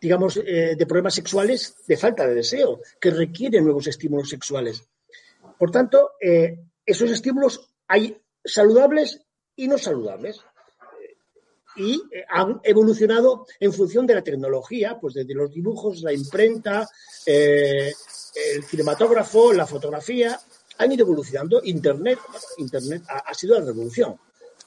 digamos, 0.00 0.38
eh, 0.38 0.74
de 0.76 0.86
problemas 0.86 1.14
sexuales 1.14 1.76
de 1.86 1.96
falta 1.96 2.26
de 2.26 2.34
deseo, 2.34 2.80
que 3.00 3.10
requieren 3.10 3.64
nuevos 3.64 3.86
estímulos 3.86 4.30
sexuales. 4.30 4.82
Por 5.60 5.70
tanto, 5.70 6.12
eh, 6.18 6.58
esos 6.86 7.10
estímulos 7.10 7.68
hay 7.86 8.18
saludables 8.42 9.20
y 9.54 9.68
no 9.68 9.76
saludables. 9.76 10.40
Y 11.76 11.96
eh, 12.10 12.24
han 12.30 12.62
evolucionado 12.64 13.46
en 13.60 13.70
función 13.70 14.06
de 14.06 14.14
la 14.14 14.24
tecnología, 14.24 14.98
pues 14.98 15.12
desde 15.12 15.34
los 15.34 15.52
dibujos, 15.52 16.00
la 16.00 16.14
imprenta, 16.14 16.88
el 17.26 17.92
cinematógrafo, 18.64 19.52
la 19.52 19.66
fotografía, 19.66 20.40
han 20.78 20.92
ido 20.92 21.04
evolucionando. 21.04 21.60
Internet, 21.62 22.18
Internet 22.56 23.02
ha 23.06 23.34
sido 23.34 23.58
la 23.60 23.66
revolución 23.66 24.18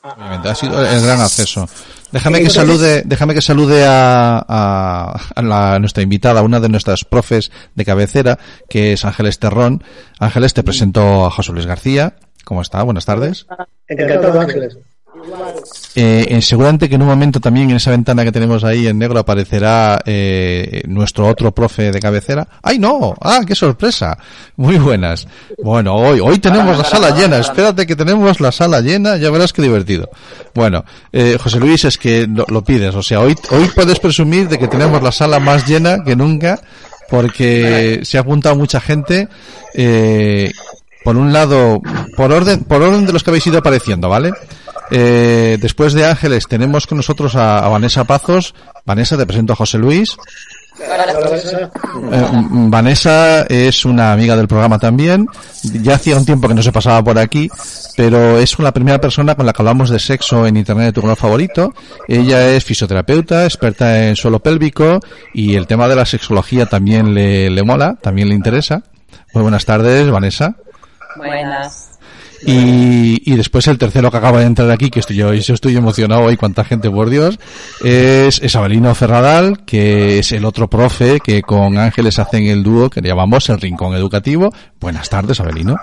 ha 0.03 0.55
sido 0.55 0.85
el 0.85 1.01
gran 1.01 1.21
acceso. 1.21 1.67
Déjame 2.11 2.41
que 2.41 2.49
salude, 2.49 3.03
déjame 3.05 3.33
que 3.33 3.41
salude 3.41 3.85
a, 3.87 4.43
a, 5.35 5.79
nuestra 5.79 6.03
invitada, 6.03 6.43
una 6.43 6.59
de 6.59 6.69
nuestras 6.69 7.05
profes 7.05 7.51
de 7.73 7.85
cabecera, 7.85 8.37
que 8.69 8.93
es 8.93 9.05
Ángeles 9.05 9.39
Terrón. 9.39 9.83
Ángeles, 10.19 10.53
te 10.53 10.63
presento 10.63 11.25
a 11.25 11.31
José 11.31 11.53
Luis 11.53 11.65
García. 11.65 12.15
¿Cómo 12.43 12.61
está? 12.61 12.83
Buenas 12.83 13.05
tardes. 13.05 13.47
Encantado, 13.87 14.41
Ángeles. 14.41 14.77
Eh, 15.95 16.39
seguramente 16.41 16.89
que 16.89 16.95
en 16.95 17.01
un 17.01 17.07
momento 17.07 17.39
también 17.39 17.69
en 17.69 17.77
esa 17.77 17.91
ventana 17.91 18.23
que 18.23 18.31
tenemos 18.31 18.63
ahí 18.63 18.87
en 18.87 18.97
negro 18.97 19.19
aparecerá 19.19 20.01
eh, 20.05 20.81
nuestro 20.87 21.27
otro 21.27 21.51
profe 21.51 21.91
de 21.91 21.99
cabecera. 21.99 22.47
¡Ay, 22.61 22.79
no! 22.79 23.15
¡Ah, 23.21 23.41
qué 23.45 23.55
sorpresa! 23.55 24.17
Muy 24.55 24.77
buenas. 24.77 25.27
Bueno, 25.63 25.95
hoy, 25.95 26.19
hoy 26.19 26.39
tenemos 26.39 26.77
la 26.77 26.83
sala 26.83 27.11
llena. 27.11 27.37
Espérate 27.37 27.85
que 27.85 27.95
tenemos 27.95 28.39
la 28.39 28.51
sala 28.51 28.81
llena. 28.81 29.17
Ya 29.17 29.29
verás 29.29 29.53
qué 29.53 29.61
divertido. 29.61 30.09
Bueno, 30.53 30.83
eh, 31.11 31.37
José 31.41 31.59
Luis, 31.59 31.85
es 31.85 31.97
que 31.97 32.27
lo, 32.27 32.63
pides. 32.63 32.95
O 32.95 33.03
sea, 33.03 33.19
hoy, 33.19 33.35
hoy 33.51 33.69
puedes 33.75 33.99
presumir 33.99 34.49
de 34.49 34.57
que 34.57 34.67
tenemos 34.67 35.01
la 35.01 35.11
sala 35.11 35.39
más 35.39 35.67
llena 35.67 36.03
que 36.03 36.15
nunca 36.15 36.59
porque 37.09 38.01
se 38.03 38.17
ha 38.17 38.21
apuntado 38.21 38.55
mucha 38.55 38.81
gente. 38.81 39.27
Eh, 39.73 40.51
por 41.03 41.17
un 41.17 41.33
lado, 41.33 41.81
por 42.15 42.31
orden, 42.31 42.63
por 42.63 42.81
orden 42.81 43.05
de 43.05 43.13
los 43.13 43.23
que 43.23 43.29
habéis 43.29 43.45
ido 43.45 43.59
apareciendo, 43.59 44.09
¿vale? 44.09 44.31
Eh, 44.91 45.57
después 45.59 45.93
de 45.93 46.05
Ángeles 46.05 46.47
tenemos 46.47 46.87
con 46.87 46.97
nosotros 46.97 47.35
a, 47.35 47.67
Vanessa 47.67 48.03
Pazos. 48.03 48.53
Vanessa, 48.85 49.17
te 49.17 49.25
presento 49.25 49.53
a 49.53 49.55
José 49.55 49.77
Luis. 49.77 50.17
Eh, 50.79 52.29
Vanessa 52.31 53.43
es 53.43 53.85
una 53.85 54.11
amiga 54.11 54.35
del 54.35 54.47
programa 54.47 54.79
también. 54.79 55.27
Ya 55.63 55.95
hacía 55.95 56.17
un 56.17 56.25
tiempo 56.25 56.47
que 56.47 56.55
no 56.55 56.63
se 56.63 56.71
pasaba 56.71 57.03
por 57.03 57.17
aquí, 57.17 57.49
pero 57.95 58.37
es 58.39 58.57
la 58.59 58.71
primera 58.71 58.99
persona 58.99 59.35
con 59.35 59.45
la 59.45 59.53
que 59.53 59.61
hablamos 59.61 59.89
de 59.89 59.99
sexo 59.99 60.45
en 60.47 60.57
Internet 60.57 60.87
de 60.87 60.93
tu 60.93 61.01
color 61.01 61.17
favorito. 61.17 61.73
Ella 62.07 62.49
es 62.49 62.63
fisioterapeuta, 62.63 63.45
experta 63.45 64.07
en 64.07 64.15
suelo 64.15 64.39
pélvico 64.39 64.99
y 65.33 65.55
el 65.55 65.67
tema 65.67 65.87
de 65.87 65.95
la 65.95 66.05
sexología 66.05 66.65
también 66.65 67.13
le, 67.13 67.49
le 67.49 67.63
mola, 67.63 67.95
también 68.01 68.29
le 68.29 68.35
interesa. 68.35 68.83
Muy 69.33 69.43
buenas 69.43 69.65
tardes, 69.65 70.09
Vanessa. 70.09 70.55
Buenas. 71.15 71.82
Y, 72.45 73.21
y 73.31 73.35
después 73.35 73.67
el 73.67 73.77
tercero 73.77 74.11
que 74.11 74.17
acaba 74.17 74.39
de 74.39 74.45
entrar 74.45 74.69
aquí, 74.69 74.89
que 74.89 74.99
estoy 74.99 75.15
yo, 75.15 75.33
yo 75.33 75.53
estoy 75.53 75.75
emocionado 75.75 76.23
hoy, 76.23 76.37
cuánta 76.37 76.63
gente, 76.63 76.89
por 76.89 77.09
Dios, 77.09 77.39
es, 77.83 78.41
es 78.41 78.55
Abelino 78.55 78.93
Ferradal, 78.95 79.63
que 79.65 80.19
es 80.19 80.31
el 80.31 80.45
otro 80.45 80.69
profe 80.69 81.19
que 81.23 81.41
con 81.41 81.77
Ángeles 81.77 82.19
hacen 82.19 82.45
el 82.47 82.63
dúo 82.63 82.89
que 82.89 83.01
le 83.01 83.09
llamamos 83.09 83.49
El 83.49 83.61
Rincón 83.61 83.95
Educativo. 83.95 84.53
Buenas 84.79 85.09
tardes, 85.09 85.39
Abelino. 85.39 85.77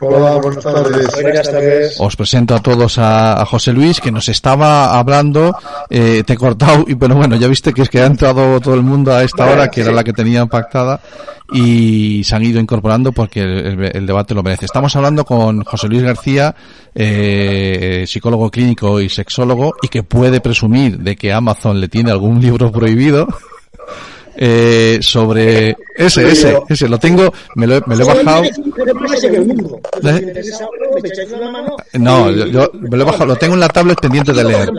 Hola, 0.00 0.36
buenas 0.40 0.62
tardes. 0.64 1.08
Buenas 1.22 1.50
tardes. 1.50 1.96
Os 2.00 2.16
presento 2.16 2.54
a 2.54 2.60
todos 2.60 2.98
a, 2.98 3.40
a 3.40 3.44
José 3.46 3.72
Luis, 3.72 4.00
que 4.00 4.10
nos 4.10 4.28
estaba 4.28 4.98
hablando, 4.98 5.54
eh, 5.90 6.22
te 6.26 6.32
he 6.32 6.36
cortado, 6.36 6.84
y 6.86 6.94
bueno, 6.94 7.14
bueno, 7.16 7.36
ya 7.36 7.46
viste 7.48 7.72
que 7.72 7.82
es 7.82 7.88
que 7.88 8.00
ha 8.00 8.06
entrado 8.06 8.60
todo 8.60 8.74
el 8.74 8.82
mundo 8.82 9.12
a 9.12 9.22
esta 9.22 9.46
hora, 9.50 9.68
que 9.70 9.80
era 9.82 9.92
la 9.92 10.02
que 10.04 10.12
tenían 10.12 10.48
pactada, 10.48 11.00
y 11.52 12.22
se 12.24 12.34
han 12.34 12.42
ido 12.44 12.58
incorporando 12.60 13.12
porque 13.12 13.40
el, 13.42 13.50
el- 13.82 13.96
el 13.96 14.06
debate 14.06 14.34
lo 14.34 14.42
merece. 14.42 14.64
Estamos 14.66 14.94
hablando 14.96 15.24
con 15.24 15.62
José 15.64 15.88
Luis 15.88 16.02
García, 16.02 16.54
eh, 16.94 18.04
psicólogo 18.06 18.50
clínico 18.50 19.00
y 19.00 19.08
sexólogo, 19.08 19.74
y 19.82 19.88
que 19.88 20.02
puede 20.02 20.40
presumir 20.40 20.98
de 20.98 21.16
que 21.16 21.32
Amazon 21.32 21.80
le 21.80 21.88
tiene 21.88 22.10
algún 22.10 22.40
libro 22.40 22.70
prohibido. 22.72 23.26
Eh, 24.34 24.98
sobre 25.02 25.76
ese, 25.96 26.30
ese, 26.30 26.58
ese, 26.68 26.88
lo 26.88 26.98
tengo, 26.98 27.32
me 27.56 27.66
lo, 27.66 27.76
he- 27.76 27.82
me 27.86 27.96
lo 27.96 28.04
he 28.04 28.06
bajado. 28.14 28.42
¿Eh? 28.44 30.42
No, 31.98 32.30
yo 32.30 32.70
me 32.74 32.96
lo 32.96 33.02
he 33.02 33.06
bajado, 33.06 33.26
lo 33.26 33.36
tengo 33.36 33.54
en 33.54 33.60
la 33.60 33.68
tablet 33.68 34.00
pendiente 34.00 34.32
de 34.32 34.44
leer. 34.44 34.70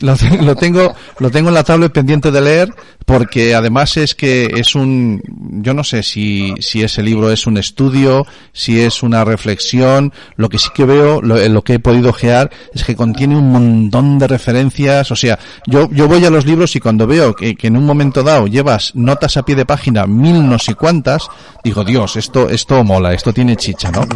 Lo, 0.00 0.16
lo 0.40 0.56
tengo, 0.56 0.94
lo 1.18 1.30
tengo 1.30 1.48
en 1.48 1.54
la 1.54 1.62
tablet 1.62 1.92
pendiente 1.92 2.30
de 2.30 2.40
leer 2.40 2.74
porque 3.04 3.54
además 3.54 3.96
es 3.96 4.14
que 4.14 4.46
es 4.56 4.74
un, 4.74 5.20
yo 5.62 5.74
no 5.74 5.84
sé 5.84 6.02
si, 6.02 6.54
si 6.58 6.82
ese 6.82 7.02
libro 7.02 7.30
es 7.30 7.46
un 7.46 7.58
estudio, 7.58 8.26
si 8.52 8.80
es 8.80 9.02
una 9.02 9.24
reflexión, 9.24 10.12
lo 10.36 10.48
que 10.48 10.58
sí 10.58 10.70
que 10.74 10.86
veo, 10.86 11.20
lo, 11.20 11.36
lo 11.48 11.62
que 11.62 11.74
he 11.74 11.78
podido 11.78 12.10
ojear 12.10 12.50
es 12.72 12.84
que 12.84 12.96
contiene 12.96 13.36
un 13.36 13.52
montón 13.52 14.18
de 14.18 14.26
referencias, 14.26 15.10
o 15.10 15.16
sea, 15.16 15.38
yo, 15.66 15.90
yo 15.90 16.08
voy 16.08 16.24
a 16.24 16.30
los 16.30 16.46
libros 16.46 16.74
y 16.76 16.80
cuando 16.80 17.06
veo 17.06 17.34
que, 17.34 17.54
que 17.54 17.66
en 17.66 17.76
un 17.76 17.84
momento 17.84 18.22
dado 18.22 18.46
llevas 18.46 18.94
notas 18.94 19.36
a 19.36 19.44
pie 19.44 19.54
de 19.54 19.66
página 19.66 20.06
mil 20.06 20.48
no 20.48 20.58
sé 20.58 20.74
cuántas, 20.74 21.28
digo, 21.62 21.84
Dios, 21.84 22.16
esto, 22.16 22.48
esto 22.48 22.82
mola, 22.84 23.12
esto 23.12 23.32
tiene 23.32 23.56
chicha, 23.56 23.90
¿no? 23.90 24.06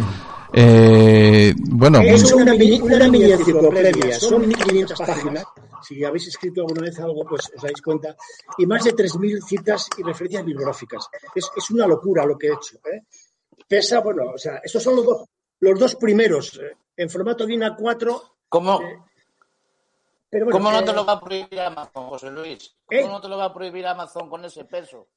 Eh, 0.61 1.53
bueno, 1.57 2.01
Es 2.01 2.33
una 2.33 2.53
mini, 2.53 2.81
una 2.81 3.07
mini 3.07 3.31
enciclopedia, 3.31 4.19
son 4.19 4.45
1500 4.45 4.99
páginas. 4.99 5.45
Si 5.81 6.03
habéis 6.03 6.27
escrito 6.27 6.61
alguna 6.61 6.81
vez 6.81 6.99
algo, 6.99 7.23
pues 7.23 7.49
os 7.55 7.61
dais 7.61 7.81
cuenta. 7.81 8.13
Y 8.57 8.65
más 8.65 8.83
de 8.83 8.93
3.000 8.93 9.41
citas 9.41 9.87
y 9.97 10.03
referencias 10.03 10.43
bibliográficas. 10.43 11.07
Es, 11.33 11.49
es 11.55 11.69
una 11.71 11.87
locura 11.87 12.25
lo 12.25 12.37
que 12.37 12.47
he 12.47 12.53
hecho. 12.53 12.75
¿eh? 12.91 13.03
Pesa, 13.69 14.01
bueno, 14.01 14.31
o 14.35 14.37
sea, 14.37 14.59
estos 14.61 14.83
son 14.83 14.97
los 14.97 15.05
dos, 15.05 15.25
los 15.61 15.79
dos 15.79 15.95
primeros, 15.95 16.59
eh, 16.61 16.75
en 16.97 17.09
formato 17.09 17.45
DIN 17.45 17.61
A4. 17.61 18.21
¿Cómo, 18.49 18.79
Pero 20.29 20.45
bueno, 20.45 20.57
¿Cómo 20.59 20.71
no 20.73 20.79
eh, 20.79 20.83
te 20.83 20.91
lo 20.93 21.05
va 21.05 21.13
a 21.13 21.19
prohibir 21.21 21.59
Amazon, 21.61 22.09
José 22.09 22.31
Luis? 22.31 22.75
¿Eh? 22.89 23.01
¿Cómo 23.03 23.13
no 23.13 23.21
te 23.21 23.29
lo 23.29 23.37
va 23.37 23.45
a 23.45 23.53
prohibir 23.53 23.87
Amazon 23.87 24.29
con 24.29 24.43
ese 24.43 24.65
peso? 24.65 25.07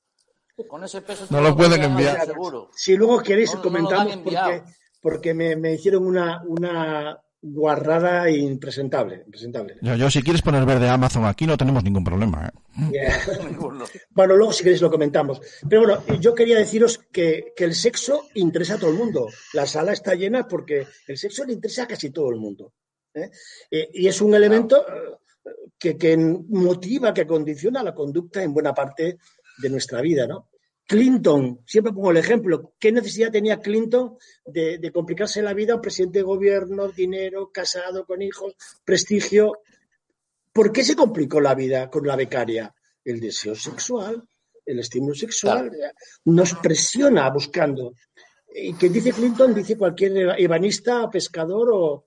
Con 0.68 0.84
ese 0.84 1.00
peso 1.02 1.26
te 1.26 1.34
No 1.34 1.40
lo 1.40 1.56
pueden 1.56 1.82
enviar. 1.82 2.24
Seguro. 2.26 2.68
Si 2.76 2.94
luego 2.94 3.20
queréis, 3.20 3.52
No, 3.56 3.62
comentamos 3.62 4.06
han 4.06 4.18
enviado. 4.20 4.52
porque, 4.60 4.72
porque 5.02 5.34
me, 5.34 5.56
me 5.56 5.74
hicieron 5.74 6.06
una, 6.06 6.42
una 6.46 7.20
guarrada 7.42 8.30
impresentable. 8.30 9.24
impresentable. 9.26 9.76
yo, 9.82 9.96
yo 9.96 10.08
si 10.08 10.22
quieres 10.22 10.42
poner 10.42 10.64
verde 10.64 10.88
Amazon 10.88 11.24
aquí 11.24 11.44
no 11.44 11.56
tenemos 11.56 11.82
ningún 11.82 12.04
problema, 12.04 12.46
¿eh? 12.48 12.90
Yeah. 12.92 13.18
Bueno, 14.10 14.36
luego 14.36 14.52
si 14.52 14.62
queréis 14.62 14.80
lo 14.80 14.90
comentamos. 14.90 15.40
Pero 15.68 15.82
bueno, 15.82 16.20
yo 16.20 16.34
quería 16.34 16.56
deciros 16.56 16.98
que, 17.10 17.52
que 17.56 17.64
el 17.64 17.74
sexo 17.74 18.28
interesa 18.34 18.74
a 18.74 18.78
todo 18.78 18.90
el 18.90 18.96
mundo. 18.96 19.26
La 19.54 19.66
sala 19.66 19.92
está 19.92 20.14
llena 20.14 20.46
porque 20.46 20.86
el 21.08 21.18
sexo 21.18 21.44
le 21.44 21.54
interesa 21.54 21.82
a 21.82 21.88
casi 21.88 22.10
todo 22.10 22.30
el 22.30 22.36
mundo. 22.36 22.72
¿eh? 23.12 23.30
Eh, 23.70 23.90
y 23.92 24.06
es 24.06 24.20
un 24.20 24.34
elemento 24.34 24.84
que, 25.76 25.96
que 25.98 26.16
motiva, 26.16 27.12
que 27.12 27.26
condiciona 27.26 27.82
la 27.82 27.92
conducta 27.92 28.42
en 28.42 28.54
buena 28.54 28.72
parte 28.72 29.18
de 29.58 29.68
nuestra 29.68 30.00
vida, 30.00 30.28
¿no? 30.28 30.48
Clinton, 30.86 31.60
siempre 31.66 31.92
pongo 31.92 32.10
el 32.10 32.18
ejemplo, 32.18 32.74
¿qué 32.78 32.92
necesidad 32.92 33.30
tenía 33.30 33.60
Clinton 33.60 34.16
de, 34.44 34.78
de 34.78 34.92
complicarse 34.92 35.40
la 35.40 35.54
vida 35.54 35.80
presidente 35.80 36.18
de 36.18 36.24
gobierno, 36.24 36.88
dinero, 36.88 37.50
casado, 37.52 38.04
con 38.04 38.20
hijos, 38.20 38.54
prestigio? 38.84 39.60
¿Por 40.52 40.70
qué 40.70 40.84
se 40.84 40.96
complicó 40.96 41.40
la 41.40 41.54
vida 41.54 41.88
con 41.88 42.06
la 42.06 42.16
becaria? 42.16 42.74
El 43.04 43.20
deseo 43.20 43.54
sexual, 43.54 44.22
el 44.66 44.78
estímulo 44.78 45.14
sexual, 45.14 45.70
nos 46.26 46.54
presiona 46.54 47.28
buscando. 47.30 47.94
Y 48.54 48.74
que 48.74 48.88
dice 48.88 49.12
Clinton, 49.12 49.54
dice 49.54 49.76
cualquier 49.76 50.38
ebanista, 50.38 51.10
pescador 51.10 51.70
o... 51.72 52.06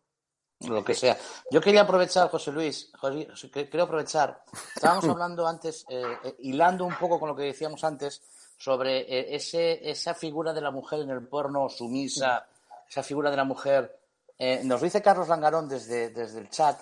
lo 0.61 0.83
que 0.83 0.93
sea. 0.95 1.17
Yo 1.51 1.61
quería 1.61 1.81
aprovechar, 1.81 2.29
José 2.29 2.51
Luis, 2.51 2.91
José- 2.99 3.27
quiero 3.51 3.83
aprovechar. 3.83 4.43
Estábamos 4.75 5.05
hablando 5.09 5.47
antes, 5.47 5.85
eh, 5.89 6.03
eh, 6.23 6.35
hilando 6.39 6.85
un 6.85 6.95
poco 6.97 7.19
con 7.19 7.29
lo 7.29 7.35
que 7.35 7.43
decíamos 7.43 7.83
antes, 7.83 8.21
sobre 8.57 8.99
eh, 9.01 9.35
ese, 9.35 9.89
esa 9.89 10.13
figura 10.13 10.53
de 10.53 10.61
la 10.61 10.71
mujer 10.71 11.01
en 11.01 11.09
el 11.09 11.27
porno 11.27 11.67
sumisa, 11.69 12.47
esa 12.89 13.03
figura 13.03 13.29
de 13.29 13.37
la 13.37 13.43
mujer. 13.43 13.99
Eh, 14.37 14.61
nos 14.63 14.81
dice 14.81 15.01
Carlos 15.01 15.27
Langarón 15.27 15.67
desde, 15.67 16.09
desde 16.09 16.39
el 16.39 16.49
chat. 16.49 16.79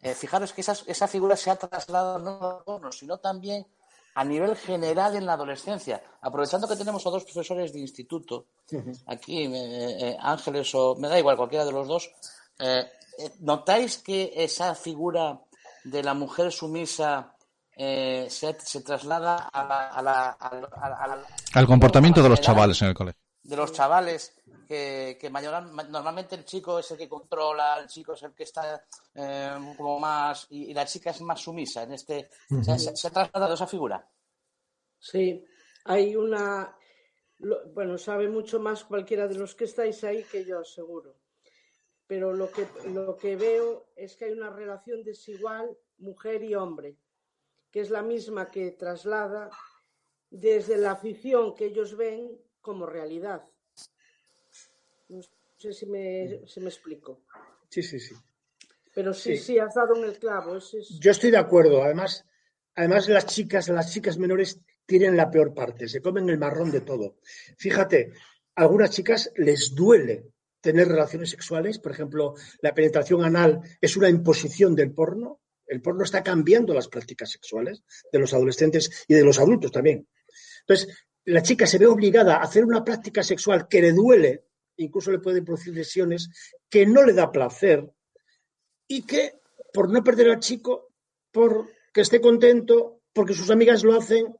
eh, 0.00 0.14
fijaros 0.14 0.52
que 0.52 0.60
esa, 0.60 0.76
esa 0.86 1.08
figura 1.08 1.36
se 1.36 1.50
ha 1.50 1.56
trasladado 1.56 2.18
no 2.20 2.58
al 2.58 2.64
porno, 2.64 2.92
sino 2.92 3.18
también 3.18 3.66
a 4.14 4.24
nivel 4.24 4.56
general 4.56 5.14
en 5.16 5.26
la 5.26 5.34
adolescencia. 5.34 6.02
Aprovechando 6.22 6.66
que 6.68 6.76
tenemos 6.76 7.04
a 7.06 7.10
dos 7.10 7.24
profesores 7.24 7.72
de 7.72 7.80
instituto, 7.80 8.46
aquí, 9.06 9.44
eh, 9.44 9.50
eh, 10.10 10.16
Ángeles 10.20 10.72
o 10.74 10.94
me 10.96 11.08
da 11.08 11.18
igual, 11.18 11.36
cualquiera 11.36 11.64
de 11.64 11.72
los 11.72 11.86
dos, 11.86 12.10
eh, 12.58 12.90
eh, 13.18 13.30
¿notáis 13.40 13.98
que 13.98 14.32
esa 14.36 14.74
figura 14.74 15.40
de 15.84 16.02
la 16.02 16.14
mujer 16.14 16.52
sumisa 16.52 17.34
eh, 17.76 18.26
se, 18.28 18.58
se 18.60 18.80
traslada 18.82 19.36
a 19.52 19.62
la, 19.64 19.88
a 19.88 20.02
la- 20.02 20.30
a 20.30 20.54
la- 20.54 20.96
a 20.96 21.06
la- 21.06 21.26
Al 21.54 21.66
comportamiento 21.66 22.22
de 22.22 22.28
los 22.28 22.40
chavales 22.40 22.80
en 22.82 22.88
el 22.88 22.94
colegio. 22.94 23.20
de 23.42 23.56
los 23.56 23.72
chavales 23.72 24.34
que, 24.66 25.16
que 25.20 25.30
mayor- 25.30 25.62
normalmente 25.88 26.34
el 26.34 26.44
chico 26.44 26.80
es 26.80 26.90
el 26.90 26.98
que 26.98 27.08
controla, 27.08 27.78
el 27.78 27.86
chico 27.86 28.12
es 28.14 28.22
el 28.24 28.34
que 28.34 28.42
está 28.42 28.84
eh, 29.14 29.74
como 29.76 29.98
más 30.00 30.46
y, 30.50 30.70
y 30.70 30.74
la 30.74 30.84
chica 30.84 31.10
es 31.10 31.20
más 31.22 31.40
sumisa 31.40 31.84
en 31.84 31.92
este 31.94 32.28
se, 32.62 32.78
se- 32.78 32.96
se 32.96 33.08
ha 33.08 33.10
trasladado 33.10 33.54
esa 33.54 33.66
figura 33.66 34.06
Sí, 34.98 35.44
hay 35.84 36.16
una. 36.16 36.76
lo- 37.38 37.68
bueno, 37.72 37.96
sabe 37.96 38.28
mucho 38.28 38.58
más 38.58 38.82
cualquiera 38.84 39.28
de 39.28 39.36
los 39.36 39.54
que 39.54 39.64
estáis 39.64 40.02
ahí 40.04 40.24
que 40.24 40.44
yo, 40.44 40.64
seguro. 40.64 41.14
Pero 42.08 42.32
lo 42.32 42.50
que, 42.50 42.66
lo 42.88 43.16
que 43.16 43.36
veo 43.36 43.90
es 43.94 44.16
que 44.16 44.24
hay 44.24 44.32
una 44.32 44.50
relación 44.50 45.04
desigual 45.04 45.76
mujer 45.98 46.42
y 46.42 46.54
hombre, 46.54 46.96
que 47.70 47.80
es 47.80 47.90
la 47.90 48.02
misma 48.02 48.50
que 48.50 48.70
traslada 48.72 49.50
desde 50.30 50.76
la 50.78 50.96
ficción 50.96 51.54
que 51.54 51.66
ellos 51.66 51.96
ven 51.96 52.40
como 52.60 52.86
realidad. 52.86 53.44
No 55.08 55.20
sé 55.56 55.72
si 55.72 55.86
me, 55.86 56.46
si 56.46 56.60
me 56.60 56.68
explico. 56.70 57.20
Sí, 57.68 57.82
sí, 57.82 58.00
sí. 58.00 58.14
Pero 58.94 59.12
sí, 59.12 59.36
Sí. 59.36 59.44
sí, 59.44 59.58
has 59.58 59.74
dado 59.74 59.94
en 59.96 60.04
el 60.04 60.18
clavo. 60.18 60.56
Es... 60.56 60.72
Yo 60.98 61.10
estoy 61.10 61.30
de 61.30 61.36
acuerdo. 61.36 61.82
Además, 61.82 62.24
además 62.74 63.08
las 63.08 63.26
chicas, 63.26 63.68
las 63.68 63.92
chicas 63.92 64.16
menores 64.18 64.60
tienen 64.86 65.16
la 65.16 65.30
peor 65.30 65.52
parte, 65.54 65.86
se 65.88 66.00
comen 66.00 66.28
el 66.30 66.38
marrón 66.38 66.70
de 66.70 66.80
todo. 66.80 67.16
Fíjate, 67.58 68.12
a 68.54 68.62
algunas 68.62 68.90
chicas 68.90 69.30
les 69.36 69.74
duele 69.74 70.32
tener 70.60 70.88
relaciones 70.88 71.30
sexuales, 71.30 71.78
por 71.78 71.92
ejemplo, 71.92 72.34
la 72.60 72.74
penetración 72.74 73.24
anal 73.24 73.60
es 73.80 73.96
una 73.96 74.08
imposición 74.08 74.74
del 74.74 74.92
porno. 74.92 75.40
El 75.66 75.82
porno 75.82 76.04
está 76.04 76.22
cambiando 76.22 76.72
las 76.72 76.88
prácticas 76.88 77.30
sexuales 77.30 77.82
de 78.10 78.18
los 78.18 78.32
adolescentes 78.32 79.04
y 79.06 79.14
de 79.14 79.24
los 79.24 79.38
adultos 79.38 79.70
también. 79.70 80.08
Entonces, 80.60 80.88
la 81.24 81.42
chica 81.42 81.66
se 81.66 81.78
ve 81.78 81.86
obligada 81.86 82.36
a 82.36 82.42
hacer 82.42 82.64
una 82.64 82.84
práctica 82.84 83.22
sexual 83.22 83.68
que 83.68 83.82
le 83.82 83.92
duele, 83.92 84.44
incluso 84.76 85.10
le 85.10 85.18
puede 85.18 85.42
producir 85.42 85.74
lesiones, 85.74 86.30
que 86.70 86.86
no 86.86 87.04
le 87.04 87.12
da 87.12 87.30
placer 87.30 87.86
y 88.86 89.02
que 89.02 89.34
por 89.72 89.90
no 89.90 90.02
perder 90.02 90.30
al 90.30 90.40
chico, 90.40 90.94
por 91.30 91.70
que 91.92 92.00
esté 92.00 92.20
contento, 92.20 93.02
porque 93.12 93.34
sus 93.34 93.50
amigas 93.50 93.84
lo 93.84 93.94
hacen, 93.94 94.34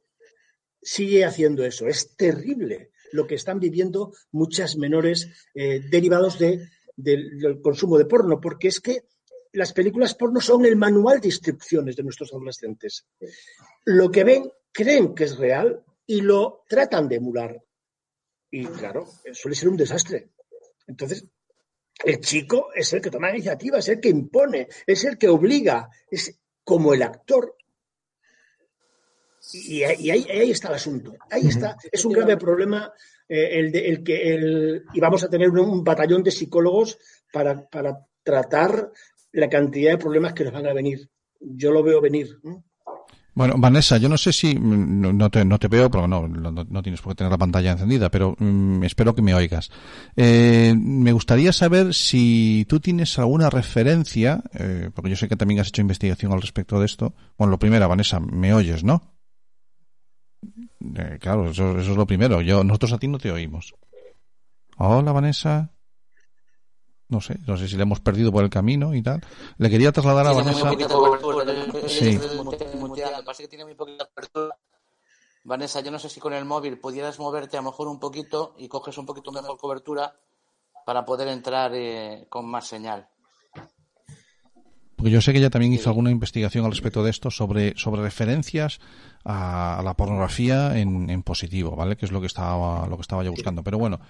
sigue 0.81 1.25
haciendo 1.25 1.63
eso. 1.63 1.87
Es 1.87 2.15
terrible 2.15 2.91
lo 3.11 3.27
que 3.27 3.35
están 3.35 3.59
viviendo 3.59 4.13
muchas 4.31 4.77
menores 4.77 5.27
eh, 5.53 5.81
derivados 5.89 6.39
de, 6.39 6.69
del, 6.95 7.39
del 7.39 7.61
consumo 7.61 7.97
de 7.97 8.05
porno, 8.05 8.39
porque 8.39 8.67
es 8.67 8.79
que 8.79 9.03
las 9.53 9.73
películas 9.73 10.15
porno 10.15 10.39
son 10.41 10.65
el 10.65 10.75
manual 10.75 11.19
de 11.19 11.27
instrucciones 11.27 11.95
de 11.95 12.03
nuestros 12.03 12.31
adolescentes. 12.31 13.07
Lo 13.85 14.11
que 14.11 14.23
ven 14.23 14.51
creen 14.71 15.15
que 15.15 15.23
es 15.23 15.37
real 15.37 15.83
y 16.05 16.21
lo 16.21 16.63
tratan 16.67 17.07
de 17.07 17.15
emular. 17.15 17.63
Y 18.51 18.65
claro, 18.65 19.07
suele 19.31 19.55
ser 19.55 19.69
un 19.69 19.77
desastre. 19.77 20.29
Entonces, 20.87 21.25
el 22.03 22.19
chico 22.19 22.69
es 22.73 22.91
el 22.93 23.01
que 23.01 23.11
toma 23.11 23.27
la 23.27 23.35
iniciativa, 23.35 23.79
es 23.79 23.89
el 23.89 23.99
que 23.99 24.09
impone, 24.09 24.67
es 24.85 25.03
el 25.03 25.17
que 25.17 25.27
obliga, 25.27 25.89
es 26.09 26.39
como 26.63 26.93
el 26.93 27.03
actor. 27.03 27.55
Y, 29.53 29.83
ahí, 29.83 30.09
ahí, 30.09 30.51
está 30.51 30.69
el 30.69 30.75
asunto. 30.75 31.13
Ahí 31.29 31.47
está. 31.47 31.77
Es 31.91 32.05
un 32.05 32.13
grave 32.13 32.37
problema 32.37 32.91
eh, 33.27 33.59
el, 33.59 33.71
de, 33.71 33.87
el 33.87 34.03
que 34.03 34.33
el, 34.33 34.83
y 34.93 34.99
vamos 34.99 35.23
a 35.23 35.29
tener 35.29 35.49
un, 35.49 35.83
batallón 35.83 36.23
de 36.23 36.31
psicólogos 36.31 36.97
para, 37.31 37.67
para, 37.69 38.05
tratar 38.23 38.91
la 39.31 39.49
cantidad 39.49 39.91
de 39.91 39.97
problemas 39.97 40.33
que 40.33 40.43
nos 40.43 40.53
van 40.53 40.67
a 40.67 40.73
venir. 40.73 41.09
Yo 41.39 41.71
lo 41.71 41.81
veo 41.81 42.01
venir. 42.01 42.37
Bueno, 43.39 43.53
Vanessa, 43.57 43.97
yo 43.97 44.09
no 44.09 44.17
sé 44.17 44.33
si 44.33 44.53
mm, 44.53 45.17
no 45.17 45.29
te, 45.29 45.45
no 45.45 45.57
te 45.57 45.69
veo, 45.69 45.89
porque 45.89 46.09
no, 46.09 46.27
no, 46.27 46.83
tienes 46.83 46.99
por 46.99 47.13
qué 47.13 47.19
tener 47.19 47.31
la 47.31 47.37
pantalla 47.37 47.71
encendida, 47.71 48.11
pero 48.11 48.35
mm, 48.37 48.83
espero 48.83 49.15
que 49.15 49.21
me 49.21 49.33
oigas. 49.33 49.71
Eh, 50.17 50.75
me 50.75 51.13
gustaría 51.13 51.53
saber 51.53 51.93
si 51.93 52.65
tú 52.67 52.81
tienes 52.81 53.17
alguna 53.17 53.49
referencia, 53.49 54.43
eh, 54.53 54.89
porque 54.93 55.11
yo 55.11 55.15
sé 55.15 55.29
que 55.29 55.37
también 55.37 55.61
has 55.61 55.69
hecho 55.69 55.81
investigación 55.81 56.33
al 56.33 56.41
respecto 56.41 56.79
de 56.79 56.85
esto. 56.85 57.13
Bueno, 57.37 57.51
lo 57.51 57.59
primero, 57.59 57.87
Vanessa, 57.87 58.19
me 58.19 58.53
oyes, 58.53 58.83
¿no? 58.83 59.18
Eh, 60.95 61.17
claro, 61.19 61.49
eso, 61.49 61.77
eso, 61.77 61.91
es 61.91 61.97
lo 61.97 62.05
primero. 62.05 62.41
Yo, 62.41 62.63
nosotros 62.63 62.93
a 62.93 62.97
ti 62.97 63.07
no 63.07 63.17
te 63.17 63.31
oímos. 63.31 63.73
Hola, 64.77 65.11
Vanessa. 65.11 65.71
No 67.09 67.21
sé, 67.21 67.39
no 67.47 67.57
sé 67.57 67.67
si 67.67 67.75
le 67.75 67.83
hemos 67.83 67.99
perdido 67.99 68.31
por 68.31 68.43
el 68.43 68.51
camino 68.51 68.93
y 68.93 69.01
tal. 69.01 69.21
Le 69.57 69.69
quería 69.69 69.91
trasladar 69.91 70.27
a 70.27 70.31
Vanessa. 70.31 70.71
Sí. 71.87 72.19
Pasa 73.25 73.43
que 73.43 73.47
tiene 73.47 73.65
muy 73.65 73.73
poquita. 73.73 74.07
Vanessa, 75.43 75.81
yo 75.81 75.89
no 75.89 75.97
sé 75.97 76.09
si 76.09 76.19
con 76.19 76.33
el 76.33 76.45
móvil 76.45 76.79
pudieras 76.79 77.17
moverte 77.17 77.57
a 77.57 77.61
lo 77.61 77.71
mejor 77.71 77.87
un 77.87 77.99
poquito 77.99 78.53
y 78.57 78.67
coges 78.67 78.97
un 78.97 79.05
poquito 79.05 79.31
mejor 79.31 79.57
cobertura 79.57 80.13
para 80.85 81.03
poder 81.03 81.29
entrar 81.29 81.73
eh, 81.73 82.27
con 82.29 82.45
más 82.47 82.67
señal. 82.67 83.09
Porque 84.99 85.11
yo 85.11 85.21
sé 85.21 85.31
que 85.31 85.39
ella 85.39 85.49
también 85.49 85.71
hizo 85.71 85.89
alguna 85.89 86.11
investigación 86.11 86.65
al 86.65 86.71
respecto 86.71 87.05
de 87.05 87.09
esto 87.09 87.31
sobre, 87.31 87.73
sobre 87.77 88.01
referencias 88.01 88.81
a, 89.23 89.81
la 89.81 89.93
pornografía 89.93 90.77
en, 90.77 91.09
en, 91.09 91.23
positivo, 91.23 91.73
¿vale? 91.73 91.95
Que 91.95 92.05
es 92.05 92.11
lo 92.11 92.19
que 92.19 92.27
estaba, 92.27 92.85
lo 92.85 92.97
que 92.97 93.01
estaba 93.03 93.23
yo 93.23 93.31
buscando. 93.31 93.63
Pero 93.63 93.77
bueno, 93.77 94.01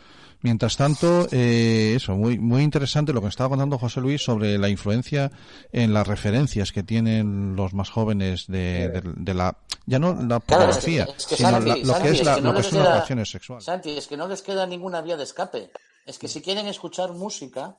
mientras 0.42 0.78
tanto, 0.78 1.28
eh, 1.32 1.94
eso, 1.96 2.16
muy, 2.16 2.40
muy 2.40 2.64
interesante 2.64 3.14
lo 3.14 3.22
que 3.22 3.28
estaba 3.28 3.50
contando 3.50 3.78
José 3.78 4.02
Luis 4.02 4.24
sobre 4.24 4.58
la 4.58 4.68
influencia 4.68 5.32
en 5.72 5.94
las 5.94 6.08
referencias 6.08 6.72
que 6.72 6.82
tienen 6.82 7.56
los 7.56 7.76
más 7.76 7.92
jóvenes 7.92 8.48
de, 8.48 9.04
de, 9.16 9.34
la, 9.36 9.60
ya 9.86 10.00
no 10.00 10.16
la 10.20 10.40
pornografía, 10.40 11.08
sino 11.18 11.60
lo 11.60 12.00
que 12.02 12.10
es, 12.10 12.26
la, 12.26 12.40
lo 12.40 12.56
que 12.56 12.64
son 12.64 12.80
las 12.80 12.88
relaciones 12.88 13.30
sexuales. 13.30 13.64
Santi, 13.64 13.92
es 13.96 14.08
que 14.08 14.18
no 14.18 14.28
les 14.28 14.42
queda 14.42 14.66
ninguna 14.66 15.02
vía 15.02 15.18
de 15.18 15.24
escape. 15.24 15.70
Es 16.08 16.18
que 16.18 16.28
si 16.28 16.42
quieren 16.42 16.66
escuchar 16.66 17.12
música, 17.12 17.78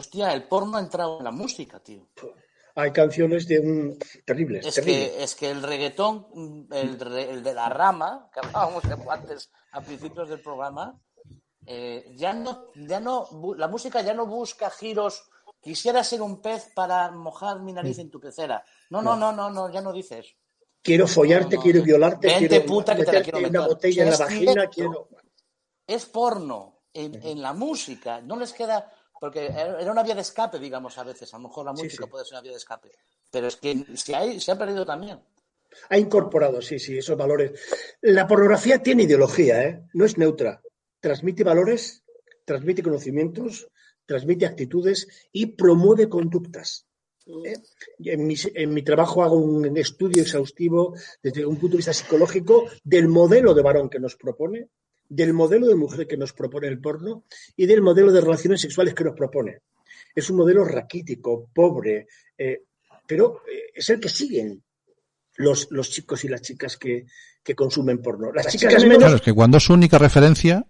Hostia, 0.00 0.32
el 0.32 0.44
porno 0.44 0.78
ha 0.78 0.80
entrado 0.80 1.18
en 1.18 1.24
la 1.24 1.30
música, 1.30 1.78
tío. 1.78 2.08
Hay 2.74 2.90
canciones 2.90 3.46
de 3.46 3.60
un... 3.60 3.98
terribles. 4.24 4.64
Es, 4.64 4.80
Que, 4.82 5.22
es 5.22 5.34
que 5.34 5.50
el 5.50 5.62
reggaetón, 5.62 6.66
el, 6.72 6.96
de 7.42 7.52
la 7.52 7.68
rama, 7.68 8.30
que 8.32 8.40
hablábamos 8.40 8.82
antes 9.10 9.50
a 9.72 9.82
principios 9.82 10.30
del 10.30 10.40
programa, 10.40 10.98
eh, 11.66 12.14
ya 12.16 12.32
no, 12.32 12.68
ya 12.74 12.98
no, 12.98 13.28
la 13.58 13.68
música 13.68 14.00
ya 14.00 14.14
no 14.14 14.24
busca 14.24 14.70
giros. 14.70 15.28
Quisiera 15.60 16.02
ser 16.02 16.22
un 16.22 16.40
pez 16.40 16.70
para 16.74 17.10
mojar 17.10 17.60
mi 17.60 17.74
nariz 17.74 17.98
en 17.98 18.10
tu 18.10 18.18
pecera. 18.18 18.64
No, 18.88 19.02
no, 19.02 19.16
no, 19.16 19.32
no, 19.32 19.50
no, 19.50 19.70
ya 19.70 19.82
no 19.82 19.92
dices. 19.92 20.34
Quiero 20.80 21.06
follarte, 21.06 21.58
quiero 21.58 21.82
violarte, 21.82 22.26
Vente, 22.26 22.48
quiero 22.48 22.64
puta 22.64 22.96
que 22.96 23.04
te 23.04 23.12
la 23.12 23.22
quiero 23.22 23.40
meter. 23.40 23.50
una 23.50 23.68
botella 23.68 24.04
en 24.04 24.10
la 24.10 24.16
vagina, 24.16 24.66
quiero... 24.68 25.10
Es 25.86 26.06
porno 26.06 26.84
en, 26.94 27.22
en 27.22 27.42
la 27.42 27.52
música. 27.52 28.22
No 28.22 28.36
les 28.36 28.54
queda 28.54 28.90
porque 29.20 29.46
era 29.46 29.92
una 29.92 30.02
vía 30.02 30.14
de 30.14 30.22
escape, 30.22 30.58
digamos, 30.58 30.96
a 30.96 31.04
veces. 31.04 31.32
A 31.34 31.36
lo 31.36 31.48
mejor 31.48 31.66
la 31.66 31.72
música 31.72 32.06
puede 32.06 32.24
ser 32.24 32.34
una 32.34 32.40
vía 32.40 32.52
de 32.52 32.56
escape. 32.56 32.90
Pero 33.30 33.46
es 33.46 33.56
que 33.56 33.84
se, 33.94 34.40
se 34.40 34.50
ha 34.50 34.58
perdido 34.58 34.86
también. 34.86 35.20
Ha 35.90 35.98
incorporado, 35.98 36.62
sí, 36.62 36.78
sí, 36.78 36.96
esos 36.96 37.18
valores. 37.18 37.52
La 38.00 38.26
pornografía 38.26 38.82
tiene 38.82 39.02
ideología, 39.02 39.62
¿eh? 39.62 39.82
No 39.92 40.06
es 40.06 40.16
neutra. 40.16 40.62
Transmite 41.00 41.44
valores, 41.44 42.02
transmite 42.46 42.82
conocimientos, 42.82 43.68
transmite 44.06 44.46
actitudes 44.46 45.06
y 45.30 45.46
promueve 45.46 46.08
conductas. 46.08 46.86
¿eh? 47.44 47.54
En, 47.98 48.26
mi, 48.26 48.34
en, 48.54 48.72
mi, 48.72 48.82
trabajo 48.82 49.22
hago 49.22 49.36
un 49.36 49.76
estudio 49.76 50.22
exhaustivo 50.22 50.94
desde 51.22 51.44
un 51.44 51.58
punto 51.58 51.74
de 51.74 51.78
vista 51.78 51.92
psicológico 51.92 52.68
del 52.82 53.06
modelo 53.06 53.52
de 53.52 53.62
varón 53.62 53.90
que 53.90 54.00
nos 54.00 54.16
propone 54.16 54.68
del 55.10 55.32
modelo 55.34 55.66
de 55.66 55.74
mujer 55.74 56.06
que 56.06 56.16
nos 56.16 56.32
propone 56.32 56.68
el 56.68 56.80
porno 56.80 57.24
y 57.56 57.66
del 57.66 57.82
modelo 57.82 58.12
de 58.12 58.20
relaciones 58.20 58.60
sexuales 58.60 58.94
que 58.94 59.04
nos 59.04 59.16
propone. 59.16 59.58
Es 60.14 60.30
un 60.30 60.36
modelo 60.36 60.64
raquítico, 60.64 61.50
pobre, 61.52 62.06
eh, 62.38 62.62
pero 63.06 63.42
eh, 63.52 63.72
es 63.74 63.90
el 63.90 63.98
que 63.98 64.08
siguen 64.08 64.62
los, 65.34 65.66
los 65.70 65.90
chicos 65.90 66.24
y 66.24 66.28
las 66.28 66.42
chicas 66.42 66.76
que, 66.76 67.06
consumen 67.56 68.00
porno. 68.00 68.32
Las, 68.32 68.46
chicas, 68.46 68.84
menos... 68.84 68.98
Claro, 68.98 69.16
es 69.16 69.22
que 69.22 69.32
cuando 69.32 69.56
es 69.56 69.64
su 69.64 69.72
única 69.72 69.98
referencia, 69.98 70.64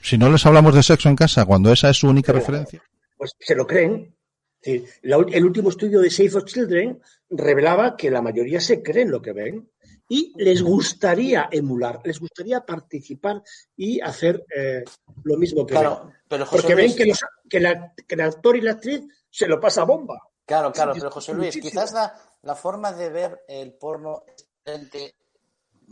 si 0.00 0.16
no 0.16 0.30
les 0.30 0.46
hablamos 0.46 0.74
de 0.74 0.82
sexo 0.82 1.10
en 1.10 1.16
casa, 1.16 1.44
cuando 1.44 1.70
esa 1.70 1.90
es 1.90 1.98
su 1.98 2.08
única 2.08 2.32
referencia. 2.32 2.82
Pues 3.18 3.36
se 3.38 3.54
lo 3.54 3.66
creen. 3.66 4.16
el 4.62 5.44
último 5.44 5.68
estudio 5.68 6.00
de 6.00 6.08
Safe 6.08 6.30
for 6.30 6.46
Children 6.46 6.98
revelaba 7.28 7.94
que 7.94 8.10
la 8.10 8.22
mayoría 8.22 8.58
se 8.58 8.82
creen 8.82 9.10
lo 9.10 9.20
que 9.20 9.34
ven 9.34 9.68
y 10.12 10.32
les 10.36 10.60
gustaría 10.60 11.48
emular, 11.52 12.00
les 12.02 12.18
gustaría 12.18 12.66
participar 12.66 13.44
y 13.76 14.00
hacer 14.00 14.44
eh, 14.54 14.82
lo 15.22 15.36
mismo 15.36 15.64
que 15.64 15.74
claro, 15.74 16.10
Pero 16.26 16.46
Porque 16.50 16.74
ven 16.74 16.92
que, 16.96 17.12
el 17.54 18.20
actor 18.20 18.56
y 18.56 18.60
la 18.60 18.72
actriz 18.72 19.02
se 19.30 19.46
lo 19.46 19.60
pasa 19.60 19.84
bomba. 19.84 20.20
Claro, 20.44 20.72
claro, 20.72 20.94
pero 20.94 21.12
José 21.12 21.32
Luis, 21.32 21.56
quizás 21.60 21.92
la, 21.92 22.56
forma 22.56 22.92
de 22.92 23.08
ver 23.08 23.44
el 23.46 23.72
porno 23.74 24.24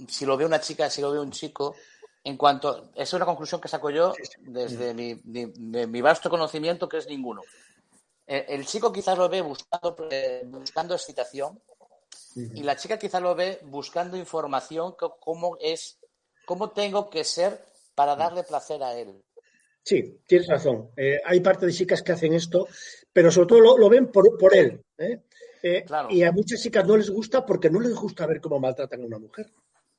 si 0.09 0.26
lo 0.26 0.37
ve 0.37 0.44
una 0.44 0.61
chica, 0.61 0.90
si 0.90 1.00
lo 1.00 1.12
ve 1.12 1.20
un 1.20 1.31
chico, 1.31 1.76
en 2.24 2.37
cuanto. 2.37 2.90
Esa 2.94 3.02
es 3.02 3.12
una 3.12 3.24
conclusión 3.24 3.61
que 3.61 3.68
saco 3.68 3.88
yo 3.90 4.14
desde 4.40 4.94
mi, 4.94 5.14
mi, 5.14 6.00
vasto 6.00 6.28
conocimiento, 6.28 6.88
que 6.88 6.96
es 6.96 7.07
ninguno. 7.07 7.42
El, 8.26 8.44
el 8.48 8.66
chico 8.66 8.92
quizás 8.92 9.16
lo 9.16 9.28
ve 9.28 9.42
buscando, 9.42 9.96
eh, 10.11 10.42
buscando 10.44 10.96
excitación, 10.96 11.62
y 12.35 12.62
la 12.62 12.77
chica 12.77 12.99
quizá 12.99 13.21
lo 13.21 13.35
ve 13.35 13.59
buscando 13.64 14.16
información, 14.16 14.94
cómo 15.21 15.57
es, 15.61 15.99
cómo 16.44 16.71
tengo 16.71 17.11
que 17.11 17.25
ser 17.25 17.61
para 17.94 18.14
darle 18.14 18.44
placer 18.44 18.83
a 18.83 18.94
él. 18.94 19.23
Sí, 19.83 20.21
tienes 20.27 20.47
razón. 20.49 20.90
Eh, 20.97 21.18
hay 21.25 21.40
parte 21.40 21.66
de 21.66 21.73
chicas 21.73 22.03
que 22.03 22.12
hacen 22.12 22.35
esto, 22.35 22.68
pero 23.12 23.31
sobre 23.31 23.47
todo 23.49 23.77
lo, 23.79 23.88
ven 23.88 24.09
por, 24.12 24.37
por 24.37 24.55
él. 24.55 24.81
¿eh? 24.99 25.23
Eh, 25.62 25.85
y 26.11 26.23
a 26.23 26.31
muchas 26.31 26.62
chicas 26.62 26.87
no 26.87 26.97
les 26.97 27.11
gusta 27.11 27.44
porque 27.44 27.71
no 27.71 27.81
les 27.81 27.94
gusta 27.94 28.27
ver 28.27 28.40
cómo 28.40 28.61
maltratan 28.61 29.03
a 29.03 29.07
una 29.07 29.18
mujer. 29.18 29.51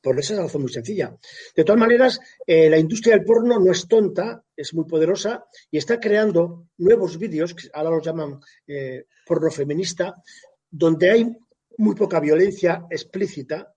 Por 0.02 0.18
esa 0.18 0.42
razón 0.42 0.62
muy 0.62 0.72
sencilla. 0.72 1.18
De 1.54 1.64
todas 1.66 1.80
maneras, 1.80 2.22
la 2.48 2.78
industria 2.78 3.16
del 3.16 3.26
porno 3.26 3.60
no 3.60 3.70
es 3.70 3.86
tonta, 3.86 4.42
es 4.56 4.74
muy 4.74 4.86
poderosa 4.86 5.46
y 5.70 5.78
está 5.78 6.00
creando 6.00 6.68
nuevos 6.78 7.18
vídeos, 7.18 7.54
que 7.54 7.68
ahora 7.74 7.90
los 7.90 8.06
llaman 8.06 8.40
porno 9.26 9.52
feminista, 9.52 10.16
donde 10.72 11.12
hay 11.12 11.38
muy 11.80 11.96
poca 11.96 12.20
violencia 12.20 12.86
explícita, 12.90 13.74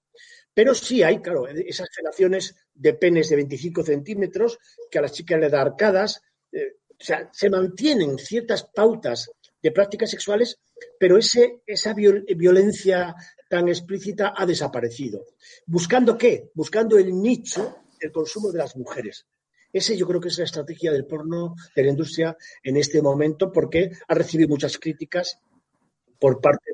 pero 0.54 0.74
sí 0.74 1.02
hay, 1.02 1.20
claro, 1.20 1.48
esas 1.48 1.88
relaciones 1.96 2.54
de 2.74 2.94
penes 2.94 3.30
de 3.30 3.36
25 3.36 3.82
centímetros 3.82 4.58
que 4.90 4.98
a 4.98 5.02
las 5.02 5.12
chicas 5.12 5.40
le 5.40 5.48
da 5.48 5.62
arcadas. 5.62 6.20
Eh, 6.52 6.76
o 6.90 7.04
sea, 7.04 7.30
se 7.32 7.48
mantienen 7.48 8.18
ciertas 8.18 8.64
pautas 8.64 9.30
de 9.62 9.70
prácticas 9.70 10.10
sexuales, 10.10 10.58
pero 10.98 11.16
ese, 11.16 11.62
esa 11.66 11.94
violencia 11.94 13.14
tan 13.48 13.68
explícita 13.68 14.34
ha 14.36 14.44
desaparecido. 14.44 15.24
¿Buscando 15.66 16.18
qué? 16.18 16.50
Buscando 16.54 16.98
el 16.98 17.20
nicho 17.20 17.76
del 18.00 18.12
consumo 18.12 18.50
de 18.50 18.58
las 18.58 18.76
mujeres. 18.76 19.26
Ese 19.72 19.96
yo 19.96 20.06
creo 20.06 20.20
que 20.20 20.28
es 20.28 20.38
la 20.38 20.44
estrategia 20.44 20.92
del 20.92 21.06
porno 21.06 21.54
de 21.74 21.82
la 21.82 21.90
industria 21.90 22.36
en 22.62 22.76
este 22.76 23.00
momento 23.00 23.50
porque 23.50 23.90
ha 24.06 24.14
recibido 24.14 24.48
muchas 24.48 24.76
críticas 24.78 25.38
por 26.22 26.40
parte 26.40 26.70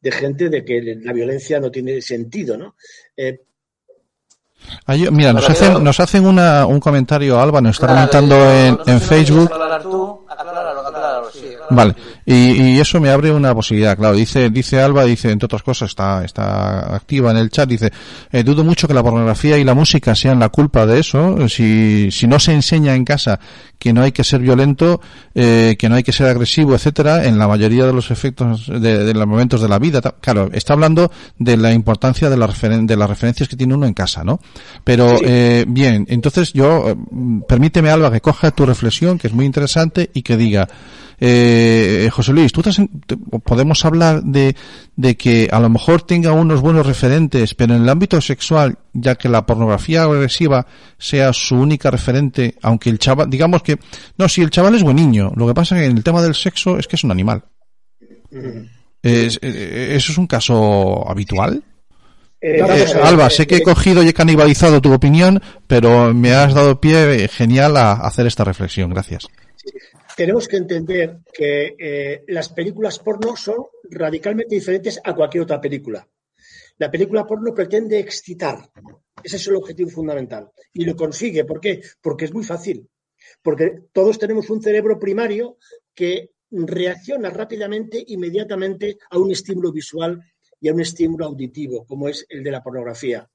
de, 0.00 0.12
gente 0.12 0.48
de 0.48 0.64
que 0.64 0.80
la 1.02 1.12
violencia 1.12 1.58
no 1.58 1.72
tiene 1.72 2.00
sentido, 2.00 2.56
¿no? 2.56 2.76
Eh, 3.16 3.40
mira, 5.10 5.32
nos 5.32 5.50
hacen, 5.50 5.82
nos 5.82 5.98
hacen 5.98 6.24
una, 6.24 6.66
un 6.66 6.78
comentario, 6.78 7.40
Alba, 7.40 7.60
nos 7.60 7.74
está 7.74 7.88
comentando 7.88 8.36
en, 8.36 8.78
en 8.86 9.00
Facebook. 9.00 9.50
Vale, 11.70 11.94
y, 12.26 12.78
eso 12.78 13.00
me 13.00 13.10
abre 13.10 13.30
una 13.30 13.54
posibilidad, 13.54 13.96
claro. 13.96 14.16
Dice, 14.16 14.50
dice 14.50 14.80
Alba, 14.80 15.04
dice, 15.04 15.30
entre 15.30 15.46
otras 15.46 15.62
cosas, 15.62 15.90
está, 15.90 16.24
está 16.24 16.94
activa 16.94 17.30
en 17.30 17.36
el 17.36 17.50
chat, 17.50 17.68
dice, 17.68 17.90
eh, 18.30 18.42
dudo 18.42 18.64
mucho 18.64 18.88
que 18.88 18.94
la 18.94 19.02
pornografía 19.02 19.56
y 19.58 19.64
la 19.64 19.74
música 19.74 20.14
sean 20.14 20.38
la 20.38 20.48
culpa 20.48 20.86
de 20.86 21.00
eso. 21.00 21.48
Si, 21.48 22.10
si 22.10 22.26
no 22.26 22.38
se 22.38 22.52
enseña 22.52 22.94
en 22.94 23.04
casa 23.04 23.38
que 23.78 23.92
no 23.92 24.02
hay 24.02 24.12
que 24.12 24.22
ser 24.22 24.40
violento, 24.40 25.00
eh, 25.34 25.76
que 25.78 25.88
no 25.88 25.96
hay 25.96 26.02
que 26.02 26.12
ser 26.12 26.28
agresivo, 26.28 26.74
etcétera, 26.74 27.24
en 27.24 27.38
la 27.38 27.48
mayoría 27.48 27.84
de 27.84 27.92
los 27.92 28.10
efectos 28.10 28.66
de, 28.68 29.12
los 29.12 29.26
momentos 29.26 29.60
de 29.60 29.68
la 29.68 29.78
vida. 29.78 30.00
Claro, 30.20 30.50
está 30.52 30.74
hablando 30.74 31.10
de 31.38 31.56
la 31.56 31.72
importancia 31.72 32.30
de, 32.30 32.36
la 32.36 32.46
de 32.46 32.96
las 32.96 33.10
referencias 33.10 33.48
que 33.48 33.56
tiene 33.56 33.74
uno 33.74 33.86
en 33.86 33.94
casa, 33.94 34.22
¿no? 34.22 34.40
Pero, 34.84 35.16
eh, 35.22 35.64
bien, 35.66 36.06
entonces 36.08 36.52
yo, 36.52 36.96
permíteme, 37.48 37.90
Alba, 37.90 38.12
que 38.12 38.20
coja 38.20 38.50
tu 38.52 38.66
reflexión, 38.66 39.18
que 39.18 39.26
es 39.26 39.32
muy 39.32 39.46
interesante, 39.46 40.10
y 40.14 40.22
que 40.22 40.36
diga, 40.36 40.68
Eh, 41.20 42.08
José 42.12 42.32
Luis, 42.32 42.52
¿tú 42.52 42.62
podemos 43.44 43.84
hablar 43.84 44.22
de, 44.22 44.56
de 44.96 45.16
que 45.16 45.48
a 45.50 45.60
lo 45.60 45.68
mejor 45.68 46.02
tenga 46.02 46.32
unos 46.32 46.60
buenos 46.60 46.86
referentes, 46.86 47.54
pero 47.54 47.74
en 47.74 47.82
el 47.82 47.88
ámbito 47.88 48.20
sexual, 48.20 48.78
ya 48.92 49.14
que 49.14 49.28
la 49.28 49.46
pornografía 49.46 50.02
agresiva 50.02 50.66
sea 50.98 51.32
su 51.32 51.56
única 51.56 51.90
referente, 51.90 52.56
aunque 52.62 52.90
el 52.90 52.98
chaval, 52.98 53.30
digamos 53.30 53.62
que, 53.62 53.78
no, 54.18 54.28
si 54.28 54.42
el 54.42 54.50
chaval 54.50 54.74
es 54.74 54.82
buen 54.82 54.96
niño, 54.96 55.32
lo 55.36 55.46
que 55.46 55.54
pasa 55.54 55.76
que 55.76 55.86
en 55.86 55.96
el 55.96 56.04
tema 56.04 56.22
del 56.22 56.34
sexo 56.34 56.78
es 56.78 56.86
que 56.86 56.96
es 56.96 57.04
un 57.04 57.10
animal. 57.10 57.44
¿Es, 59.02 59.38
eh, 59.42 59.94
¿Eso 59.96 60.12
es 60.12 60.18
un 60.18 60.26
caso 60.26 61.08
habitual? 61.08 61.62
Eh, 62.40 62.58
eh, 62.58 62.86
Alba, 63.02 63.30
sé 63.30 63.46
que 63.46 63.56
he 63.56 63.62
cogido 63.62 64.02
y 64.02 64.08
he 64.08 64.14
canibalizado 64.14 64.80
tu 64.80 64.92
opinión, 64.92 65.40
pero 65.68 66.12
me 66.12 66.32
has 66.32 66.54
dado 66.54 66.80
pie 66.80 67.28
genial 67.28 67.76
a 67.76 67.92
hacer 67.92 68.26
esta 68.26 68.42
reflexión. 68.42 68.90
Gracias. 68.90 69.28
Tenemos 70.16 70.46
que 70.48 70.56
entender 70.56 71.20
que 71.32 72.24
las 72.28 72.50
películas 72.50 72.98
porno 72.98 73.36
son 73.36 73.66
radicalmente 73.90 74.54
diferentes 74.54 75.00
a 75.02 75.14
cualquier 75.14 75.44
otra 75.44 75.60
película. 75.60 76.06
La 76.78 76.90
película 76.90 77.26
porno 77.26 77.54
pretende 77.54 77.98
excitar. 77.98 78.70
Ese 79.22 79.36
es 79.36 79.46
el 79.46 79.56
objetivo 79.56 79.90
fundamental. 79.90 80.50
Y 80.72 80.84
lo 80.84 80.96
consigue. 80.96 81.44
¿Por 81.44 81.60
qué? 81.60 81.82
Porque 82.00 82.24
es 82.24 82.34
muy 82.34 82.44
fácil. 82.44 82.88
Porque 83.42 83.84
todos 83.92 84.18
tenemos 84.18 84.50
un 84.50 84.62
cerebro 84.62 84.98
primario 84.98 85.58
que 85.94 86.30
reacciona 86.50 87.30
rápidamente, 87.30 88.02
inmediatamente 88.08 88.98
a 89.10 89.18
un 89.18 89.30
estímulo 89.30 89.72
visual 89.72 90.20
y 90.60 90.68
a 90.68 90.74
un 90.74 90.80
estímulo 90.80 91.26
auditivo, 91.26 91.86
como 91.86 92.08
es 92.08 92.26
el 92.28 92.42
de 92.42 92.50
la 92.50 92.62
pornografía. 92.62 93.28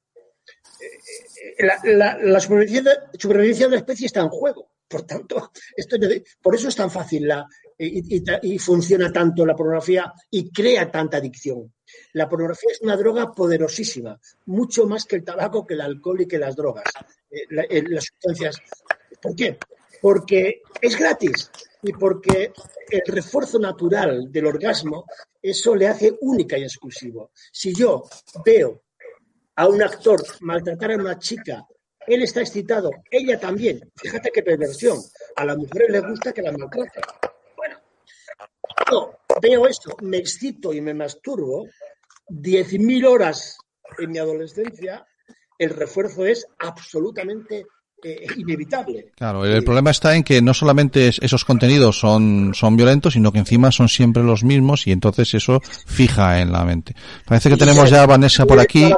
Eh, 1.57 1.65
la, 1.95 2.39
supervivencia, 2.39 3.67
de 3.67 3.71
la 3.71 3.77
especie 3.77 4.05
está 4.05 4.21
en 4.21 4.29
juego. 4.29 4.71
Por 4.87 5.03
tanto, 5.03 5.51
esto, 5.75 5.97
por 6.41 6.55
eso 6.55 6.69
es 6.69 6.75
tan 6.75 6.89
fácil 6.89 7.27
la, 7.27 7.45
y, 7.77 8.57
funciona 8.59 9.11
tanto 9.11 9.45
la 9.45 9.55
pornografía 9.55 10.11
y 10.31 10.49
crea 10.51 10.89
tanta 10.89 11.17
adicción. 11.17 11.73
La 12.13 12.27
pornografía 12.27 12.71
es 12.71 12.81
una 12.81 12.97
droga 12.97 13.31
poderosísima, 13.31 14.19
mucho 14.45 14.87
más 14.87 15.05
que 15.05 15.17
el 15.17 15.23
tabaco, 15.23 15.65
que 15.65 15.75
el 15.75 15.81
alcohol 15.81 16.21
y 16.21 16.27
que 16.27 16.39
las 16.39 16.55
drogas, 16.55 16.85
eh, 17.29 17.65
eh, 17.69 17.83
las 17.87 18.05
sustancias. 18.05 18.57
¿Por 19.21 19.35
qué? 19.35 19.57
Porque 20.01 20.61
es 20.81 20.97
gratis 20.97 21.51
y 21.83 21.91
porque 21.93 22.51
el 22.89 23.01
refuerzo 23.05 23.59
natural 23.59 24.31
del 24.31 24.47
orgasmo, 24.47 25.05
eso 25.41 25.75
le 25.75 25.87
hace 25.87 26.17
única 26.21 26.57
y 26.57 26.63
exclusivo. 26.63 27.31
Si 27.51 27.73
yo 27.73 28.03
veo 28.43 28.83
a 29.55 29.67
un 29.67 29.81
actor 29.81 30.23
maltratar 30.41 30.91
a 30.91 30.95
una 30.95 31.17
chica, 31.19 31.65
él 32.07 32.23
está 32.23 32.41
excitado, 32.41 32.89
ella 33.11 33.39
también. 33.39 33.91
Fíjate 33.95 34.31
qué 34.33 34.41
perversión. 34.41 34.97
A 35.35 35.45
las 35.45 35.57
mujeres 35.57 35.89
les 35.89 36.03
gusta 36.03 36.33
que 36.33 36.41
la 36.41 36.51
maltraten. 36.51 37.03
Bueno, 37.55 37.77
yo 38.89 39.19
veo 39.41 39.67
esto, 39.67 39.95
me 40.01 40.17
excito 40.17 40.73
y 40.73 40.81
me 40.81 40.93
masturbo 40.93 41.67
10.000 42.29 43.05
horas 43.05 43.57
en 43.99 44.11
mi 44.11 44.17
adolescencia, 44.17 45.05
el 45.57 45.71
refuerzo 45.71 46.25
es 46.25 46.45
absolutamente 46.59 47.65
eh, 48.03 48.27
inevitable. 48.37 49.11
Claro, 49.15 49.43
el 49.43 49.63
problema 49.63 49.89
está 49.89 50.15
en 50.15 50.23
que 50.23 50.39
no 50.41 50.53
solamente 50.53 51.07
esos 51.07 51.43
contenidos 51.43 51.99
son, 51.99 52.53
son 52.53 52.77
violentos, 52.77 53.13
sino 53.13 53.31
que 53.31 53.39
encima 53.39 53.71
son 53.71 53.89
siempre 53.89 54.21
los 54.21 54.43
mismos 54.43 54.85
y 54.85 54.91
entonces 54.91 55.33
eso 55.33 55.59
fija 55.61 56.39
en 56.39 56.51
la 56.51 56.63
mente. 56.63 56.93
Parece 57.25 57.49
que 57.49 57.57
tenemos 57.57 57.89
ya 57.89 58.03
a 58.03 58.05
Vanessa 58.05 58.45
por 58.45 58.59
aquí. 58.59 58.91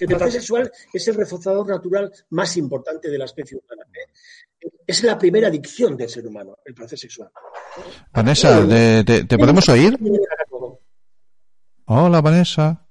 El 0.00 0.08
placer 0.08 0.32
sexual 0.32 0.70
es 0.92 1.08
el 1.08 1.14
reforzador 1.14 1.66
natural 1.66 2.12
más 2.30 2.56
importante 2.58 3.08
de 3.08 3.18
la 3.18 3.24
especie 3.24 3.56
humana. 3.56 3.88
Es 4.86 5.02
la 5.02 5.18
primera 5.18 5.48
adicción 5.48 5.96
del 5.96 6.08
ser 6.08 6.26
humano, 6.26 6.58
el 6.64 6.74
placer 6.74 6.98
sexual. 6.98 7.30
Vanessa, 8.12 8.66
¿te, 8.68 9.24
te 9.24 9.38
podemos 9.38 9.68
oír? 9.70 9.98
Hola, 11.86 12.20
Vanessa. 12.20 12.81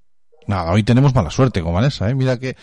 Nada, 0.52 0.74
hoy 0.74 0.84
tenemos 0.84 1.16
mala 1.16 1.30
suerte 1.30 1.62
con 1.62 1.74
Vanessa, 1.74 2.10
¿eh? 2.10 2.14
Mira 2.14 2.38
que, 2.38 2.58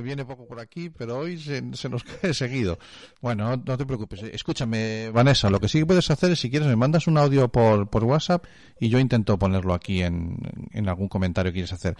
viene 0.00 0.24
poco 0.24 0.46
por 0.46 0.60
aquí, 0.60 0.90
pero 0.90 1.18
hoy 1.18 1.40
se, 1.40 1.60
nos 1.60 2.04
cae 2.20 2.32
seguido. 2.34 2.78
Bueno, 3.20 3.56
no, 3.56 3.76
te 3.76 3.84
preocupes. 3.84 4.22
Escúchame, 4.22 5.10
Vanessa, 5.10 5.50
lo 5.50 5.58
que 5.58 5.66
sí 5.66 5.80
que 5.80 5.86
puedes 5.86 6.08
hacer 6.08 6.30
es, 6.30 6.38
si 6.38 6.50
quieres, 6.50 6.68
me 6.68 6.76
mandas 6.76 7.08
un 7.08 7.18
audio 7.18 7.48
por, 7.48 7.90
por 7.90 8.04
WhatsApp 8.04 8.44
y 8.78 8.90
yo 8.90 9.00
intento 9.00 9.36
ponerlo 9.40 9.74
aquí 9.74 10.04
en, 10.04 10.36
en 10.70 10.88
algún 10.88 11.08
comentario 11.08 11.50
que 11.50 11.54
quieres 11.54 11.72
hacer. 11.72 11.96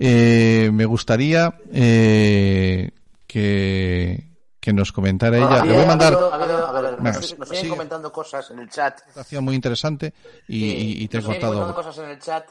Eh, 0.00 0.70
me 0.72 0.86
gustaría 0.86 1.58
eh, 1.74 2.92
que, 3.26 4.30
que 4.58 4.72
nos 4.72 4.92
comentara 4.92 5.36
ella. 5.36 5.62
Le 5.62 5.72
voy 5.74 5.82
a 5.82 5.86
mandar. 5.88 6.18
nos, 7.02 7.48
siguen 7.50 7.68
comentando 7.68 8.10
cosas 8.10 8.50
en 8.50 8.60
el 8.60 8.70
chat. 8.70 8.98
Muy 9.42 9.56
interesante 9.56 10.14
y, 10.48 11.04
y, 11.04 11.08
te 11.08 11.18
he 11.18 11.22
cortado. 11.22 11.74
cosas 11.74 11.98
en 11.98 12.08
el 12.08 12.18
chat 12.18 12.46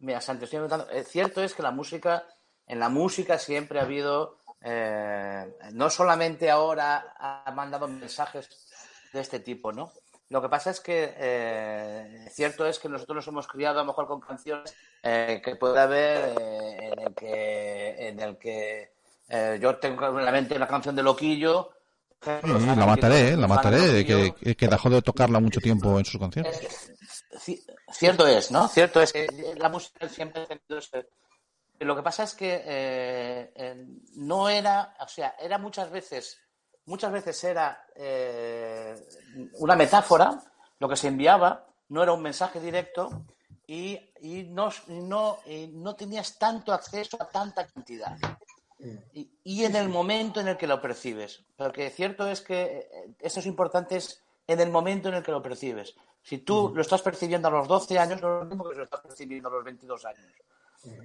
Mira, 0.00 0.20
Santi, 0.20 0.44
estoy 0.44 0.60
eh, 0.92 1.04
cierto 1.04 1.42
es 1.42 1.54
que 1.54 1.62
la 1.62 1.72
música, 1.72 2.24
en 2.66 2.78
la 2.78 2.88
música 2.88 3.38
siempre 3.38 3.80
ha 3.80 3.82
habido, 3.82 4.38
eh, 4.60 5.56
no 5.72 5.90
solamente 5.90 6.50
ahora 6.50 7.14
ha 7.18 7.50
mandado 7.52 7.88
mensajes 7.88 8.48
de 9.12 9.20
este 9.20 9.40
tipo, 9.40 9.72
¿no? 9.72 9.92
Lo 10.30 10.42
que 10.42 10.48
pasa 10.48 10.70
es 10.70 10.80
que 10.80 11.14
eh, 11.16 12.28
cierto 12.30 12.66
es 12.66 12.78
que 12.78 12.88
nosotros 12.88 13.16
nos 13.16 13.28
hemos 13.28 13.48
criado 13.48 13.80
a 13.80 13.82
lo 13.82 13.86
mejor 13.86 14.06
con 14.06 14.20
canciones 14.20 14.74
que 15.02 15.56
puede 15.58 15.80
haber 15.80 16.38
en 16.38 16.98
el 16.98 17.14
que, 17.14 18.08
en 18.08 18.20
el 18.20 18.36
que 18.36 18.92
yo 19.58 19.76
tengo 19.76 20.18
en 20.18 20.24
la 20.24 20.32
mente 20.32 20.54
una 20.54 20.68
canción 20.68 20.94
de 20.94 21.02
Loquillo. 21.02 21.70
la 22.26 22.86
mataré, 22.86 23.36
la 23.36 23.46
mataré, 23.46 24.04
que, 24.04 24.54
que 24.54 24.68
dejó 24.68 24.90
de 24.90 25.00
tocarla 25.00 25.40
mucho 25.40 25.60
tiempo 25.60 25.98
en 25.98 26.04
sus 26.04 26.20
conciertos. 26.20 26.92
Cierto 27.92 28.26
es, 28.26 28.50
¿no? 28.50 28.68
Cierto 28.68 29.00
es 29.00 29.12
que 29.12 29.26
la 29.56 29.68
música 29.68 30.08
siempre 30.08 30.42
ha 30.42 30.46
tenido 30.46 30.78
este... 30.78 31.08
Lo 31.80 31.94
que 31.94 32.02
pasa 32.02 32.24
es 32.24 32.34
que 32.34 32.62
eh, 32.64 33.86
no 34.16 34.48
era, 34.48 34.96
o 35.00 35.06
sea, 35.06 35.36
era 35.38 35.58
muchas 35.58 35.90
veces, 35.90 36.40
muchas 36.86 37.12
veces 37.12 37.44
era 37.44 37.86
eh, 37.94 38.96
una 39.58 39.76
metáfora, 39.76 40.42
lo 40.80 40.88
que 40.88 40.96
se 40.96 41.06
enviaba, 41.06 41.66
no 41.90 42.02
era 42.02 42.12
un 42.12 42.22
mensaje 42.22 42.60
directo 42.60 43.22
y, 43.66 44.00
no, 44.48 44.70
no, 44.88 45.38
no 45.72 45.94
tenías 45.94 46.38
tanto 46.38 46.72
acceso 46.72 47.16
a 47.20 47.28
tanta 47.28 47.66
cantidad. 47.66 48.16
Y, 49.12 49.30
y, 49.42 49.64
en 49.64 49.74
el 49.74 49.88
momento 49.88 50.40
en 50.40 50.48
el 50.48 50.56
que 50.56 50.68
lo 50.68 50.80
percibes. 50.80 51.44
Porque 51.56 51.90
cierto 51.90 52.28
es 52.28 52.40
que 52.40 52.88
eh, 52.92 53.14
esto 53.18 53.40
es 53.40 53.46
importante 53.46 53.96
es 53.96 54.22
en 54.46 54.60
el 54.60 54.70
momento 54.70 55.08
en 55.08 55.16
el 55.16 55.22
que 55.22 55.32
lo 55.32 55.42
percibes. 55.42 55.94
Si 56.22 56.38
tú 56.38 56.72
lo 56.74 56.82
estás 56.82 57.02
percibiendo 57.02 57.48
a 57.48 57.50
los 57.50 57.68
12 57.68 57.98
años, 57.98 58.20
no 58.20 58.28
es 58.28 58.40
lo 58.40 58.44
mismo 58.44 58.68
que 58.68 58.76
lo 58.76 58.84
estás 58.84 59.00
percibiendo 59.00 59.48
a 59.48 59.52
los 59.52 59.64
22 59.64 60.04
años. 60.04 60.26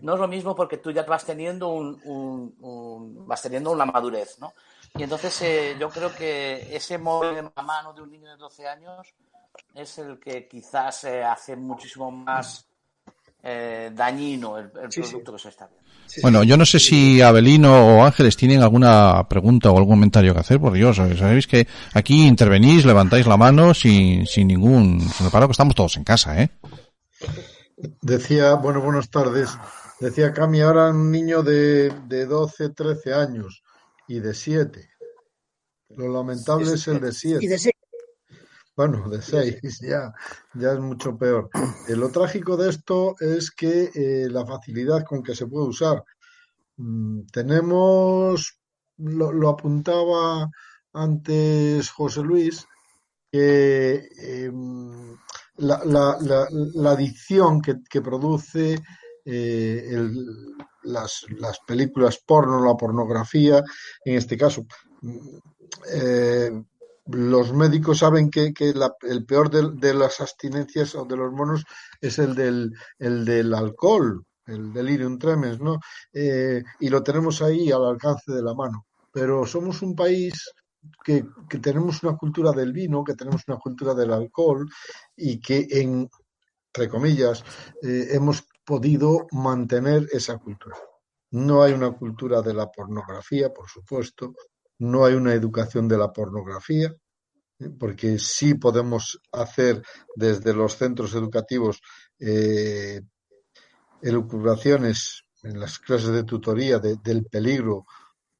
No 0.01 0.13
es 0.13 0.19
lo 0.19 0.27
mismo 0.27 0.55
porque 0.55 0.77
tú 0.77 0.91
ya 0.91 1.03
vas 1.03 1.25
teniendo 1.25 1.69
un, 1.69 3.25
vas 3.27 3.41
teniendo 3.41 3.71
una 3.71 3.85
madurez, 3.85 4.39
¿no? 4.39 4.53
Y 4.95 5.03
entonces 5.03 5.41
eh, 5.41 5.75
yo 5.79 5.89
creo 5.89 6.13
que 6.13 6.75
ese 6.75 6.97
móvil 6.99 7.37
en 7.37 7.51
la 7.55 7.63
mano 7.63 7.93
de 7.93 8.01
un 8.01 8.11
niño 8.11 8.29
de 8.29 8.37
12 8.37 8.67
años 8.67 9.13
es 9.73 9.97
el 9.97 10.19
que 10.19 10.47
quizás 10.47 11.05
eh, 11.05 11.23
hace 11.23 11.55
muchísimo 11.55 12.11
más 12.11 12.67
eh, 13.41 13.89
dañino 13.93 14.57
el, 14.57 14.69
producto 14.69 15.33
que 15.33 15.39
se 15.39 15.49
está 15.49 15.67
viendo. 15.67 15.82
Bueno, 16.21 16.43
yo 16.43 16.57
no 16.57 16.65
sé 16.65 16.79
si 16.79 17.21
Abelino 17.21 17.97
o 17.97 18.05
Ángeles 18.05 18.37
tienen 18.37 18.61
alguna 18.61 19.27
pregunta 19.27 19.71
o 19.71 19.77
algún 19.77 19.95
comentario 19.95 20.33
que 20.33 20.39
hacer, 20.39 20.59
por 20.59 20.73
Dios, 20.73 20.97
sabéis 20.97 21.47
que 21.47 21.67
aquí 21.93 22.27
intervenís, 22.27 22.85
levantáis 22.85 23.25
la 23.25 23.37
mano 23.37 23.73
sin, 23.73 24.27
sin 24.27 24.47
ningún 24.47 25.01
reparo, 25.19 25.47
que 25.47 25.53
estamos 25.53 25.75
todos 25.75 25.97
en 25.97 26.03
casa, 26.03 26.41
¿eh? 26.41 26.49
Decía, 28.01 28.53
bueno, 28.55 28.81
buenas 28.81 29.09
tardes. 29.09 29.49
Decía 29.99 30.33
Cami, 30.33 30.61
ahora 30.61 30.89
un 30.89 31.11
niño 31.11 31.43
de, 31.43 31.91
de 32.07 32.25
12, 32.25 32.69
13 32.69 33.13
años 33.13 33.63
y 34.07 34.19
de 34.19 34.33
7. 34.33 34.89
Lo 35.95 36.11
lamentable 36.11 36.73
es, 36.73 36.87
el 36.87 36.99
de 36.99 37.11
7. 37.11 37.72
Bueno, 38.75 39.07
de 39.07 39.21
seis, 39.21 39.79
ya, 39.81 40.11
ya 40.55 40.73
es 40.73 40.79
mucho 40.79 41.15
peor. 41.15 41.49
Eh, 41.87 41.95
lo 41.95 42.09
trágico 42.09 42.57
de 42.57 42.69
esto 42.69 43.15
es 43.19 43.51
que 43.51 43.91
eh, 43.93 44.27
la 44.29 44.45
facilidad 44.45 45.03
con 45.05 45.21
que 45.21 45.35
se 45.35 45.45
puede 45.45 45.67
usar. 45.67 46.03
Mm, 46.77 47.21
tenemos, 47.31 48.57
lo, 48.97 49.49
apuntaba 49.49 50.49
antes 50.93 51.89
José 51.91 52.21
Luis, 52.23 52.65
que 53.31 54.07
em, 54.17 55.17
la, 55.57 55.81
la, 55.85 56.17
la, 56.49 56.91
adicción 56.91 57.61
que, 57.61 57.75
que 57.89 58.01
produce 58.01 58.75
eh, 59.25 59.87
el, 59.91 60.55
las, 60.83 61.25
las, 61.37 61.59
películas 61.67 62.19
porno, 62.25 62.65
la 62.65 62.75
pornografía, 62.75 63.63
en 64.05 64.15
este 64.15 64.35
caso, 64.37 64.65
mm, 65.01 65.37
eh, 65.93 66.63
los 67.05 67.53
médicos 67.53 67.99
saben 67.99 68.29
que, 68.29 68.53
que 68.53 68.73
el 69.01 69.25
peor 69.25 69.49
de, 69.49 69.93
las 69.93 70.21
abstinencias 70.21 70.95
o 70.95 71.05
de 71.05 71.17
los 71.17 71.31
monos 71.31 71.65
es 71.99 72.19
el 72.19 72.33
del, 72.35 72.73
el 72.97 73.25
del 73.25 73.53
alcohol, 73.53 74.25
el 74.45 74.71
delirium 74.73 75.17
tremens, 75.17 75.59
¿no? 75.59 75.79
Eh, 76.13 76.63
y 76.79 76.89
lo 76.89 77.03
tenemos 77.03 77.41
ahí 77.41 77.71
al 77.71 77.85
alcance 77.85 78.31
de 78.31 78.41
la 78.41 78.53
mano. 78.53 78.85
Pero 79.11 79.45
somos 79.45 79.81
un 79.81 79.95
país 79.95 80.33
que, 81.03 81.25
tenemos 81.61 82.03
una 82.03 82.17
cultura 82.17 82.51
del 82.51 82.73
vino, 82.73 83.03
que 83.03 83.15
tenemos 83.15 83.43
una 83.47 83.57
cultura 83.57 83.93
del 83.93 84.11
alcohol 84.11 84.67
y 85.15 85.39
que 85.39 85.67
en, 85.69 86.09
entre 86.67 86.89
comillas, 86.89 87.43
eh, 87.81 88.07
hemos 88.11 88.45
podido 88.65 89.27
mantener 89.31 90.07
esa 90.11 90.37
cultura. 90.37 90.77
No 91.31 91.63
hay 91.63 91.73
una 91.73 91.91
cultura 91.91 92.41
de 92.41 92.53
la 92.53 92.71
pornografía, 92.71 93.53
por 93.53 93.67
supuesto, 93.67 94.33
no 94.83 95.05
hay 95.05 95.13
una 95.13 95.33
educación 95.33 95.87
de 95.87 95.97
la 95.97 96.11
pornografía, 96.11 96.93
¿eh? 97.59 97.69
porque 97.79 98.19
sí 98.19 98.55
podemos 98.55 99.19
hacer 99.31 99.81
desde 100.15 100.53
los 100.53 100.75
centros 100.77 101.13
educativos 101.15 101.81
eh, 102.19 103.01
elucubraciones 104.01 105.23
en 105.43 105.59
las 105.59 105.79
clases 105.79 106.09
de 106.09 106.23
tutoría 106.23 106.79
del 106.79 107.25
peligro 107.25 107.85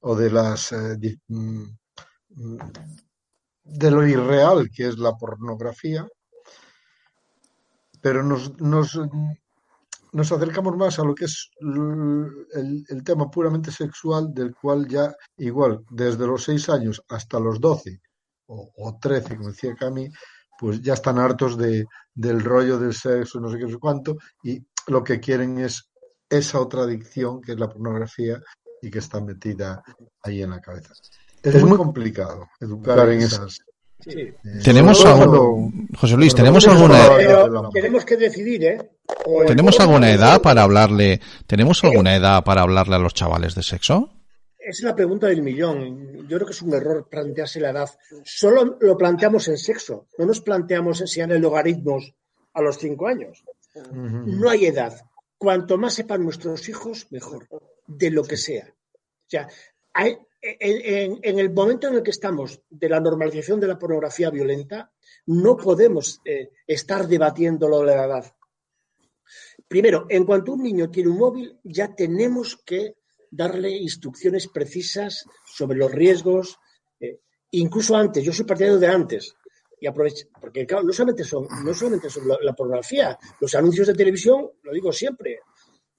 o 0.02 0.16
de 0.16 0.30
las 0.32 0.72
eh, 0.74 1.18
mm, 1.28 1.64
de 3.64 3.92
lo 3.92 4.06
irreal 4.06 4.70
que 4.70 4.88
es 4.88 4.98
la 4.98 5.14
pornografía, 5.14 6.06
pero 8.02 8.22
nos, 8.22 8.60
nos, 8.60 9.00
nos 10.14 10.32
acercamos 10.32 10.78
más 10.78 11.00
a 11.00 11.04
lo 11.04 11.14
que 11.14 11.26
es 11.26 11.50
el, 11.60 13.04
tema 13.04 13.30
puramente 13.30 13.72
sexual, 13.72 14.34
del 14.34 14.56
cual 14.56 14.88
ya 14.88 15.14
igual 15.38 15.84
desde 15.90 16.28
los 16.28 16.44
seis 16.44 16.70
años 16.70 17.04
hasta 17.10 17.40
los 17.40 17.60
doce 17.60 18.00
o, 18.48 18.98
trece, 19.02 19.36
como 19.36 19.50
decía 19.50 19.76
Cami, 19.76 20.10
pues 20.60 20.82
ya 20.82 20.94
están 20.94 21.18
hartos 21.18 21.58
de, 21.58 21.86
del 22.14 22.44
rollo 22.44 22.78
del 22.78 22.94
sexo, 22.94 23.40
no 23.40 23.50
sé 23.50 23.58
qué, 23.58 23.64
no 23.64 23.72
sé 23.72 23.78
cuánto, 23.80 24.18
y 24.44 24.64
lo 24.88 25.04
que 25.04 25.20
quieren 25.20 25.58
es 25.58 25.90
esa 26.30 26.60
otra 26.60 26.84
adicción 26.84 27.42
que 27.42 27.54
es 27.54 27.60
la 27.60 27.70
pornografía 27.70 28.40
y 28.82 28.92
que 28.92 29.00
está 29.00 29.20
metida 29.20 29.82
ahí 30.22 30.44
en 30.44 30.52
la 30.52 30.62
cabeza. 30.62 30.94
Es, 31.42 31.64
muy 31.64 31.78
complicado 31.78 32.48
educar 32.60 33.10
en 33.10 33.22
esas. 33.22 33.60
Tenemos 34.64 35.06
algún, 35.06 35.90
José 35.96 36.18
Luis, 36.18 36.36
tenemos 36.36 36.68
alguna 36.68 37.00
tenemos 37.72 38.06
que 38.06 38.18
decidir, 38.18 38.64
¿eh? 38.66 38.92
¿Tenemos 39.48 39.80
alguna 39.80 40.12
edad 40.12 40.42
para 40.42 40.64
hablarle, 40.64 41.20
tenemos 41.48 41.84
alguna 41.84 42.16
edad 42.16 42.44
para 42.44 42.62
hablarle 42.62 42.96
a 42.96 43.00
los 43.00 43.14
chavales 43.14 43.56
de 43.56 43.64
sexo? 43.64 44.10
Es 44.58 44.82
la 44.82 44.96
pregunta 44.96 45.28
del 45.28 45.42
millón. 45.42 46.26
Yo 46.28 46.38
creo 46.38 46.48
que 46.48 46.54
es 46.54 46.62
un 46.62 46.74
error 46.74 47.10
plantearse 47.10 47.60
la 47.60 47.72
edad. 47.72 47.90
Solo 48.24 48.78
lo 48.80 48.98
planteamos 48.98 49.50
en 49.50 49.58
sexo. 49.58 50.08
No 50.18 50.26
nos 50.26 50.40
planteamos 50.40 51.02
enseñar 51.02 51.38
logaritmos 51.40 52.14
a 52.54 52.62
los 52.62 52.78
cinco 52.78 53.08
años. 53.08 53.44
No 53.92 54.50
hay 54.50 54.68
edad. 54.68 54.94
Cuanto 55.38 55.78
más 55.78 55.96
sepan 55.96 56.24
nuestros 56.24 56.70
hijos, 56.70 57.08
mejor. 57.10 57.50
De 57.88 58.10
lo 58.10 58.24
que 58.24 58.38
sea. 58.38 58.66
O 58.66 59.30
sea, 59.30 59.50
en, 60.44 61.40
el 61.40 61.54
momento 61.54 61.88
en 61.88 61.96
el 61.96 62.04
que 62.04 62.12
estamos 62.12 62.62
de 62.70 62.90
la 62.90 63.00
normalización 63.00 63.60
de 63.62 63.68
la 63.68 63.80
pornografía 63.80 64.30
violenta, 64.30 64.92
no 65.28 65.56
podemos 65.56 66.20
eh, 66.26 66.52
estar 66.68 67.08
debatiéndolo 67.08 67.80
de 67.80 67.96
la 67.96 68.06
edad. 68.06 68.36
Primero, 69.68 70.06
en 70.10 70.26
cuanto 70.26 70.54
un 70.54 70.64
niño 70.64 70.92
tiene 70.92 71.10
un 71.10 71.18
móvil, 71.18 71.60
ya 71.64 71.96
tenemos 71.96 72.58
que 72.66 72.98
darle 73.32 73.70
instrucciones 73.70 74.48
precisas 74.50 75.26
sobre 75.46 75.78
los 75.78 75.92
riesgos, 75.92 76.60
eh, 77.00 77.22
incluso 77.52 77.96
antes. 77.96 78.24
Yo 78.24 78.34
soy 78.34 78.46
partidario 78.46 78.80
de 78.80 78.88
antes. 78.88 79.36
Y 79.80 79.88
aprovecho, 79.88 80.28
porque 80.40 80.66
claro, 80.66 80.84
no 80.84 80.94
solamente 80.94 81.24
son, 81.24 81.48
no 81.64 81.74
solamente 81.74 82.10
son 82.10 82.24
la 82.28 82.54
pornografía, 82.54 83.18
los 83.42 83.54
anuncios 83.56 83.88
de 83.88 83.94
televisión, 83.94 84.50
lo 84.62 84.72
digo 84.72 84.94
siempre, 84.94 85.42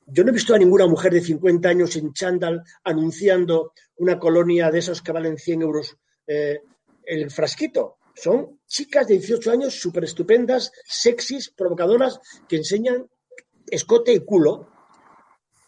yo 0.07 0.24
no 0.24 0.30
he 0.30 0.34
visto 0.34 0.55
a 0.55 0.59
ninguna 0.59 0.86
mujer 0.86 1.12
de 1.12 1.20
50 1.20 1.68
años 1.68 1.96
en 1.96 2.12
chándal 2.12 2.62
anunciando 2.84 3.72
una 3.96 4.18
colonia 4.18 4.70
de 4.70 4.78
esos 4.78 5.02
que 5.02 5.12
valen 5.12 5.38
100 5.38 5.62
euros 5.62 5.96
eh, 6.26 6.61
el 7.05 7.30
frasquito. 7.30 7.98
Son 8.14 8.61
chicas 8.66 9.09
de 9.09 9.18
18 9.18 9.50
años 9.50 9.74
súper 9.74 10.05
estupendas, 10.05 10.72
sexys, 10.86 11.50
provocadoras, 11.50 12.20
que 12.48 12.57
enseñan 12.57 13.09
escote 13.66 14.12
y 14.12 14.20
culo 14.20 14.68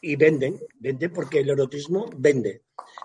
y 0.01 0.17
venden, 0.17 0.61
venden 0.79 1.13
porque 1.13 1.41
el 1.41 1.51
erotismo 1.51 2.07
vende. 2.17 2.63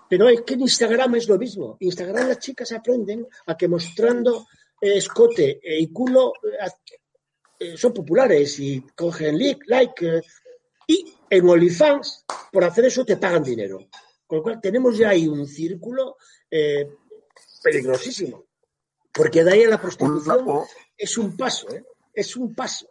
Pero 0.08 0.28
es 0.28 0.42
que 0.42 0.54
en 0.54 0.60
Instagram 0.60 1.16
es 1.16 1.28
lo 1.28 1.38
mismo. 1.38 1.76
Instagram 1.80 2.28
las 2.28 2.38
chicas 2.38 2.70
aprenden 2.72 3.26
a 3.46 3.56
que 3.56 3.68
mostrando 3.68 4.46
escote 4.80 5.60
y 5.62 5.92
culo 5.92 6.32
eh, 7.58 7.76
son 7.76 7.92
populares 7.92 8.58
y 8.58 8.80
cogen 8.94 9.38
like, 9.38 9.64
like 9.66 10.22
y 10.86 11.14
en 11.28 11.48
OnlyFans, 11.48 12.24
por 12.52 12.64
hacer 12.64 12.86
eso 12.86 13.04
te 13.04 13.16
pagan 13.16 13.42
dinero. 13.42 13.78
Con 14.26 14.38
lo 14.38 14.42
cual 14.42 14.60
tenemos 14.60 14.96
ya 14.96 15.10
ahí 15.10 15.26
un 15.26 15.46
círculo 15.46 16.16
eh, 16.50 16.88
peligrosísimo. 17.62 18.44
Porque 19.12 19.44
de 19.44 19.52
ahí 19.52 19.64
a 19.64 19.70
la 19.70 19.80
prostitución 19.80 20.62
es 20.96 21.18
un 21.18 21.36
paso, 21.36 21.68
¿eh? 21.70 21.84
Es 22.14 22.36
un 22.36 22.54
paso. 22.54 22.86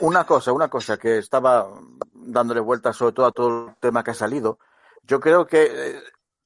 una 0.00 0.24
cosa, 0.24 0.52
una 0.52 0.68
cosa 0.68 0.96
que 0.96 1.18
estaba 1.18 1.68
dándole 2.12 2.60
vueltas 2.60 2.96
sobre 2.96 3.12
todo 3.12 3.26
a 3.26 3.32
todo 3.32 3.68
el 3.68 3.74
tema 3.80 4.02
que 4.02 4.12
ha 4.12 4.14
salido. 4.14 4.58
Yo 5.02 5.20
creo 5.20 5.46
que 5.46 6.00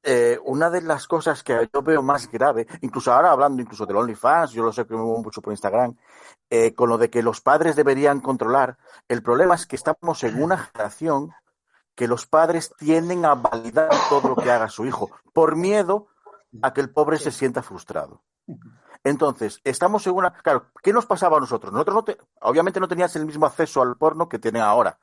eh, 0.09 0.39
una 0.45 0.71
de 0.71 0.83
las 0.83 1.09
cosas 1.09 1.43
que 1.43 1.69
yo 1.75 1.83
veo 1.83 2.01
más 2.01 2.31
grave, 2.31 2.69
incluso 2.81 3.13
ahora 3.13 3.33
hablando 3.33 3.61
incluso 3.61 3.87
del 3.87 3.97
OnlyFans, 3.97 4.53
yo 4.53 4.63
lo 4.63 4.73
sé 4.73 4.87
que 4.87 4.95
me 4.95 5.01
muevo 5.01 5.21
mucho 5.21 5.43
por 5.43 5.53
Instagram, 5.53 5.97
eh, 6.49 6.75
con 6.75 6.89
lo 6.89 6.97
de 6.97 7.11
que 7.11 7.25
los 7.25 7.41
padres 7.41 7.75
deberían 7.75 8.21
controlar, 8.21 8.79
el 9.09 9.25
problema 9.25 9.57
es 9.57 9.67
que 9.67 9.75
estamos 9.75 10.23
en 10.23 10.41
una 10.41 10.59
generación 10.59 11.33
que 11.97 12.07
los 12.07 12.25
padres 12.25 12.73
tienden 12.79 13.25
a 13.25 13.35
validar 13.35 13.91
todo 14.09 14.29
lo 14.29 14.37
que 14.37 14.53
haga 14.53 14.69
su 14.69 14.87
hijo, 14.87 15.11
por 15.33 15.57
miedo 15.57 16.07
a 16.63 16.73
que 16.73 16.83
el 16.83 16.91
pobre 16.91 17.19
se 17.19 17.33
sienta 17.33 17.65
frustrado. 17.65 18.23
Entonces, 19.03 19.61
estamos 19.65 20.07
en 20.07 20.15
una... 20.15 20.33
Claro, 20.33 20.67
¿qué 20.85 20.93
nos 20.93 21.07
pasaba 21.07 21.39
a 21.39 21.41
nosotros? 21.41 21.73
Nosotros 21.73 22.05
no 22.07 22.15
obviamente 22.43 22.79
no 22.79 22.87
tenías 22.87 23.17
el 23.17 23.27
mismo 23.27 23.47
acceso 23.47 23.83
al 23.83 23.97
porno 23.97 24.29
que 24.29 24.39
tienen 24.39 24.63
ahora. 24.63 24.99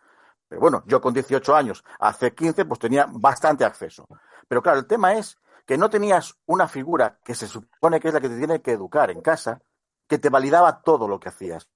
Pero 0.47 0.61
bueno, 0.61 0.83
yo 0.85 1.01
con 1.01 1.13
18 1.13 1.55
años, 1.55 1.83
hace 1.99 2.33
15, 2.33 2.65
pues 2.65 2.79
tenía 2.79 3.07
bastante 3.09 3.65
acceso. 3.65 4.07
Pero 4.47 4.61
claro, 4.61 4.79
el 4.79 4.87
tema 4.87 5.13
es 5.13 5.37
que 5.65 5.77
no 5.77 5.89
tenías 5.89 6.35
una 6.45 6.67
figura 6.67 7.19
que 7.23 7.35
se 7.35 7.47
supone 7.47 7.99
que 7.99 8.09
es 8.09 8.13
la 8.13 8.21
que 8.21 8.29
te 8.29 8.37
tiene 8.37 8.61
que 8.61 8.71
educar 8.71 9.09
en 9.09 9.21
casa, 9.21 9.61
que 10.07 10.19
te 10.19 10.29
validaba 10.29 10.81
todo 10.81 11.07
lo 11.07 11.19
que 11.19 11.29
hacías. 11.29 11.69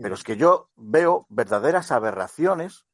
Pero 0.00 0.14
es 0.14 0.24
que 0.24 0.36
yo 0.36 0.70
veo 0.76 1.26
verdaderas 1.28 1.92
aberraciones 1.92 2.86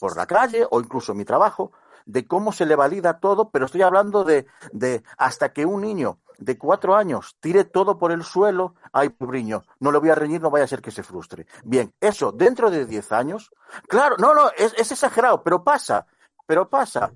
por 0.00 0.16
la 0.16 0.26
calle 0.26 0.66
o 0.70 0.80
incluso 0.80 1.12
en 1.12 1.18
mi 1.18 1.24
trabajo 1.24 1.72
de 2.04 2.26
cómo 2.26 2.52
se 2.52 2.66
le 2.66 2.76
valida 2.76 3.20
todo, 3.20 3.50
pero 3.50 3.66
estoy 3.66 3.82
hablando 3.82 4.24
de, 4.24 4.46
de 4.72 5.02
hasta 5.16 5.52
que 5.52 5.64
un 5.66 5.82
niño 5.82 6.18
de 6.44 6.58
cuatro 6.58 6.94
años 6.94 7.36
tire 7.40 7.64
todo 7.64 7.98
por 7.98 8.12
el 8.12 8.24
suelo, 8.24 8.74
ay, 8.92 9.10
pobriño, 9.10 9.62
no 9.80 9.92
le 9.92 9.98
voy 9.98 10.10
a 10.10 10.14
reñir, 10.14 10.40
no 10.40 10.50
vaya 10.50 10.64
a 10.64 10.68
ser 10.68 10.82
que 10.82 10.90
se 10.90 11.02
frustre. 11.02 11.46
Bien, 11.64 11.92
eso 12.00 12.32
dentro 12.32 12.70
de 12.70 12.86
diez 12.86 13.12
años, 13.12 13.50
claro, 13.88 14.16
no, 14.18 14.34
no, 14.34 14.50
es, 14.56 14.74
es 14.76 14.92
exagerado, 14.92 15.42
pero 15.42 15.62
pasa, 15.62 16.06
pero 16.46 16.68
pasa. 16.68 17.12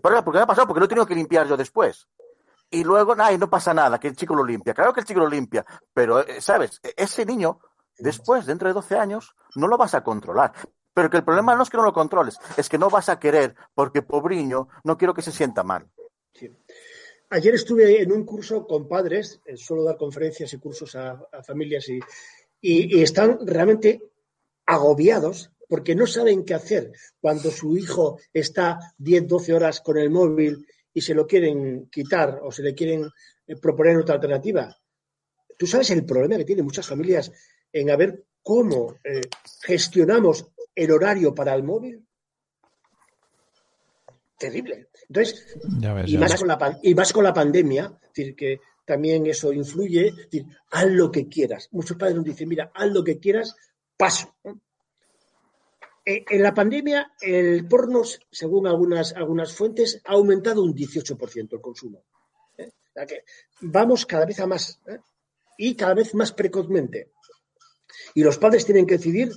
¿Por 0.00 0.24
qué 0.24 0.30
me 0.32 0.40
ha 0.40 0.46
pasado? 0.46 0.66
Porque 0.66 0.80
lo 0.80 0.86
he 0.86 0.88
tenido 0.88 1.06
que 1.06 1.14
limpiar 1.14 1.46
yo 1.46 1.56
después. 1.56 2.08
Y 2.70 2.84
luego, 2.84 3.14
ay, 3.18 3.38
no 3.38 3.48
pasa 3.48 3.72
nada, 3.72 3.98
que 3.98 4.08
el 4.08 4.16
chico 4.16 4.34
lo 4.34 4.44
limpia. 4.44 4.74
Claro 4.74 4.92
que 4.92 5.00
el 5.00 5.06
chico 5.06 5.20
lo 5.20 5.28
limpia, 5.28 5.64
pero, 5.92 6.20
eh, 6.20 6.40
¿sabes? 6.40 6.80
E-, 6.82 6.94
ese 6.96 7.24
niño, 7.24 7.60
después, 7.98 8.46
dentro 8.46 8.68
de 8.68 8.74
12 8.74 8.98
años, 8.98 9.34
no 9.54 9.68
lo 9.68 9.76
vas 9.76 9.94
a 9.94 10.02
controlar. 10.02 10.52
Pero 10.92 11.10
que 11.10 11.18
el 11.18 11.24
problema 11.24 11.54
no 11.54 11.62
es 11.62 11.70
que 11.70 11.76
no 11.76 11.82
lo 11.82 11.92
controles, 11.92 12.38
es 12.56 12.68
que 12.68 12.78
no 12.78 12.88
vas 12.88 13.08
a 13.08 13.18
querer, 13.18 13.54
porque 13.74 14.02
pobriño, 14.02 14.68
no 14.84 14.96
quiero 14.96 15.14
que 15.14 15.22
se 15.22 15.32
sienta 15.32 15.62
mal. 15.64 15.88
Ayer 17.34 17.52
estuve 17.56 18.00
en 18.00 18.12
un 18.12 18.24
curso 18.24 18.64
con 18.64 18.86
padres, 18.86 19.40
eh, 19.44 19.56
suelo 19.56 19.82
dar 19.82 19.96
conferencias 19.96 20.52
y 20.52 20.58
cursos 20.58 20.94
a, 20.94 21.18
familias 21.42 21.88
y, 21.88 23.02
están 23.02 23.44
realmente 23.44 24.00
agobiados 24.64 25.50
porque 25.68 25.96
no 25.96 26.06
saben 26.06 26.44
qué 26.44 26.54
hacer 26.54 26.92
cuando 27.20 27.50
su 27.50 27.76
hijo 27.76 28.20
está 28.32 28.78
10, 28.98 29.26
12 29.26 29.52
horas 29.52 29.80
con 29.80 29.98
el 29.98 30.10
móvil 30.10 30.64
y 30.92 31.00
se 31.00 31.12
lo 31.12 31.26
quieren 31.26 31.88
quitar 31.90 32.38
o 32.40 32.52
se 32.52 32.62
le 32.62 32.72
quieren 32.72 33.10
eh, 33.48 33.56
proponer 33.56 33.96
otra 33.96 34.14
alternativa. 34.14 34.72
¿Tú 35.58 35.66
sabes 35.66 35.90
el 35.90 36.06
problema 36.06 36.36
que 36.36 36.44
tienen 36.44 36.64
muchas 36.64 36.86
familias 36.86 37.32
en 37.72 37.90
a 37.90 37.96
ver 37.96 38.26
cómo 38.44 38.94
eh, 39.02 39.22
gestionamos 39.62 40.46
el 40.72 40.92
horario 40.92 41.34
para 41.34 41.52
el 41.56 41.64
móvil? 41.64 42.03
Terrible. 44.44 44.88
Entonces, 45.08 45.56
y, 46.06 46.18
más 46.18 46.34
Con 46.36 46.48
la, 46.48 46.78
y 46.82 46.94
más 46.94 47.12
con 47.12 47.24
la 47.24 47.32
pandemia, 47.32 47.98
es 48.02 48.08
decir, 48.08 48.36
que 48.36 48.60
también 48.84 49.26
eso 49.26 49.52
influye, 49.52 50.08
es 50.08 50.16
decir, 50.16 50.46
haz 50.70 50.86
lo 50.86 51.10
que 51.10 51.28
quieras. 51.28 51.68
Muchos 51.72 51.96
padres 51.96 52.16
nos 52.16 52.24
dicen, 52.24 52.48
mira, 52.48 52.70
haz 52.74 52.90
lo 52.90 53.02
que 53.02 53.18
quieras, 53.18 53.56
paso. 53.96 54.34
Eh, 56.04 56.24
en 56.28 56.42
la 56.42 56.52
pandemia, 56.52 57.12
el 57.20 57.66
porno, 57.66 58.02
según 58.30 58.66
algunas, 58.66 59.14
algunas 59.14 59.54
fuentes, 59.54 60.02
ha 60.04 60.12
aumentado 60.12 60.62
un 60.62 60.74
18% 60.74 61.52
el 61.52 61.60
consumo. 61.60 62.04
¿eh? 62.58 62.70
vamos 63.62 64.04
cada 64.04 64.26
vez 64.26 64.38
a 64.40 64.46
más 64.46 64.80
¿eh? 64.86 64.98
y 65.56 65.74
cada 65.74 65.94
vez 65.94 66.14
más 66.14 66.32
precozmente. 66.32 67.12
Y 68.14 68.22
los 68.22 68.36
padres 68.36 68.66
tienen 68.66 68.86
que 68.86 68.98
decidir 68.98 69.32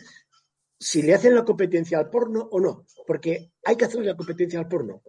si 0.80 1.01
le 1.01 1.15
hacen 1.15 1.36
la 1.36 1.43
competencia 1.43 1.97
al 1.97 2.09
porno 2.09 2.47
o 2.51 2.59
no, 2.59 2.86
porque 3.05 3.51
hay 3.63 3.75
que 3.75 3.86
hacerle 3.86 4.07
la 4.07 4.17
competencia 4.17 4.59
al 4.59 4.67
porno. 4.67 5.01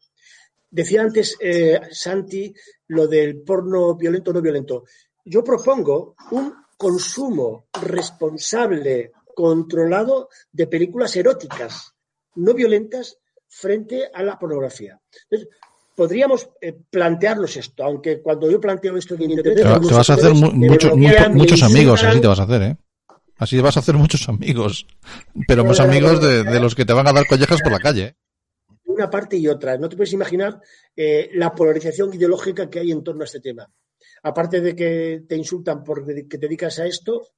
decía 0.70 1.02
antes 1.02 1.36
eh, 1.40 1.80
Santi 1.90 2.52
lo 2.88 3.06
del 3.06 3.40
porno 3.42 3.94
violento 3.94 4.30
o 4.30 4.34
no 4.34 4.42
violento. 4.42 4.84
Yo 5.24 5.44
propongo 5.44 6.14
un 6.30 6.54
consumo 6.76 7.66
responsable, 7.82 9.12
controlado 9.34 10.28
de 10.52 10.66
películas 10.66 11.14
eróticas, 11.16 11.94
no 12.36 12.54
violentas, 12.54 13.18
frente 13.48 14.10
a 14.12 14.22
la 14.22 14.38
pornografía. 14.38 15.00
Entonces, 15.30 15.48
podríamos 15.94 16.48
eh, 16.60 16.76
plantearnos 16.90 17.56
esto, 17.56 17.82
aunque 17.84 18.22
cuando 18.22 18.50
yo 18.50 18.60
planteo 18.60 18.96
esto 18.96 19.14
en 19.14 19.30
Internet... 19.32 19.56
Te, 19.56 19.94
vas 19.94 20.10
a 20.10 20.14
hacer 20.14 20.32
muchos 20.32 21.62
amigos, 21.62 22.04
así 22.04 22.20
te 22.20 22.26
vas 22.26 22.40
a 22.40 22.44
hacer, 22.44 22.62
¿eh? 22.62 22.76
Así 23.38 23.60
vas 23.60 23.76
a 23.76 23.80
hacer 23.80 23.94
muchos 23.94 24.28
amigos, 24.28 24.86
pero 25.46 25.64
más 25.64 25.78
amigos 25.78 26.20
de, 26.20 26.60
los 26.60 26.74
que 26.74 26.84
te 26.84 26.92
van 26.92 27.06
a 27.06 27.12
dar 27.12 27.24
collejas 27.26 27.62
por 27.62 27.70
la 27.70 27.78
calle. 27.78 28.16
Una 28.84 29.08
parte 29.08 29.36
y 29.36 29.46
otra. 29.46 29.78
No 29.78 29.88
te 29.88 29.96
puedes 29.96 30.12
imaginar 30.12 30.60
eh, 30.96 31.30
la 31.34 31.54
polarización 31.54 32.12
ideológica 32.12 32.68
que 32.68 32.80
hay 32.80 32.90
en 32.90 33.04
torno 33.04 33.22
a 33.22 33.26
este 33.26 33.40
tema. 33.40 33.70
Aparte 34.24 34.60
de 34.60 34.74
que 34.74 35.22
te 35.28 35.36
insultan 35.36 35.84
porque 35.84 36.24
te 36.24 36.38
dedicas 36.38 36.80
a 36.80 36.86
esto, 36.86 37.28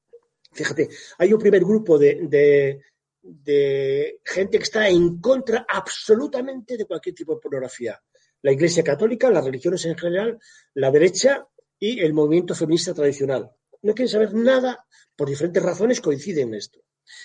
fíjate, 0.50 0.88
hay 1.18 1.32
un 1.34 1.38
primer 1.38 1.62
grupo 1.62 1.98
de, 1.98 2.80
de 3.22 4.20
gente 4.24 4.56
que 4.56 4.64
está 4.64 4.88
en 4.88 5.20
contra 5.20 5.66
absolutamente 5.68 6.78
de 6.78 6.86
cualquier 6.86 7.14
tipo 7.14 7.34
de 7.34 7.40
pornografía. 7.40 8.00
La 8.40 8.52
Iglesia 8.52 8.82
Católica, 8.82 9.28
las 9.28 9.44
religiones 9.44 9.84
en 9.84 9.98
general, 9.98 10.38
la 10.72 10.90
derecha 10.90 11.46
y 11.78 12.00
el 12.00 12.14
movimiento 12.14 12.54
feminista 12.54 12.94
tradicional. 12.94 13.50
No 13.82 13.94
quieren 13.94 14.08
saber 14.08 14.34
nada 14.34 14.86
por 15.16 15.28
diferentes 15.28 15.62
razones 15.62 16.00
coinciden 16.00 16.48
en 16.48 16.54
esto. 16.54 16.80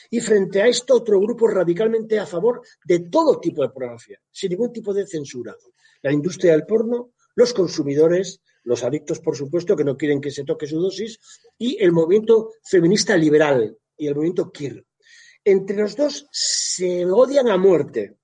Y 0.10 0.20
frente 0.20 0.62
a 0.62 0.68
esto, 0.68 0.96
otro 0.96 1.20
grupo 1.20 1.48
radicalmente 1.48 2.20
a 2.20 2.26
favor 2.26 2.62
de 2.84 3.00
todo 3.02 3.40
tipo 3.40 3.62
de 3.62 3.70
pornografía, 3.70 4.20
sin 4.32 4.52
ningún 4.52 4.72
tipo 4.72 4.94
de 4.94 5.06
censura. 5.06 5.56
La 6.02 6.12
industria 6.12 6.54
del 6.54 6.66
porno, 6.66 7.12
los 7.36 7.54
consumidores, 7.54 8.42
los 8.64 8.84
adictos, 8.84 9.20
por 9.20 9.36
supuesto, 9.36 9.76
que 9.76 9.84
no 9.84 9.98
quieren 9.98 10.22
que 10.22 10.32
se 10.32 10.44
toque 10.44 10.68
su 10.68 10.80
dosis, 10.80 11.20
y 11.58 11.82
el 11.84 11.92
movimiento 11.92 12.54
feminista 12.64 13.16
liberal 13.16 13.78
y 13.98 14.08
el 14.08 14.16
movimiento 14.16 14.52
queer. 14.52 14.86
Entre 15.44 15.78
los 15.78 15.96
dos 15.96 16.28
se 16.32 17.06
odian 17.06 17.50
a 17.50 17.58
muerte. 17.58 18.18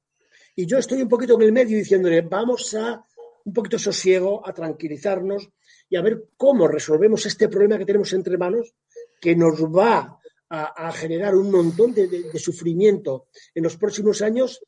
Y 0.55 0.65
yo 0.65 0.79
estoy 0.79 1.01
un 1.01 1.07
poquito 1.07 1.35
en 1.35 1.43
el 1.43 1.51
medio 1.51 1.77
diciéndole, 1.77 2.21
vamos 2.21 2.73
a 2.73 3.05
un 3.45 3.53
poquito 3.53 3.77
sosiego, 3.77 4.47
a 4.47 4.53
tranquilizarnos 4.53 5.49
y 5.91 5.97
a 5.97 6.01
ver 6.01 6.29
cómo 6.37 6.69
resolvemos 6.69 7.25
este 7.25 7.49
problema 7.49 7.77
que 7.77 7.85
tenemos 7.85 8.11
entre 8.13 8.37
manos 8.37 8.73
que 9.19 9.35
nos 9.35 9.61
va 9.61 10.17
a, 10.49 10.91
generar 10.93 11.35
un 11.35 11.51
montón 11.51 11.93
de, 11.93 12.31
sufrimiento 12.39 13.27
en 13.53 13.63
los 13.63 13.77
próximos 13.77 14.21
años, 14.21 14.61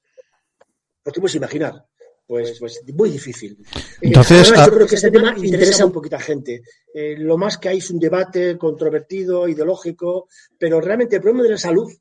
pues 1.02 1.14
te 1.14 1.20
puedes 1.20 1.36
imaginar. 1.36 1.86
Pues, 2.26 2.58
pues 2.60 2.82
muy 2.94 3.10
difícil. 3.10 3.58
Eh, 3.76 4.08
Entonces, 4.08 4.50
yo 4.50 4.74
creo 4.74 4.88
que 4.88 4.96
este 4.96 5.12
tema 5.12 5.34
interesa 5.38 5.84
a 5.84 5.88
un 5.88 5.92
poquita 5.92 6.20
gente. 6.20 6.62
Eh, 6.94 7.16
lo 7.18 7.38
más 7.38 7.58
que 7.58 7.70
hay 7.70 7.78
es 7.80 7.90
un 7.90 8.00
debate 8.00 8.58
controvertido, 8.58 9.48
ideológico, 9.48 10.28
pero 10.58 10.80
realmente 10.80 11.18
el 11.18 11.22
problema 11.22 11.44
de 11.44 11.50
la 11.52 11.58
salud 11.58 11.92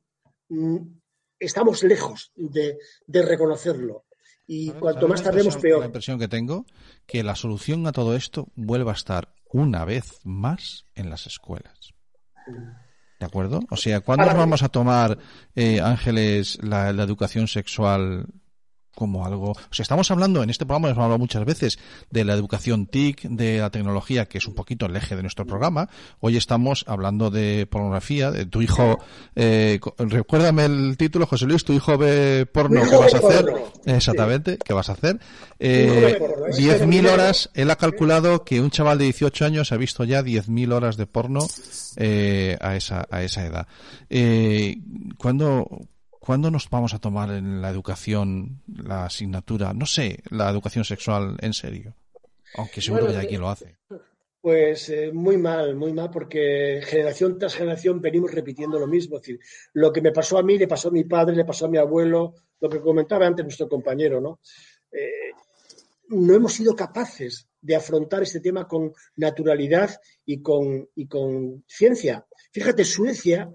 mm, 0.49 0.77
estamos 1.39 1.83
lejos 1.83 2.31
de, 2.35 2.77
reconocerlo. 3.07 4.02
Y 4.45 4.71
cuanto 4.71 5.07
más 5.07 5.23
tardemos, 5.23 5.55
peor. 5.57 5.79
La 5.79 5.85
impresión 5.85 6.19
que 6.19 6.27
tengo 6.27 6.65
que 7.05 7.23
la 7.23 7.35
solución 7.35 7.87
a 7.87 7.91
todo 7.91 8.15
esto 8.15 8.49
vuelva 8.55 8.91
a 8.91 8.95
estar 8.95 9.33
una 9.51 9.85
vez 9.85 10.19
más 10.23 10.85
en 10.95 11.09
las 11.09 11.27
escuelas. 11.27 11.93
¿De 13.19 13.25
acuerdo? 13.25 13.61
O 13.69 13.77
sea, 13.77 14.01
¿cuándo 14.01 14.25
vamos 14.25 14.63
a 14.63 14.69
tomar, 14.69 15.17
eh, 15.55 15.79
Ángeles, 15.79 16.59
la, 16.61 16.89
educación 16.89 17.47
sexual 17.47 18.25
como 18.95 19.25
algo. 19.25 19.51
O 19.51 19.73
sea, 19.73 19.83
estamos 19.83 20.09
hablando, 20.11 20.43
en 20.43 20.49
este 20.49 20.65
programa 20.65 20.89
hemos 20.89 21.03
hablado 21.03 21.19
muchas 21.19 21.45
veces 21.45 21.79
de 22.09 22.23
la 22.23 22.33
educación 22.33 22.85
TIC, 22.85 23.23
de 23.23 23.59
la 23.59 23.69
tecnología, 23.69 24.25
que 24.25 24.37
es 24.37 24.47
un 24.47 24.55
poquito 24.55 24.85
el 24.85 24.95
eje 24.95 25.15
de 25.15 25.21
nuestro 25.21 25.45
programa. 25.45 25.89
Hoy 26.19 26.37
estamos 26.37 26.85
hablando 26.87 27.29
de 27.29 27.67
pornografía, 27.69 28.31
de 28.31 28.45
tu 28.45 28.61
hijo, 28.61 28.99
eh, 29.35 29.79
recuérdame 29.97 30.65
el 30.65 30.95
título, 30.97 31.25
José 31.25 31.45
Luis, 31.45 31.63
tu 31.63 31.73
hijo 31.73 31.97
ve 31.97 32.45
porno, 32.51 32.81
¿qué 32.89 32.95
vas 32.95 33.13
a 33.13 33.17
hacer? 33.17 33.45
Exactamente, 33.85 34.57
¿qué 34.63 34.73
vas 34.73 34.89
a 34.89 34.93
hacer? 34.93 35.19
Eh, 35.59 36.19
10.000 36.51 37.09
horas, 37.09 37.49
él 37.53 37.71
ha 37.71 37.75
calculado 37.75 38.43
que 38.43 38.61
un 38.61 38.69
chaval 38.69 38.97
de 38.97 39.05
18 39.05 39.45
años 39.45 39.71
ha 39.71 39.77
visto 39.77 40.03
ya 40.03 40.21
10.000 40.21 40.73
horas 40.73 40.97
de 40.97 41.07
porno 41.07 41.47
eh, 41.95 42.57
a, 42.61 42.75
esa, 42.75 43.07
a 43.09 43.23
esa 43.23 43.45
edad. 43.45 43.67
Eh, 44.09 44.77
¿cuándo, 45.17 45.87
¿Cuándo 46.25 46.49
nos 46.49 46.69
vamos 46.69 46.93
a 46.93 46.99
tomar 46.99 47.31
en 47.31 47.61
la 47.61 47.69
educación 47.69 48.61
la 48.65 49.03
asignatura, 49.03 49.73
no 49.73 49.85
sé, 49.85 50.23
la 50.29 50.49
educación 50.49 50.85
sexual 50.85 51.35
en 51.41 51.51
serio? 51.51 51.97
Aunque 52.55 52.79
seguro 52.79 53.07
que 53.07 53.17
aquí 53.17 53.35
lo 53.35 53.49
hace. 53.49 53.75
Pues 54.39 54.87
eh, 54.87 55.11
muy 55.11 55.35
mal, 55.35 55.75
muy 55.75 55.91
mal, 55.91 56.09
porque 56.09 56.81
generación 56.85 57.37
tras 57.37 57.55
generación 57.55 57.99
venimos 57.99 58.31
repitiendo 58.31 58.79
lo 58.79 58.87
mismo. 58.87 59.17
Es 59.17 59.23
decir, 59.23 59.39
lo 59.73 59.91
que 59.91 60.01
me 60.01 60.13
pasó 60.13 60.37
a 60.37 60.43
mí, 60.43 60.57
le 60.57 60.65
pasó 60.65 60.87
a 60.87 60.91
mi 60.91 61.03
padre, 61.03 61.35
le 61.35 61.43
pasó 61.43 61.65
a 61.65 61.69
mi 61.69 61.77
abuelo, 61.77 62.35
lo 62.61 62.69
que 62.69 62.79
comentaba 62.79 63.27
antes 63.27 63.43
nuestro 63.43 63.67
compañero, 63.67 64.21
¿no? 64.21 64.39
Eh, 64.93 65.31
no 66.07 66.33
hemos 66.35 66.53
sido 66.53 66.73
capaces 66.73 67.49
de 67.59 67.75
afrontar 67.75 68.23
este 68.23 68.39
tema 68.39 68.65
con 68.65 68.93
naturalidad 69.17 69.89
y 70.25 70.41
con, 70.41 70.87
y 70.95 71.05
con 71.05 71.65
ciencia. 71.67 72.25
Fíjate, 72.53 72.85
Suecia 72.85 73.51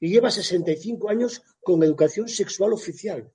y 0.00 0.10
lleva 0.10 0.30
65 0.30 1.10
años 1.10 1.42
con 1.60 1.82
educación 1.82 2.28
sexual 2.28 2.72
oficial. 2.72 3.30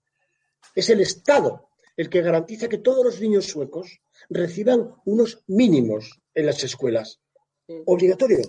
Es 0.76 0.90
el 0.90 1.02
Estado 1.02 1.70
el 1.96 2.10
que 2.10 2.22
garantiza 2.22 2.68
que 2.68 2.80
todos 2.80 3.06
los 3.06 3.20
niños 3.22 3.46
suecos 3.46 4.02
reciban 4.30 4.96
unos 5.06 5.44
mínimos 5.48 6.22
en 6.34 6.46
las 6.46 6.64
escuelas. 6.64 7.20
Obligatorio. 7.86 8.40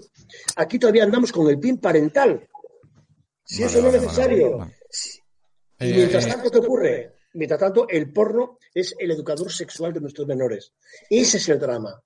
Aquí 0.57 0.79
todavía 0.79 1.05
andamos 1.05 1.31
con 1.31 1.49
el 1.49 1.59
PIN 1.59 1.79
parental. 1.79 2.49
Si 3.45 3.63
eso 3.63 3.81
no 3.83 3.89
es 3.89 4.03
necesario. 4.03 4.67
Y 5.79 5.93
mientras 5.93 6.27
eh, 6.27 6.31
tanto, 6.31 6.51
¿qué 6.51 6.59
ocurre? 6.59 7.13
Mientras 7.35 7.61
tanto, 7.61 7.87
el 7.89 8.13
porno 8.13 8.59
es 8.73 8.95
el 8.99 9.11
educador 9.11 9.53
sexual 9.53 9.93
de 9.93 10.01
nuestros 10.01 10.27
menores. 10.27 10.73
Ese 11.11 11.37
es 11.37 11.49
el 11.49 11.59
drama. 11.59 12.03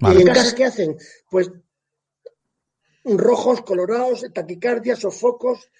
¿Y 0.00 0.20
en 0.22 0.26
casa 0.26 0.54
qué 0.54 0.64
hacen? 0.64 0.96
Pues 1.30 1.50
rojos, 3.04 3.62
colorados, 3.62 4.24
taquicardia, 4.32 4.96
sofocos. 4.96 5.70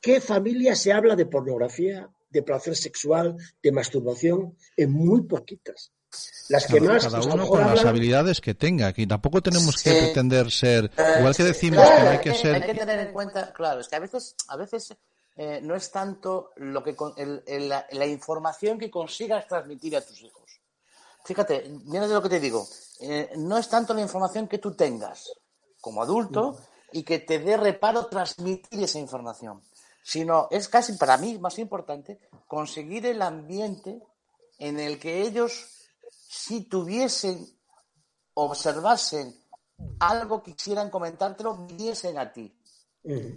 ¿Qué 0.00 0.20
familia 0.20 0.74
se 0.74 0.92
habla 0.92 1.16
de 1.16 1.26
pornografía, 1.26 2.08
de 2.30 2.42
placer 2.42 2.76
sexual, 2.76 3.36
de 3.62 3.72
masturbación? 3.72 4.56
En 4.76 4.92
muy 4.92 5.22
poquitas. 5.22 5.92
Las 6.48 6.66
que 6.66 6.80
más. 6.80 7.04
Cada 7.04 7.20
uno 7.20 7.46
con 7.46 7.60
las 7.60 7.84
habilidades 7.84 8.40
que 8.40 8.54
tenga. 8.54 8.86
Aquí 8.86 9.06
tampoco 9.06 9.42
tenemos 9.42 9.82
que 9.82 9.90
pretender 9.90 10.50
ser. 10.50 10.90
Igual 11.18 11.36
que 11.36 11.44
decimos 11.44 11.84
que 11.84 12.02
no 12.02 12.10
hay 12.10 12.18
que 12.18 12.34
ser. 12.34 12.54
Hay 12.54 12.62
que 12.62 12.74
tener 12.74 12.98
en 13.00 13.12
cuenta, 13.12 13.52
claro, 13.52 13.80
es 13.80 13.88
que 13.88 13.96
a 13.96 14.00
veces, 14.00 14.34
a 14.48 14.56
veces 14.56 14.96
eh, 15.36 15.60
no 15.62 15.76
es 15.76 15.90
tanto 15.90 16.50
lo 16.56 16.82
que 16.82 16.96
la, 17.92 18.06
información 18.06 18.78
que 18.78 18.90
consigas 18.90 19.46
transmitir 19.46 19.96
a 19.96 20.00
tus 20.00 20.20
hijos. 20.22 20.60
Fíjate, 21.24 21.70
mira 21.84 22.08
de 22.08 22.14
lo 22.14 22.22
que 22.22 22.30
te 22.30 22.40
digo. 22.40 22.66
Eh, 23.00 23.30
no 23.36 23.58
es 23.58 23.68
tanto 23.68 23.92
la 23.92 24.00
información 24.00 24.48
que 24.48 24.58
tú 24.58 24.74
tengas, 24.74 25.30
como 25.80 26.02
adulto 26.02 26.58
y 26.92 27.02
que 27.02 27.18
te 27.18 27.38
dé 27.38 27.56
reparo 27.56 28.06
transmitir 28.06 28.82
esa 28.82 28.98
información, 28.98 29.62
sino 30.02 30.48
es 30.50 30.68
casi 30.68 30.94
para 30.94 31.16
mí 31.18 31.38
más 31.38 31.58
importante 31.58 32.18
conseguir 32.46 33.06
el 33.06 33.22
ambiente 33.22 34.02
en 34.58 34.80
el 34.80 34.98
que 34.98 35.22
ellos 35.22 35.78
si 36.28 36.64
tuviesen, 36.64 37.46
observasen 38.34 39.34
algo 40.00 40.42
que 40.42 40.54
quisieran 40.54 40.90
comentártelo, 40.90 41.66
viniesen 41.66 42.18
a 42.18 42.32
ti. 42.32 42.54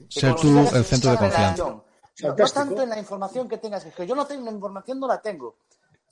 Ser 0.09 0.35
tú 0.35 0.59
el 0.73 0.85
centro 0.85 1.11
de 1.11 1.17
confianza. 1.17 1.83
No, 2.23 2.35
tanto 2.53 2.81
en 2.81 2.89
la 2.89 2.99
información 2.99 3.47
que 3.47 3.57
tengas, 3.57 3.85
que 3.85 4.05
yo 4.05 4.15
no 4.15 4.27
tengo 4.27 4.45
la 4.45 4.51
información, 4.51 4.99
no 4.99 5.07
la 5.07 5.21
tengo. 5.21 5.55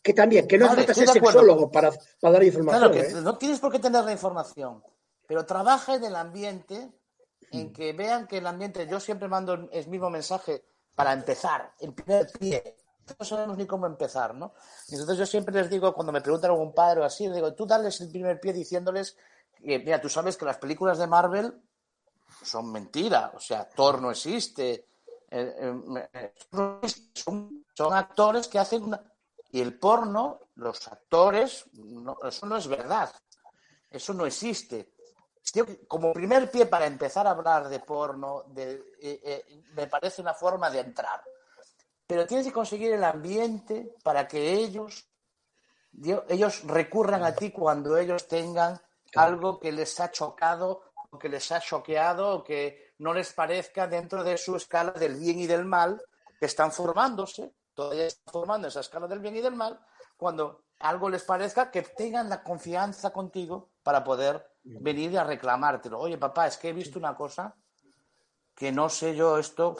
Que 0.01 0.13
también, 0.13 0.47
que 0.47 0.57
no 0.57 0.67
falta 0.67 0.93
ser 0.93 1.09
sexólogo 1.09 1.69
para, 1.69 1.91
para, 2.21 2.33
dar 2.33 2.43
información. 2.43 2.79
Claro, 2.79 2.93
que 2.93 3.11
¿eh? 3.11 3.21
no 3.21 3.37
tienes 3.37 3.59
por 3.59 3.71
qué 3.71 3.79
tener 3.79 4.03
la 4.05 4.13
información, 4.13 4.81
pero 5.29 5.45
trabaja 5.45 5.93
en 5.93 6.03
el 6.03 6.15
ambiente, 6.15 6.91
en 7.51 7.67
mm. 7.67 7.73
que 7.73 7.93
vean 7.93 8.25
que 8.25 8.39
el 8.39 8.47
ambiente, 8.47 8.87
yo 8.87 8.99
siempre 8.99 9.27
mando 9.27 9.69
el 9.71 9.87
mismo 9.87 10.09
mensaje 10.09 10.65
para 10.95 11.13
empezar, 11.13 11.71
el 11.79 11.93
primer 11.93 12.31
pie. 12.31 12.77
No 13.19 13.23
sabemos 13.23 13.55
ni 13.55 13.67
cómo 13.67 13.85
empezar, 13.85 14.33
¿no? 14.33 14.53
Entonces 14.87 15.19
yo 15.19 15.27
siempre 15.27 15.53
les 15.53 15.69
digo, 15.69 15.93
cuando 15.93 16.11
me 16.11 16.21
preguntan 16.21 16.49
a 16.49 16.53
algún 16.53 16.73
padre 16.73 17.01
o 17.01 17.03
así, 17.03 17.27
les 17.27 17.35
digo, 17.35 17.53
tú 17.53 17.67
dales 17.67 18.01
el 18.01 18.09
primer 18.09 18.39
pie 18.39 18.53
diciéndoles 18.53 19.17
mira, 19.59 20.01
tú 20.01 20.09
sabes 20.09 20.35
que 20.35 20.45
las 20.45 20.57
películas 20.57 20.97
de 20.97 21.05
Marvel 21.05 21.61
son 22.41 22.71
mentira, 22.71 23.31
o 23.35 23.39
sea, 23.39 23.69
Thor 23.69 24.01
no 24.01 24.09
existe, 24.09 24.87
eh, 25.29 25.73
eh, 26.11 26.33
son, 27.13 27.65
son, 27.75 27.93
actores 27.93 28.47
que 28.47 28.57
hacen 28.57 28.83
una... 28.83 29.03
Y 29.51 29.61
el 29.61 29.77
porno, 29.77 30.39
los 30.55 30.87
actores, 30.87 31.65
eso 32.23 32.45
no 32.47 32.57
es 32.57 32.67
verdad, 32.67 33.13
eso 33.91 34.13
no 34.15 34.25
existe 34.25 34.91
como 35.87 36.13
primer 36.13 36.49
pie 36.51 36.65
para 36.65 36.85
empezar 36.85 37.25
a 37.27 37.31
hablar 37.31 37.69
de 37.69 37.79
porno, 37.79 38.45
eh, 38.55 38.81
eh, 39.01 39.63
me 39.73 39.87
parece 39.87 40.21
una 40.21 40.33
forma 40.33 40.69
de 40.69 40.79
entrar. 40.79 41.23
Pero 42.05 42.25
tienes 42.25 42.47
que 42.47 42.53
conseguir 42.53 42.93
el 42.93 43.03
ambiente 43.03 43.95
para 44.03 44.27
que 44.27 44.53
ellos 44.53 45.09
ellos 46.27 46.63
recurran 46.65 47.23
a 47.23 47.33
ti 47.33 47.51
cuando 47.51 47.97
ellos 47.97 48.27
tengan 48.27 48.79
algo 49.15 49.59
que 49.59 49.71
les 49.71 49.99
ha 49.99 50.11
chocado 50.11 50.83
o 51.09 51.17
que 51.17 51.29
les 51.29 51.51
ha 51.51 51.59
choqueado 51.59 52.35
o 52.35 52.43
que 52.43 52.93
no 52.99 53.13
les 53.13 53.33
parezca 53.33 53.87
dentro 53.87 54.23
de 54.23 54.37
su 54.37 54.55
escala 54.55 54.91
del 54.91 55.15
bien 55.15 55.39
y 55.39 55.47
del 55.47 55.65
mal, 55.65 56.01
que 56.39 56.45
están 56.45 56.71
formándose, 56.71 57.53
todavía 57.73 58.05
están 58.05 58.31
formando 58.31 58.67
esa 58.67 58.81
escala 58.81 59.07
del 59.07 59.19
bien 59.19 59.35
y 59.37 59.41
del 59.41 59.55
mal, 59.55 59.79
cuando 60.17 60.65
algo 60.79 61.09
les 61.09 61.23
parezca, 61.23 61.71
que 61.71 61.81
tengan 61.81 62.29
la 62.29 62.43
confianza 62.43 63.11
contigo 63.11 63.69
para 63.83 64.03
poder 64.03 64.45
venir 64.79 65.17
a 65.17 65.23
reclamártelo. 65.23 65.99
Oye, 65.99 66.17
papá, 66.17 66.47
es 66.47 66.57
que 66.57 66.69
he 66.69 66.73
visto 66.73 66.99
una 66.99 67.15
cosa 67.15 67.55
que 68.55 68.71
no 68.71 68.89
sé 68.89 69.15
yo 69.15 69.37
esto 69.37 69.77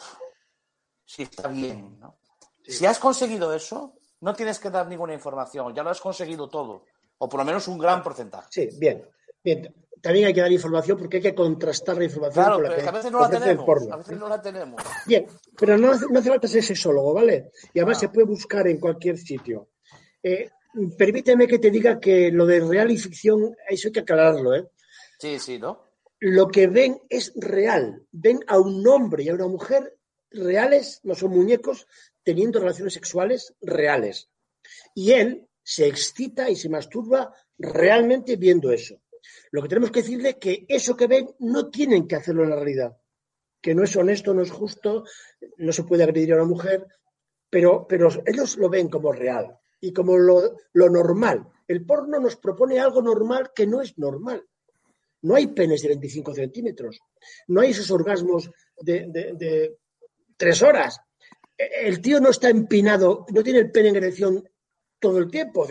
si 1.04 1.22
está 1.22 1.48
bien. 1.48 1.98
¿no? 2.00 2.18
Si 2.62 2.86
has 2.86 2.98
conseguido 2.98 3.54
eso, 3.54 3.94
no 4.20 4.34
tienes 4.34 4.58
que 4.58 4.70
dar 4.70 4.86
ninguna 4.88 5.14
información, 5.14 5.74
ya 5.74 5.82
lo 5.82 5.90
has 5.90 6.00
conseguido 6.00 6.48
todo, 6.48 6.84
o 7.18 7.28
por 7.28 7.40
lo 7.40 7.44
menos 7.44 7.68
un 7.68 7.78
gran 7.78 8.02
porcentaje. 8.02 8.48
Sí, 8.50 8.68
bien. 8.78 9.04
bien. 9.42 9.74
También 10.00 10.28
hay 10.28 10.34
que 10.34 10.40
dar 10.40 10.50
información 10.50 10.96
porque 10.96 11.18
hay 11.18 11.22
que 11.22 11.34
contrastar 11.34 11.98
la 11.98 12.04
información 12.04 12.52
con 12.54 12.62
la 12.62 12.74
que, 12.74 12.88
a 12.88 12.90
veces 12.90 13.12
no 13.12 13.20
la 13.20 13.28
tenemos. 13.28 13.92
A 13.92 13.96
veces 13.96 14.18
no 14.18 14.28
la 14.30 14.40
tenemos. 14.40 14.82
Bien, 15.06 15.26
pero 15.58 15.76
no 15.76 15.90
hace, 15.90 16.06
no 16.08 16.18
hace 16.18 16.30
falta 16.30 16.48
ser 16.48 16.62
sexólogo, 16.62 17.12
¿vale? 17.12 17.50
Y 17.74 17.80
además 17.80 18.00
se 18.00 18.08
puede 18.08 18.26
buscar 18.26 18.66
en 18.66 18.80
cualquier 18.80 19.18
sitio. 19.18 19.68
Eh, 20.22 20.48
permíteme 20.96 21.46
que 21.46 21.58
te 21.58 21.70
diga 21.70 22.00
que 22.00 22.30
lo 22.30 22.46
de 22.46 22.60
real 22.60 22.90
y 22.90 22.96
ficción, 22.96 23.54
eso 23.68 23.88
hay 23.88 23.92
que 23.92 24.00
aclararlo, 24.00 24.54
¿eh? 24.54 24.70
Sí, 25.20 25.38
sí, 25.38 25.58
¿no? 25.58 25.84
Lo 26.18 26.48
que 26.48 26.66
ven 26.66 27.00
es 27.08 27.32
real. 27.36 28.06
Ven 28.10 28.40
a 28.46 28.58
un 28.58 28.86
hombre 28.88 29.22
y 29.22 29.28
a 29.28 29.34
una 29.34 29.46
mujer 29.46 29.98
reales, 30.30 31.00
no 31.02 31.14
son 31.14 31.30
muñecos, 31.30 31.86
teniendo 32.22 32.58
relaciones 32.58 32.94
sexuales 32.94 33.54
reales. 33.60 34.30
Y 34.94 35.12
él 35.12 35.48
se 35.62 35.86
excita 35.86 36.48
y 36.48 36.56
se 36.56 36.68
masturba 36.68 37.34
realmente 37.58 38.36
viendo 38.36 38.72
eso. 38.72 39.00
Lo 39.50 39.62
que 39.62 39.68
tenemos 39.68 39.90
que 39.90 40.00
decirle 40.00 40.30
es 40.30 40.36
que 40.36 40.64
eso 40.68 40.96
que 40.96 41.06
ven 41.06 41.28
no 41.40 41.70
tienen 41.70 42.08
que 42.08 42.16
hacerlo 42.16 42.44
en 42.44 42.50
la 42.50 42.56
realidad. 42.56 42.96
Que 43.60 43.74
no 43.74 43.84
es 43.84 43.94
honesto, 43.96 44.32
no 44.32 44.42
es 44.42 44.50
justo, 44.50 45.04
no 45.58 45.72
se 45.72 45.84
puede 45.84 46.04
agredir 46.04 46.32
a 46.32 46.36
una 46.36 46.46
mujer, 46.46 46.86
pero, 47.50 47.86
pero 47.86 48.08
ellos 48.24 48.56
lo 48.56 48.70
ven 48.70 48.88
como 48.88 49.12
real 49.12 49.58
y 49.80 49.92
como 49.92 50.16
lo, 50.16 50.56
lo 50.72 50.88
normal. 50.88 51.46
El 51.68 51.84
porno 51.84 52.18
nos 52.20 52.36
propone 52.36 52.80
algo 52.80 53.02
normal 53.02 53.52
que 53.54 53.66
no 53.66 53.82
es 53.82 53.98
normal. 53.98 54.46
No 55.22 55.34
hay 55.34 55.48
penes 55.48 55.82
de 55.82 55.88
25 55.88 56.34
centímetros. 56.34 56.98
No 57.48 57.60
hay 57.60 57.70
esos 57.70 57.90
orgasmos 57.90 58.50
de, 58.80 59.76
tres 60.36 60.62
horas. 60.62 61.00
E, 61.56 61.88
el 61.88 62.00
tío 62.00 62.20
no 62.20 62.30
está 62.30 62.48
empinado, 62.48 63.26
no 63.32 63.42
tiene 63.42 63.60
el 63.60 63.70
pene 63.70 63.90
en 63.90 63.96
erección 63.96 64.48
todo 64.98 65.18
el 65.18 65.30
tiempo. 65.30 65.66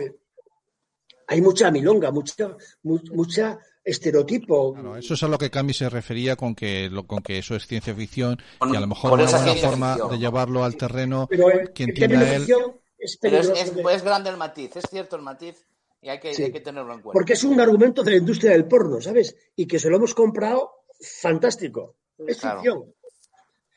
Hay 1.26 1.40
mucha 1.40 1.70
milonga, 1.70 2.10
mucha, 2.10 2.56
mucha 2.82 3.58
estereotipo. 3.82 4.76
eso 4.98 5.14
es 5.14 5.22
a 5.22 5.28
lo 5.28 5.38
que 5.38 5.50
Cami 5.50 5.72
se 5.72 5.88
refería 5.88 6.36
con 6.36 6.54
que, 6.54 6.90
con 7.06 7.22
que 7.22 7.38
eso 7.38 7.56
es 7.56 7.66
ciencia 7.66 7.94
ficción 7.94 8.38
y 8.70 8.76
a 8.76 8.80
lo 8.80 8.86
mejor 8.86 9.18
no 9.18 9.26
hay 9.26 9.42
una 9.42 9.54
forma 9.54 9.96
de 10.10 10.18
llevarlo 10.18 10.64
al 10.64 10.76
terreno 10.76 11.28
que 11.74 11.84
entienda 11.84 12.34
él. 12.34 12.46
Es, 12.98 13.18
es, 13.22 14.04
grande 14.04 14.28
el 14.28 14.36
matiz, 14.36 14.76
es 14.76 14.84
cierto 14.90 15.16
el 15.16 15.22
matiz 15.22 15.64
y 16.02 16.08
hay 16.08 16.18
que, 16.18 16.32
tenerlo 16.60 16.94
en 16.94 17.02
cuenta. 17.02 17.12
Porque 17.12 17.34
es 17.34 17.44
un 17.44 17.60
argumento 17.60 18.02
de 18.02 18.12
la 18.12 18.16
industria 18.16 18.52
del 18.52 18.66
porno, 18.66 19.00
¿sabes? 19.00 19.36
Y 19.54 19.66
que 19.66 19.78
se 19.78 19.90
lo 19.90 19.96
hemos 19.96 20.14
comprado 20.14 20.84
fantástico. 21.20 21.96
Es 22.18 22.40
ficción. 22.40 22.94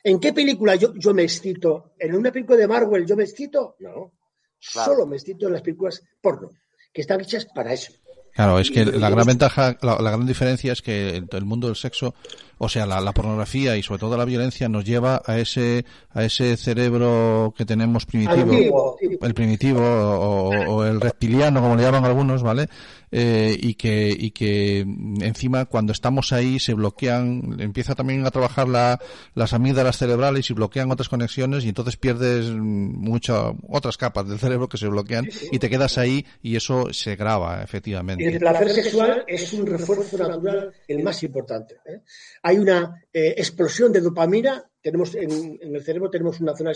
¿En 0.02 0.20
qué 0.20 0.32
película 0.32 0.74
yo, 0.74 0.94
yo 0.94 1.14
me 1.14 1.22
excito? 1.22 1.94
¿En 1.98 2.14
una 2.14 2.30
película 2.30 2.58
de 2.58 2.68
Marvel 2.68 3.06
yo 3.06 3.16
me 3.16 3.24
excito? 3.24 3.76
No. 3.80 4.12
Solo 4.58 5.06
me 5.06 5.16
excito 5.16 5.46
en 5.46 5.52
las 5.52 5.62
películas 5.62 6.02
porno, 6.20 6.50
que 6.92 7.02
están 7.02 7.20
hechas 7.20 7.46
para 7.46 7.72
eso. 7.72 7.92
Claro, 8.34 8.58
es 8.58 8.70
que 8.72 8.84
la 8.84 9.10
gran 9.10 9.26
ventaja, 9.26 9.76
la, 9.80 9.96
gran 9.96 10.26
diferencia 10.26 10.72
es 10.72 10.82
que 10.82 11.22
el, 11.30 11.44
mundo 11.44 11.68
del 11.68 11.76
sexo, 11.76 12.16
o 12.58 12.68
sea, 12.68 12.84
la, 12.84 13.12
pornografía 13.12 13.76
y 13.76 13.82
sobre 13.84 14.00
todo 14.00 14.16
la 14.16 14.24
violencia 14.24 14.68
nos 14.68 14.84
lleva 14.84 15.22
a 15.24 15.38
ese 15.38 15.84
a 16.10 16.24
ese 16.24 16.56
cerebro 16.56 17.54
que 17.56 17.64
tenemos 17.64 18.06
primitivo, 18.06 18.96
el 19.22 19.34
primitivo 19.34 19.80
o, 19.80 20.48
o, 20.50 20.84
el 20.84 21.00
reptiliano, 21.00 21.60
como 21.60 21.76
le 21.76 21.82
llaman 21.84 22.04
algunos, 22.04 22.42
¿vale? 22.42 22.68
Eh, 23.16 23.56
y 23.60 23.74
que 23.74 24.10
y 24.18 24.32
que 24.32 24.80
encima 24.80 25.66
cuando 25.66 25.92
estamos 25.92 26.32
ahí 26.32 26.58
se 26.58 26.74
bloquean 26.74 27.58
empieza 27.60 27.94
también 27.94 28.26
a 28.26 28.32
trabajar 28.32 28.66
la, 28.66 28.98
las 29.36 29.52
amígdalas 29.52 29.98
cerebrales 29.98 30.50
y 30.50 30.54
bloquean 30.54 30.90
otras 30.90 31.08
conexiones 31.08 31.64
y 31.64 31.68
entonces 31.68 31.96
pierdes 31.96 32.50
muchas 32.50 33.52
otras 33.68 33.98
capas 33.98 34.28
del 34.28 34.40
cerebro 34.40 34.68
que 34.68 34.78
se 34.78 34.88
bloquean 34.88 35.28
y 35.52 35.60
te 35.60 35.70
quedas 35.70 35.96
ahí 35.96 36.26
y 36.42 36.56
eso 36.56 36.92
se 36.92 37.14
graba 37.14 37.62
efectivamente 37.62 38.23
el 38.26 38.38
placer 38.38 38.70
sexual 38.70 39.24
es 39.26 39.52
un 39.52 39.66
refuerzo 39.66 40.18
natural 40.18 40.72
el 40.88 41.02
más 41.02 41.22
importante 41.22 41.76
¿eh? 41.84 42.00
hay 42.42 42.58
una 42.58 43.02
eh, 43.12 43.34
explosión 43.36 43.92
de 43.92 44.00
dopamina 44.00 44.64
tenemos 44.80 45.14
en, 45.14 45.58
en, 45.60 45.74
el 45.74 45.82
cerebro 45.82 46.10
tenemos 46.10 46.40
una 46.40 46.56
zona 46.56 46.72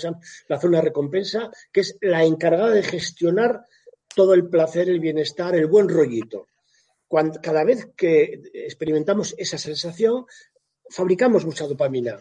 la 0.48 0.60
zona 0.60 0.78
de 0.78 0.84
recompensa 0.84 1.50
que 1.72 1.80
es 1.80 1.96
la 2.00 2.24
encargada 2.24 2.70
de 2.70 2.82
gestionar 2.82 3.62
todo 4.18 4.34
el 4.34 4.48
placer, 4.48 4.88
el 4.88 4.98
bienestar, 4.98 5.54
el 5.54 5.68
buen 5.68 5.88
rollito. 5.88 6.48
cada 7.40 7.62
vez 7.62 7.88
que 7.96 8.42
experimentamos 8.52 9.32
esa 9.38 9.58
sensación, 9.58 10.26
fabricamos 10.90 11.46
mucha 11.46 11.68
dopamina. 11.68 12.18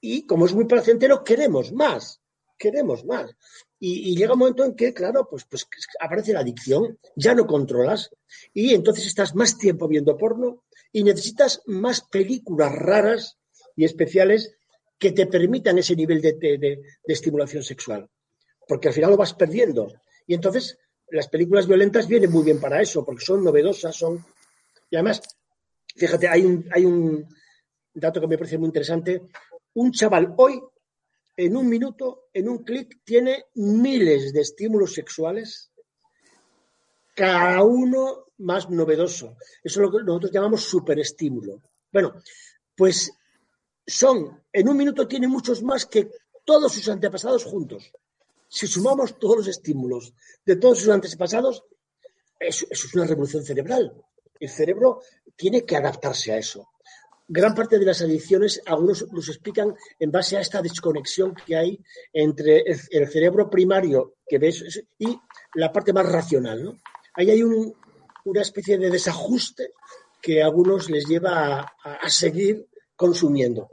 Y 0.00 0.26
como 0.26 0.46
es 0.46 0.54
muy 0.54 0.64
placentero, 0.64 1.22
queremos 1.22 1.70
más, 1.72 2.22
queremos 2.56 3.04
más. 3.04 3.36
Y, 3.80 4.16
llega 4.16 4.32
un 4.32 4.38
momento 4.38 4.64
en 4.64 4.74
que, 4.74 4.94
claro, 4.94 5.28
pues, 5.28 5.44
pues 5.44 5.66
aparece 6.00 6.32
la 6.32 6.40
adicción, 6.40 6.98
ya 7.16 7.34
no 7.34 7.46
controlas 7.46 8.10
y 8.52 8.72
entonces 8.72 9.06
estás 9.06 9.34
más 9.34 9.58
tiempo 9.58 9.88
viendo 9.88 10.16
porno 10.16 10.64
y 10.90 11.02
necesitas 11.02 11.60
más 11.66 12.00
películas 12.00 12.72
raras 12.72 13.36
y 13.76 13.84
especiales 13.84 14.56
que 14.98 15.12
te 15.12 15.26
permitan 15.26 15.76
ese 15.76 15.96
nivel 15.96 16.22
de, 16.22 16.32
de 16.32 16.82
estimulación 17.06 17.62
sexual. 17.62 18.08
Porque 18.66 18.88
al 18.88 18.94
final 18.94 19.10
lo 19.10 19.16
vas 19.16 19.34
perdiendo. 19.34 19.92
Y 20.26 20.34
entonces 20.34 20.78
las 21.08 21.28
películas 21.28 21.66
violentas 21.66 22.08
vienen 22.08 22.30
muy 22.30 22.44
bien 22.44 22.60
para 22.60 22.80
eso, 22.80 23.04
porque 23.04 23.24
son 23.24 23.44
novedosas, 23.44 23.94
son... 23.94 24.24
Y 24.90 24.96
además, 24.96 25.22
fíjate, 25.94 26.28
hay 26.28 26.44
un, 26.44 26.68
hay 26.72 26.84
un 26.84 27.26
dato 27.94 28.20
que 28.20 28.26
me 28.26 28.38
parece 28.38 28.58
muy 28.58 28.66
interesante. 28.66 29.22
Un 29.74 29.92
chaval 29.92 30.34
hoy, 30.36 30.60
en 31.36 31.56
un 31.56 31.68
minuto, 31.68 32.28
en 32.32 32.48
un 32.48 32.58
clic, 32.64 33.00
tiene 33.04 33.46
miles 33.54 34.32
de 34.32 34.40
estímulos 34.40 34.94
sexuales, 34.94 35.70
cada 37.14 37.62
uno 37.62 38.26
más 38.38 38.68
novedoso. 38.70 39.36
Eso 39.62 39.80
es 39.80 39.86
lo 39.86 39.90
que 39.90 40.04
nosotros 40.04 40.32
llamamos 40.32 40.62
superestímulo. 40.62 41.62
Bueno, 41.92 42.14
pues 42.76 43.12
son, 43.86 44.42
en 44.52 44.68
un 44.68 44.76
minuto 44.76 45.06
tiene 45.06 45.28
muchos 45.28 45.62
más 45.62 45.86
que 45.86 46.10
todos 46.44 46.72
sus 46.72 46.88
antepasados 46.88 47.44
juntos 47.44 47.92
si 48.54 48.68
sumamos 48.68 49.18
todos 49.18 49.38
los 49.38 49.48
estímulos 49.48 50.14
de 50.46 50.54
todos 50.54 50.78
sus 50.78 50.88
antepasados, 50.88 51.64
eso, 52.38 52.66
es 52.70 52.94
una 52.94 53.04
revolución 53.04 53.42
cerebral. 53.42 53.92
El 54.38 54.48
cerebro 54.48 55.00
tiene 55.34 55.64
que 55.64 55.76
adaptarse 55.76 56.32
a 56.32 56.38
eso. 56.38 56.68
Gran 57.26 57.54
parte 57.54 57.78
de 57.78 57.86
las 57.86 58.02
adicciones, 58.02 58.60
algunos 58.66 59.06
los 59.10 59.28
explican 59.28 59.74
en 59.98 60.10
base 60.10 60.36
a 60.36 60.40
esta 60.40 60.60
desconexión 60.60 61.34
que 61.34 61.56
hay 61.56 61.80
entre 62.12 62.60
el, 62.60 63.08
cerebro 63.08 63.48
primario 63.48 64.16
que 64.26 64.38
ves 64.38 64.84
y 64.98 65.18
la 65.54 65.72
parte 65.72 65.92
más 65.94 66.06
racional. 66.06 66.78
Ahí 67.14 67.30
hay 67.30 67.42
una 67.42 68.42
especie 68.42 68.76
de 68.76 68.90
desajuste 68.90 69.72
que 70.20 70.42
a 70.42 70.46
algunos 70.46 70.90
les 70.90 71.06
lleva 71.06 71.60
a 71.82 72.08
seguir 72.10 72.66
consumiendo. 72.94 73.70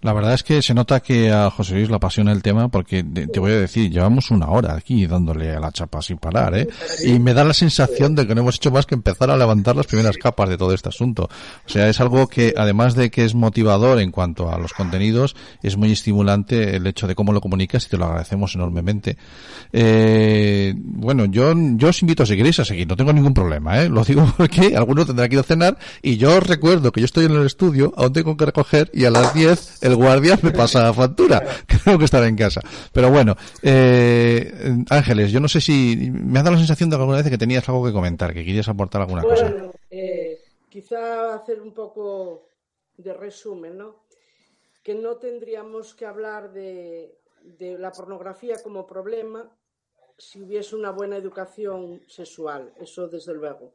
La 0.00 0.12
verdad 0.12 0.34
es 0.34 0.44
que 0.44 0.62
se 0.62 0.74
nota 0.74 1.00
que 1.00 1.32
a 1.32 1.50
José 1.50 1.74
Luis 1.74 1.88
le 1.88 1.96
apasiona 1.96 2.30
el 2.30 2.40
tema 2.42 2.68
porque 2.68 3.02
te 3.02 3.40
voy 3.40 3.52
a 3.52 3.58
decir, 3.58 3.90
llevamos 3.90 4.30
una 4.30 4.48
hora 4.48 4.74
aquí 4.74 5.06
dándole 5.06 5.50
a 5.50 5.58
la 5.58 5.72
chapa 5.72 6.00
sin 6.02 6.18
parar, 6.18 6.56
¿eh? 6.56 6.68
Y 7.04 7.18
me 7.18 7.34
da 7.34 7.44
la 7.44 7.52
sensación 7.52 8.14
de 8.14 8.26
que 8.26 8.34
no 8.34 8.42
hemos 8.42 8.56
hecho 8.56 8.70
más 8.70 8.86
que 8.86 8.94
empezar 8.94 9.30
a 9.30 9.36
levantar 9.36 9.74
las 9.74 9.86
primeras 9.86 10.16
capas 10.16 10.48
de 10.48 10.56
todo 10.56 10.72
este 10.72 10.88
asunto. 10.88 11.24
O 11.24 11.68
sea, 11.68 11.88
es 11.88 12.00
algo 12.00 12.28
que 12.28 12.54
además 12.56 12.94
de 12.94 13.10
que 13.10 13.24
es 13.24 13.34
motivador 13.34 13.98
en 14.00 14.12
cuanto 14.12 14.50
a 14.52 14.58
los 14.58 14.72
contenidos, 14.72 15.34
es 15.62 15.76
muy 15.76 15.90
estimulante 15.90 16.76
el 16.76 16.86
hecho 16.86 17.08
de 17.08 17.16
cómo 17.16 17.32
lo 17.32 17.40
comunicas 17.40 17.86
y 17.86 17.88
te 17.88 17.96
lo 17.96 18.04
agradecemos 18.04 18.54
enormemente. 18.54 19.16
Eh, 19.72 20.74
bueno, 20.76 21.24
yo, 21.24 21.52
yo 21.74 21.88
os 21.88 22.02
invito 22.02 22.22
a 22.22 22.26
seguir 22.26 22.48
a 22.48 22.64
seguir, 22.64 22.86
no 22.86 22.96
tengo 22.96 23.12
ningún 23.12 23.34
problema, 23.34 23.82
¿eh? 23.82 23.88
Lo 23.88 24.04
digo 24.04 24.32
porque 24.36 24.76
alguno 24.76 25.04
tendrá 25.04 25.28
que 25.28 25.34
ir 25.34 25.40
a 25.40 25.42
cenar 25.42 25.76
y 26.02 26.16
yo 26.16 26.36
os 26.36 26.46
recuerdo 26.46 26.92
que 26.92 27.00
yo 27.00 27.04
estoy 27.04 27.26
en 27.26 27.32
el 27.32 27.44
estudio, 27.44 27.92
aún 27.96 28.12
tengo 28.12 28.36
que 28.36 28.46
recoger 28.46 28.90
y 28.94 29.04
a 29.04 29.10
las 29.10 29.34
10 29.34 29.82
el 29.88 29.96
guardia 29.96 30.38
me 30.42 30.52
pasa 30.52 30.84
la 30.84 30.94
factura, 30.94 31.42
que 31.66 31.76
tengo 31.78 31.98
que 31.98 32.04
estar 32.04 32.22
en 32.24 32.36
casa. 32.36 32.60
Pero 32.92 33.10
bueno, 33.10 33.34
eh, 33.62 34.76
Ángeles, 34.90 35.32
yo 35.32 35.40
no 35.40 35.48
sé 35.48 35.60
si 35.60 36.10
me 36.12 36.38
ha 36.38 36.42
dado 36.42 36.52
la 36.52 36.58
sensación 36.58 36.90
de 36.90 36.96
que 36.96 37.00
alguna 37.00 37.18
vez 37.18 37.28
que 37.28 37.38
tenías 37.38 37.68
algo 37.68 37.84
que 37.84 37.92
comentar, 37.92 38.32
que 38.32 38.44
querías 38.44 38.68
aportar 38.68 39.02
alguna 39.02 39.22
cosa. 39.22 39.52
Eh, 39.90 40.38
quizá 40.68 41.34
hacer 41.34 41.60
un 41.60 41.72
poco 41.72 42.48
de 42.96 43.12
resumen, 43.14 43.76
¿no? 43.76 44.04
Que 44.82 44.94
no 44.94 45.16
tendríamos 45.16 45.94
que 45.94 46.06
hablar 46.06 46.52
de, 46.52 47.18
de 47.42 47.78
la 47.78 47.92
pornografía 47.92 48.56
como 48.62 48.86
problema, 48.86 49.50
si 50.16 50.42
hubiese 50.42 50.74
una 50.74 50.90
buena 50.90 51.16
educación 51.16 52.02
sexual, 52.08 52.72
eso 52.80 53.08
desde 53.08 53.34
luego. 53.34 53.74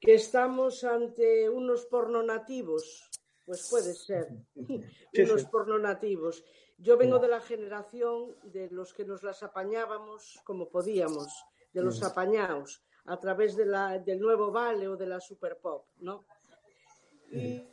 Que 0.00 0.14
estamos 0.14 0.84
ante 0.84 1.48
unos 1.48 1.84
pornonativos, 1.84 3.10
pues 3.44 3.68
puede 3.70 3.94
ser, 3.94 4.28
unos 4.54 5.44
pornonativos. 5.44 6.44
Yo 6.78 6.96
vengo 6.96 7.18
de 7.18 7.28
la 7.28 7.40
generación 7.40 8.36
de 8.42 8.68
los 8.70 8.92
que 8.92 9.04
nos 9.04 9.22
las 9.22 9.42
apañábamos 9.42 10.40
como 10.44 10.68
podíamos, 10.68 11.44
de 11.72 11.82
los 11.82 12.02
apañados, 12.02 12.82
a 13.06 13.18
través 13.18 13.56
de 13.56 13.66
la, 13.66 13.98
del 13.98 14.20
nuevo 14.20 14.50
Vale 14.50 14.88
o 14.88 14.96
de 14.96 15.06
la 15.06 15.20
Super 15.20 15.58
Pop, 15.58 15.86
¿no? 15.98 16.24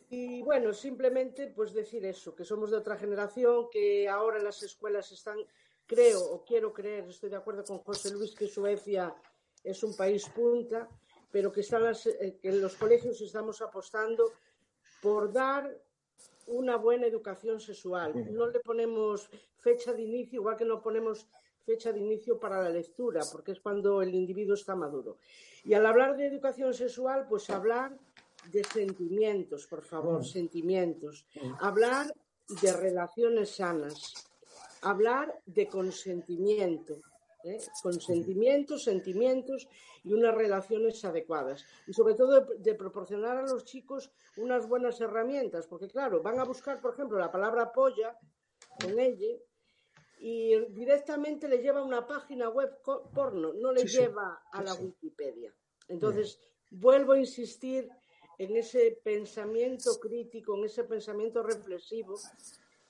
Y, 0.10 0.42
bueno, 0.42 0.74
simplemente 0.74 1.48
pues 1.56 1.72
decir 1.72 2.04
eso, 2.06 2.34
que 2.34 2.44
somos 2.44 2.72
de 2.72 2.78
otra 2.78 2.98
generación, 2.98 3.70
que 3.72 4.10
ahora 4.10 4.40
las 4.40 4.64
escuelas 4.64 5.12
están, 5.12 5.38
creo 5.86 6.20
o 6.20 6.44
quiero 6.44 6.74
creer, 6.74 7.08
estoy 7.08 7.30
de 7.30 7.36
acuerdo 7.36 7.64
con 7.64 7.78
José 7.80 8.12
Luis 8.12 8.34
que 8.34 8.48
Suecia 8.48 9.14
es 9.64 9.84
un 9.84 9.96
país 9.96 10.28
punta, 10.30 10.90
pero 11.32 11.52
que, 11.52 11.62
están 11.62 11.84
eh, 11.86 12.40
que 12.42 12.50
en 12.50 12.62
los 12.62 12.76
colegios 12.76 13.22
estamos 13.22 13.62
apostando 13.62 14.32
por 15.02 15.32
dar 15.32 15.78
una 16.48 16.78
buena 16.78 17.08
educación 17.08 17.60
sexual. 17.60 18.14
No 18.32 18.48
le 18.48 18.60
ponemos 18.60 19.30
fecha 19.58 19.94
de 19.94 20.04
inicio, 20.04 20.42
igual 20.42 20.58
que 20.58 20.66
no 20.66 20.82
ponemos 20.82 21.28
fecha 21.66 21.92
de 21.92 22.00
inicio 22.00 22.40
para 22.40 22.62
la 22.62 22.70
lectura, 22.70 23.22
porque 23.32 23.52
es 23.52 23.60
cuando 23.60 24.02
el 24.02 24.14
individuo 24.14 24.56
está 24.56 24.76
maduro. 24.76 25.18
Y 25.64 25.74
al 25.74 25.86
hablar 25.86 26.18
de 26.18 26.28
educación 26.28 26.74
sexual, 26.74 27.28
pues 27.30 27.50
hablar 27.50 27.98
de 28.52 28.64
sentimientos, 28.64 29.68
por 29.68 29.84
favor, 29.84 30.26
sentimientos. 30.26 31.26
Hablar 31.60 32.14
de 32.62 32.74
relaciones 32.74 33.56
sanas. 33.56 34.14
Hablar 34.82 35.40
de 35.46 35.68
consentimiento. 35.68 37.02
¿Eh? 37.44 37.58
Consentimientos, 37.82 38.84
sentimientos 38.84 39.68
y 40.04 40.14
unas 40.14 40.36
relaciones 40.36 41.04
adecuadas. 41.06 41.66
Y 41.88 41.94
sobre 41.94 42.16
todo 42.16 42.42
de, 42.42 42.76
proporcionar 42.76 43.38
a 43.38 43.42
los 43.44 43.66
chicos 43.66 44.12
unas 44.38 44.68
buenas 44.68 45.00
herramientas, 45.02 45.68
porque 45.68 45.88
claro, 45.88 46.22
van 46.22 46.40
a 46.40 46.44
buscar, 46.44 46.82
por 46.82 46.94
ejemplo, 46.94 47.18
la 47.18 47.32
palabra 47.32 47.72
polla 47.72 48.18
con 48.80 49.00
ella 49.00 49.38
y 50.20 50.56
directamente 50.70 51.48
le 51.48 51.58
lleva 51.58 51.80
a 51.80 51.84
una 51.84 52.06
página 52.06 52.50
web 52.50 52.80
porno, 53.14 53.54
no 53.54 53.72
le 53.72 53.86
lleva 53.86 54.44
a 54.52 54.64
la 54.64 54.74
Wikipedia. 54.76 55.54
Entonces, 55.88 56.40
vuelvo 56.70 57.14
a 57.14 57.20
insistir 57.20 57.90
en 58.38 58.56
ese 58.56 59.00
pensamiento 59.04 60.00
crítico, 60.00 60.56
en 60.58 60.66
ese 60.66 60.84
pensamiento 60.84 61.44
reflexivo, 61.44 62.16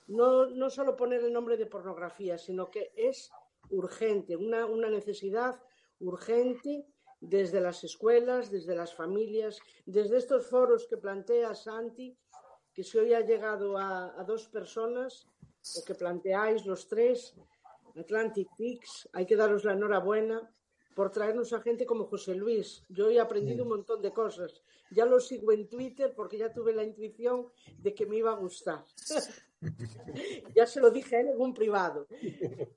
no, 0.08 0.46
no 0.48 0.70
solo 0.70 0.96
poner 0.96 1.24
el 1.24 1.34
nombre 1.34 1.58
de 1.58 1.66
pornografía, 1.66 2.38
sino 2.38 2.70
que 2.70 2.92
es 2.96 3.32
urgente, 3.72 4.36
una, 4.36 4.66
una 4.66 4.90
necesidad 4.90 5.60
urgente 6.00 6.86
desde 7.20 7.62
las 7.62 7.84
escuelas, 7.84 8.50
desde 8.50 8.76
las 8.76 8.94
familias, 8.94 9.60
desde 9.86 10.18
estos 10.18 10.48
foros 10.48 10.88
que 10.88 10.98
plantea 10.98 11.56
Santi, 11.56 12.18
que 12.74 12.84
si 12.84 12.98
hoy 12.98 13.14
ha 13.14 13.22
llegado 13.22 13.78
a, 13.78 14.20
a 14.20 14.24
dos 14.24 14.48
personas, 14.48 15.28
o 15.78 15.86
que 15.86 15.94
planteáis 15.94 16.66
los 16.66 16.88
tres, 16.88 17.36
Atlantic 17.96 18.50
Peaks, 18.58 19.10
hay 19.14 19.26
que 19.26 19.36
daros 19.36 19.64
la 19.64 19.74
enhorabuena 19.74 20.50
por 20.96 21.12
traernos 21.12 21.54
a 21.54 21.62
gente 21.62 21.86
como 21.86 22.06
José 22.06 22.36
Luis. 22.36 22.84
Yo 22.90 23.10
he 23.10 23.20
aprendido 23.20 23.64
un 23.64 23.70
montón 23.70 24.02
de 24.02 24.12
cosas. 24.12 24.62
Ya 24.92 25.06
lo 25.06 25.20
sigo 25.20 25.52
en 25.52 25.68
Twitter 25.70 26.14
porque 26.16 26.38
ya 26.38 26.52
tuve 26.52 26.74
la 26.74 26.84
intuición 26.84 27.48
de 27.78 27.94
que 27.94 28.06
me 28.06 28.18
iba 28.18 28.32
a 28.32 28.36
gustar. 28.36 28.84
ya 30.56 30.66
se 30.66 30.82
lo 30.82 30.90
dije 30.90 31.16
a 31.16 31.20
él 31.22 31.30
en 31.30 31.42
un 31.42 31.54
privado. 31.54 32.08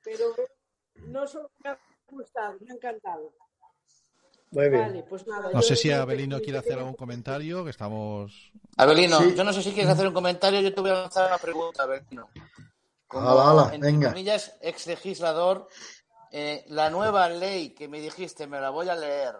Pero 0.05 0.35
no 0.97 1.27
solo 1.27 1.51
me 1.63 1.71
ha 1.71 1.79
gustado, 2.09 2.59
me 2.61 2.71
ha 2.71 2.75
encantado. 2.75 3.33
Muy 4.55 4.69
bien. 4.69 5.05
Pues 5.09 5.27
no 5.27 5.63
sé 5.63 5.75
si 5.75 5.91
Abelino 5.91 6.41
quiere 6.41 6.59
hacer 6.59 6.79
algún 6.79 6.95
comentario, 6.95 7.65
que 7.65 7.71
estamos... 7.71 8.53
Abelino, 8.77 9.35
yo 9.35 9.43
no 9.43 9.53
sé 9.53 9.63
si 9.63 9.73
quieres 9.73 9.91
hacer 9.91 10.07
un 10.07 10.15
comentario, 10.15 10.61
yo 10.61 10.73
te 10.73 10.81
voy 10.81 10.91
a 10.91 10.95
lanzar 10.95 11.27
una 11.27 11.39
pregunta, 11.39 11.83
Abelino. 11.83 12.29
Como, 13.09 13.71
venga. 13.79 14.11
comillas, 14.11 14.57
ex 14.61 14.87
legislador, 14.87 15.69
eh, 16.31 16.65
la 16.69 16.89
nueva 16.89 17.29
ley 17.29 17.75
que 17.75 17.89
me 17.89 18.01
dijiste, 18.01 18.47
me 18.47 18.61
la 18.61 18.71
voy 18.71 18.89
a 18.89 18.95
leer, 18.95 19.35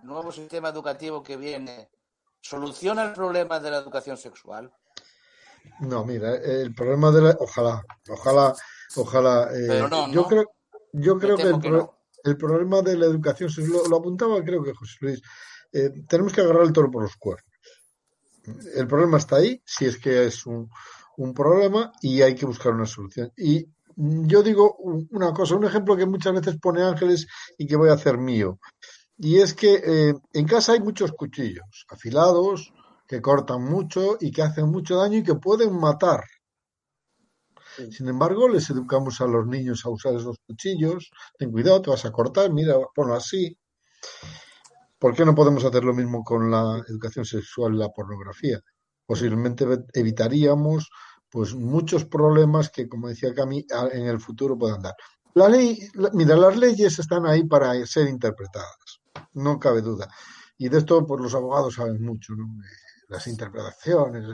el 0.00 0.06
nuevo 0.06 0.30
sistema 0.30 0.68
educativo 0.68 1.22
que 1.22 1.36
viene, 1.36 1.90
¿soluciona 2.40 3.04
el 3.04 3.12
problema 3.12 3.58
de 3.58 3.70
la 3.70 3.78
educación 3.78 4.16
sexual? 4.16 4.72
No, 5.80 6.04
mira, 6.04 6.36
el 6.36 6.74
problema 6.74 7.10
de 7.10 7.22
la... 7.22 7.36
Ojalá, 7.38 7.84
ojalá, 8.08 8.54
ojalá... 8.96 9.48
Eh, 9.52 9.88
yo 10.12 10.24
creo, 10.26 10.46
yo 10.92 11.18
creo 11.18 11.36
que, 11.36 11.42
el, 11.42 11.86
el, 12.24 12.36
problema 12.36 12.82
de 12.82 12.96
la 12.96 13.06
educación, 13.06 13.50
lo, 13.68 13.86
lo 13.86 13.96
apuntaba 13.96 14.42
creo 14.42 14.62
que 14.62 14.74
José 14.74 14.96
Luis, 15.00 15.22
eh, 15.72 15.90
tenemos 16.08 16.32
que 16.32 16.40
agarrar 16.40 16.64
el 16.64 16.72
toro 16.72 16.90
por 16.90 17.02
los 17.02 17.16
cuernos. 17.16 17.46
El 18.74 18.86
problema 18.86 19.18
está 19.18 19.36
ahí, 19.36 19.62
si 19.64 19.86
es 19.86 19.98
que 19.98 20.26
es 20.26 20.46
un, 20.46 20.68
un 21.18 21.34
problema 21.34 21.92
y 22.00 22.22
hay 22.22 22.34
que 22.34 22.46
buscar 22.46 22.72
una 22.72 22.86
solución. 22.86 23.32
Y 23.36 23.66
yo 23.96 24.42
digo 24.42 24.76
una 25.10 25.32
cosa, 25.32 25.56
un 25.56 25.64
ejemplo 25.64 25.96
que 25.96 26.06
muchas 26.06 26.34
veces 26.34 26.58
pone 26.58 26.82
Ángeles 26.82 27.26
y 27.58 27.66
que 27.66 27.76
voy 27.76 27.90
a 27.90 27.94
hacer 27.94 28.18
mío. 28.18 28.58
Y 29.18 29.38
es 29.38 29.52
que 29.52 29.74
eh, 29.74 30.14
en 30.32 30.46
casa 30.46 30.72
hay 30.72 30.80
muchos 30.80 31.12
cuchillos 31.12 31.86
afilados 31.90 32.72
que 33.06 33.20
cortan 33.20 33.62
mucho 33.62 34.16
y 34.18 34.30
que 34.30 34.42
hacen 34.42 34.68
mucho 34.70 34.96
daño 34.96 35.18
y 35.18 35.22
que 35.22 35.34
pueden 35.34 35.78
matar. 35.78 36.24
Sin 37.90 38.08
embargo, 38.08 38.48
les 38.48 38.68
educamos 38.70 39.20
a 39.20 39.26
los 39.26 39.46
niños 39.46 39.84
a 39.84 39.90
usar 39.90 40.14
esos 40.14 40.36
cuchillos. 40.46 41.10
Ten 41.38 41.50
cuidado, 41.50 41.82
te 41.82 41.90
vas 41.90 42.04
a 42.04 42.12
cortar, 42.12 42.52
mira, 42.52 42.74
ponlo 42.94 43.14
así. 43.14 43.56
¿Por 44.98 45.14
qué 45.14 45.24
no 45.24 45.34
podemos 45.34 45.64
hacer 45.64 45.82
lo 45.84 45.94
mismo 45.94 46.22
con 46.22 46.50
la 46.50 46.82
educación 46.88 47.24
sexual 47.24 47.74
y 47.74 47.78
la 47.78 47.88
pornografía? 47.88 48.60
Posiblemente 49.06 49.66
evitaríamos 49.94 50.90
pues 51.30 51.54
muchos 51.54 52.04
problemas 52.04 52.70
que, 52.70 52.88
como 52.88 53.08
decía 53.08 53.32
Cami, 53.32 53.64
en 53.92 54.06
el 54.06 54.20
futuro 54.20 54.58
puedan 54.58 54.82
dar. 54.82 54.94
La 55.34 55.48
ley, 55.48 55.78
mira, 56.12 56.36
las 56.36 56.56
leyes 56.56 56.98
están 56.98 57.24
ahí 57.24 57.44
para 57.44 57.74
ser 57.86 58.08
interpretadas, 58.08 59.00
no 59.34 59.58
cabe 59.58 59.80
duda. 59.80 60.08
Y 60.58 60.68
de 60.68 60.78
esto, 60.78 61.06
pues 61.06 61.20
los 61.20 61.34
abogados 61.34 61.74
saben 61.74 62.02
mucho, 62.02 62.34
¿no? 62.34 62.46
Las 63.08 63.26
interpretaciones, 63.28 64.24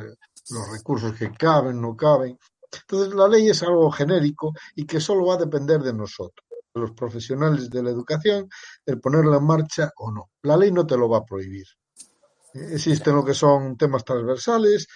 los 0.51 0.71
recursos 0.73 1.15
que 1.15 1.31
caben, 1.33 1.81
no 1.81 1.95
caben. 1.95 2.39
Entonces, 2.73 3.15
la 3.15 3.29
ley 3.29 3.49
es 3.49 3.63
algo 3.63 3.91
genérico 3.91 4.53
y 4.75 4.87
que 4.87 5.01
solo 5.01 5.27
va 5.27 5.35
a 5.35 5.39
depender 5.39 5.81
de 5.81 5.93
nosotros, 5.93 6.47
de 6.75 6.81
los 6.81 6.93
profesionales 6.93 7.71
de 7.71 7.83
la 7.83 7.91
educación, 7.91 8.49
el 8.85 9.01
ponerla 9.01 9.39
en 9.39 9.45
marcha 9.45 9.93
o 9.97 10.11
no. 10.11 10.31
La 10.43 10.57
ley 10.57 10.73
no 10.73 10.87
te 10.87 10.97
lo 10.97 11.09
va 11.09 11.19
a 11.19 11.25
prohibir. 11.25 11.67
Existen 12.55 13.15
lo 13.15 13.25
que 13.25 13.35
son 13.35 13.77
temas 13.77 14.05
transversales 14.05 14.87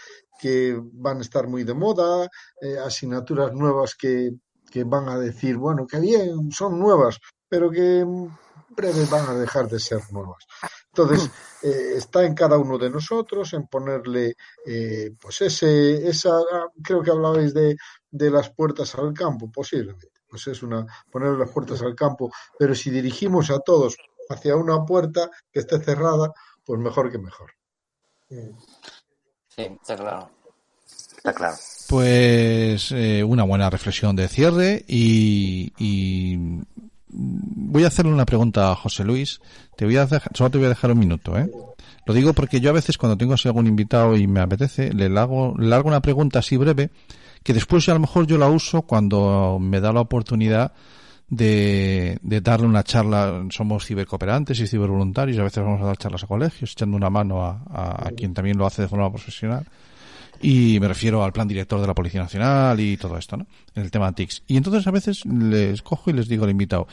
que 0.41 0.81
van 0.81 1.19
a 1.19 1.21
estar 1.21 1.47
muy 1.47 1.65
de 1.65 1.75
moda, 1.75 2.29
eh, 2.61 2.79
asignaturas 2.79 3.53
nuevas 3.53 3.95
que, 3.95 4.31
que, 4.71 4.85
van 4.85 5.09
a 5.11 5.19
decir, 5.19 5.59
bueno, 5.59 5.87
que 5.87 6.01
bien, 6.01 6.51
son 6.51 6.81
nuevas, 6.81 7.19
pero 7.47 7.71
que 7.71 8.01
en 8.01 8.31
breve 8.71 9.05
van 9.07 9.29
a 9.29 9.35
dejar 9.35 9.69
de 9.69 9.79
ser 9.79 10.01
nuevas. 10.11 10.47
Entonces, 10.89 11.31
eh, 11.63 11.95
está 11.97 12.25
en 12.25 12.35
cada 12.35 12.59
uno 12.59 12.79
de 12.79 12.91
nosotros 12.91 13.53
en 13.53 13.67
ponerle, 13.67 14.37
eh, 14.67 15.13
pues 15.21 15.41
ese, 15.43 16.09
esa, 16.09 16.41
creo 16.83 17.03
que 17.03 17.11
hablabais 17.11 17.55
de, 17.55 17.77
de 18.11 18.31
las 18.31 18.51
puertas 18.51 18.95
al 18.95 19.13
campo, 19.13 19.51
posiblemente. 19.53 20.09
Pues 20.29 20.47
es 20.47 20.63
una, 20.63 20.87
poner 21.11 21.33
las 21.33 21.51
puertas 21.51 21.83
al 21.83 21.95
campo, 21.95 22.31
pero 22.59 22.75
si 22.75 22.91
dirigimos 22.91 23.51
a 23.51 23.59
todos 23.59 23.97
hacia 24.29 24.57
una 24.57 24.85
puerta 24.85 25.29
que 25.53 25.61
esté 25.61 25.81
cerrada, 25.81 26.33
pues 26.65 26.79
mejor 26.81 27.11
que 27.11 27.19
mejor. 27.19 27.51
Sí, 29.49 29.63
está 29.63 29.97
claro. 29.97 30.31
Está 31.17 31.35
claro. 31.35 31.57
Pues 31.89 32.93
eh, 32.93 33.23
una 33.25 33.43
buena 33.43 33.69
reflexión 33.69 34.15
de 34.17 34.29
cierre 34.29 34.85
y, 34.87 35.73
y, 35.77 36.39
voy 37.13 37.85
a 37.85 37.89
hacerle 37.89 38.13
una 38.13 38.27
pregunta 38.27 38.71
a 38.71 38.75
José 38.75 39.05
Luis. 39.05 39.41
Te 39.77 39.85
voy 39.85 39.97
a 39.97 40.07
dejar, 40.07 40.31
solo 40.35 40.51
te 40.51 40.59
voy 40.59 40.67
a 40.67 40.71
dejar 40.71 40.93
un 40.93 40.99
minuto, 40.99 41.39
¿eh? 41.39 41.51
Lo 42.07 42.15
digo 42.15 42.33
porque 42.33 42.61
yo 42.61 42.71
a 42.71 42.73
veces 42.73 42.99
cuando 42.99 43.17
tengo 43.17 43.35
algún 43.45 43.67
invitado 43.67 44.17
y 44.17 44.27
me 44.27 44.41
apetece, 44.41 44.93
le 44.93 45.07
hago, 45.19 45.55
le 45.59 45.79
una 45.81 46.01
pregunta 46.01 46.39
así 46.39 46.57
breve 46.57 46.91
que 47.43 47.55
después 47.55 47.89
a 47.89 47.95
lo 47.95 48.01
mejor 48.01 48.27
yo 48.27 48.39
la 48.39 48.49
uso 48.49 48.83
cuando 48.83 49.59
me 49.61 49.81
da 49.81 49.93
la 49.93 50.01
oportunidad 50.01 50.73
de, 51.29 52.19
darle 52.23 52.67
una 52.67 52.83
charla. 52.83 53.47
Somos 53.51 53.87
cibercooperantes 53.87 54.59
y 54.61 54.67
cibervoluntarios, 54.67 55.39
a 55.39 55.45
veces 55.45 55.65
vamos 55.65 55.81
a 55.81 55.87
dar 55.87 55.97
charlas 55.97 56.25
a 56.25 56.27
colegios, 56.27 56.73
echando 56.73 56.97
una 56.97 57.11
mano 57.11 57.43
a, 57.43 58.11
quien 58.17 58.35
también 58.35 58.59
lo 58.59 58.67
hace 58.67 58.83
de 58.83 58.89
forma 58.89 59.11
profesional. 59.11 59.65
Y 60.43 60.79
me 60.81 60.89
refiero 60.89 61.23
al 61.23 61.33
plan 61.33 61.49
director 61.49 61.81
de 61.81 61.87
la 61.87 61.95
Policía 61.95 62.23
Nacional 62.23 62.81
y 62.81 62.97
todo 62.97 63.19
esto, 63.19 63.37
¿no? 63.37 63.47
En 63.75 63.83
el 63.83 63.91
tema 63.91 64.13
TICS. 64.13 64.45
Y 64.47 64.57
entonces 64.57 64.87
a 64.87 64.91
veces 64.91 65.25
les 65.27 65.83
cojo 65.83 66.11
y 66.11 66.15
les 66.15 66.29
digo 66.29 66.45
al 66.45 66.51
invitado, 66.51 66.87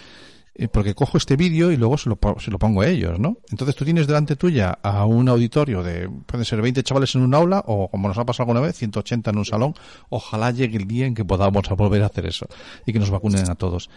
eh, 0.59 0.67
porque 0.67 0.95
cojo 0.95 1.19
este 1.19 1.35
vídeo 1.35 1.71
y 1.71 1.77
luego 1.77 1.99
se 1.99 2.09
lo, 2.09 2.17
se 2.39 2.49
lo 2.49 2.57
pongo 2.57 2.81
a 2.81 2.87
ellos, 2.87 3.19
¿no? 3.19 3.37
Entonces 3.51 3.75
tú 3.75 3.85
tienes 3.85 4.07
delante 4.07 4.35
tuya 4.35 4.79
a 4.81 5.05
un 5.05 5.29
auditorio 5.29 5.83
de, 5.83 6.09
pueden 6.25 6.45
ser 6.45 6.63
20 6.63 6.81
chavales 6.81 7.13
en 7.13 7.21
un 7.21 7.35
aula 7.35 7.63
o, 7.67 7.89
como 7.89 8.07
nos 8.07 8.17
ha 8.17 8.25
pasado 8.25 8.49
alguna 8.49 8.65
vez, 8.65 8.75
180 8.75 9.29
en 9.29 9.37
un 9.37 9.45
salón. 9.45 9.75
Ojalá 10.09 10.49
llegue 10.49 10.77
el 10.77 10.87
día 10.87 11.05
en 11.05 11.13
que 11.13 11.23
podamos 11.23 11.69
volver 11.77 12.01
a 12.01 12.07
hacer 12.07 12.25
eso 12.25 12.47
y 12.87 12.91
que 12.91 12.97
nos 12.97 13.11
vacunen 13.11 13.47
a 13.51 13.53
todos. 13.55 13.91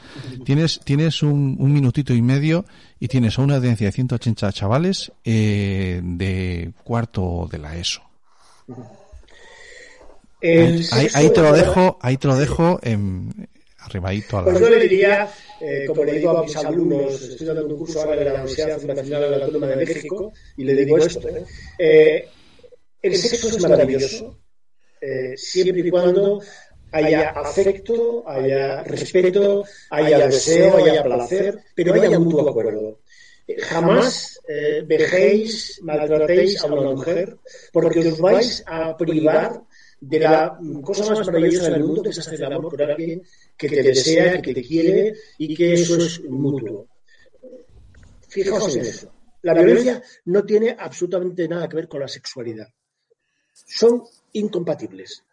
Tienes, 0.45 0.81
tienes 0.85 1.23
un, 1.23 1.57
un 1.59 1.73
minutito 1.73 2.13
y 2.13 2.21
medio 2.21 2.67
y 2.99 3.09
tienes 3.09 3.39
a 3.39 3.43
una 3.43 3.57
audiencia 3.57 3.87
de 3.87 3.93
180 3.93 4.53
chavales 4.53 5.13
eh, 5.25 6.03
de 6.05 6.73
cuarto 6.85 7.49
de 7.51 7.59
la 7.59 7.77
ESO. 7.79 8.03
Ahí, 10.43 11.31
te 11.31 11.41
lo 11.43 11.53
dejo, 11.53 11.99
ahí 12.01 12.17
te 12.17 12.29
lo 12.29 12.37
dejo 12.37 12.79
en, 12.83 13.49
arribadito 13.79 14.39
a 14.39 14.43
la... 14.43 14.45
Pues 14.47 14.61
yo 14.61 14.71
le 14.71 14.81
diría, 14.81 15.29
eh, 15.61 15.85
como 15.87 16.05
le 16.05 16.13
digo 16.13 16.31
a 16.31 16.43
mis 16.43 16.57
alumnos, 16.57 17.21
estoy 17.23 17.47
dando 17.47 17.67
un 17.67 17.77
curso 17.77 18.01
ahora 18.01 18.17
en 18.17 18.25
la 18.25 18.35
Universidad 18.35 18.79
Fundacional 18.79 19.23
de 19.23 19.31
la 19.31 19.45
Autónoma 19.45 19.67
de 19.67 19.77
México, 19.77 20.33
y 20.57 20.65
le 20.65 20.75
digo 20.75 20.99
esto, 20.99 21.29
¿eh? 21.29 21.45
eh 21.79 22.29
el 23.03 23.17
sexo 23.17 23.49
es 23.49 23.61
maravilloso, 23.63 24.39
eh, 25.01 25.35
siempre 25.37 25.81
y 25.81 25.91
cuando 25.91 26.41
haya 26.93 27.31
afecto, 27.31 28.25
haya 28.27 28.83
respeto, 28.83 29.65
haya 29.91 30.27
deseo, 30.27 30.77
haya 30.77 31.03
placer, 31.03 31.59
pero 31.75 31.95
haya 31.95 32.19
mutuo 32.19 32.49
acuerdo. 32.49 33.01
Jamás 33.59 34.41
eh, 34.47 34.83
vejéis, 34.87 35.81
maltratéis 35.83 36.63
a 36.63 36.67
una 36.67 36.91
mujer, 36.91 37.37
porque 37.73 38.01
os 38.01 38.19
vais 38.19 38.63
a 38.67 38.97
privar 38.97 39.63
de 40.01 40.19
la 40.19 40.59
cosa 40.83 41.15
más 41.15 41.27
maravillosa 41.27 41.71
del 41.71 41.85
mundo, 41.85 42.03
que 42.03 42.09
es 42.09 42.19
hacer 42.19 42.35
el 42.43 42.53
amor 42.53 42.71
por 42.71 42.83
alguien 42.83 43.23
que 43.57 43.69
te 43.69 43.83
desea, 43.83 44.41
que 44.41 44.55
te 44.55 44.63
quiere 44.63 45.15
y 45.39 45.55
que 45.55 45.75
eso 45.75 45.97
es 45.97 46.23
mutuo. 46.25 46.87
Fijaos 48.29 48.77
en 48.77 48.83
eso. 48.83 49.13
La 49.43 49.55
violencia 49.55 50.03
no 50.27 50.45
tiene 50.45 50.77
absolutamente 50.79 51.49
nada 51.49 51.69
que 51.69 51.77
ver 51.77 51.89
con 51.89 52.01
la 52.01 52.09
sexualidad. 52.09 52.69
Son 53.53 54.03
incompatibles. 54.33 55.25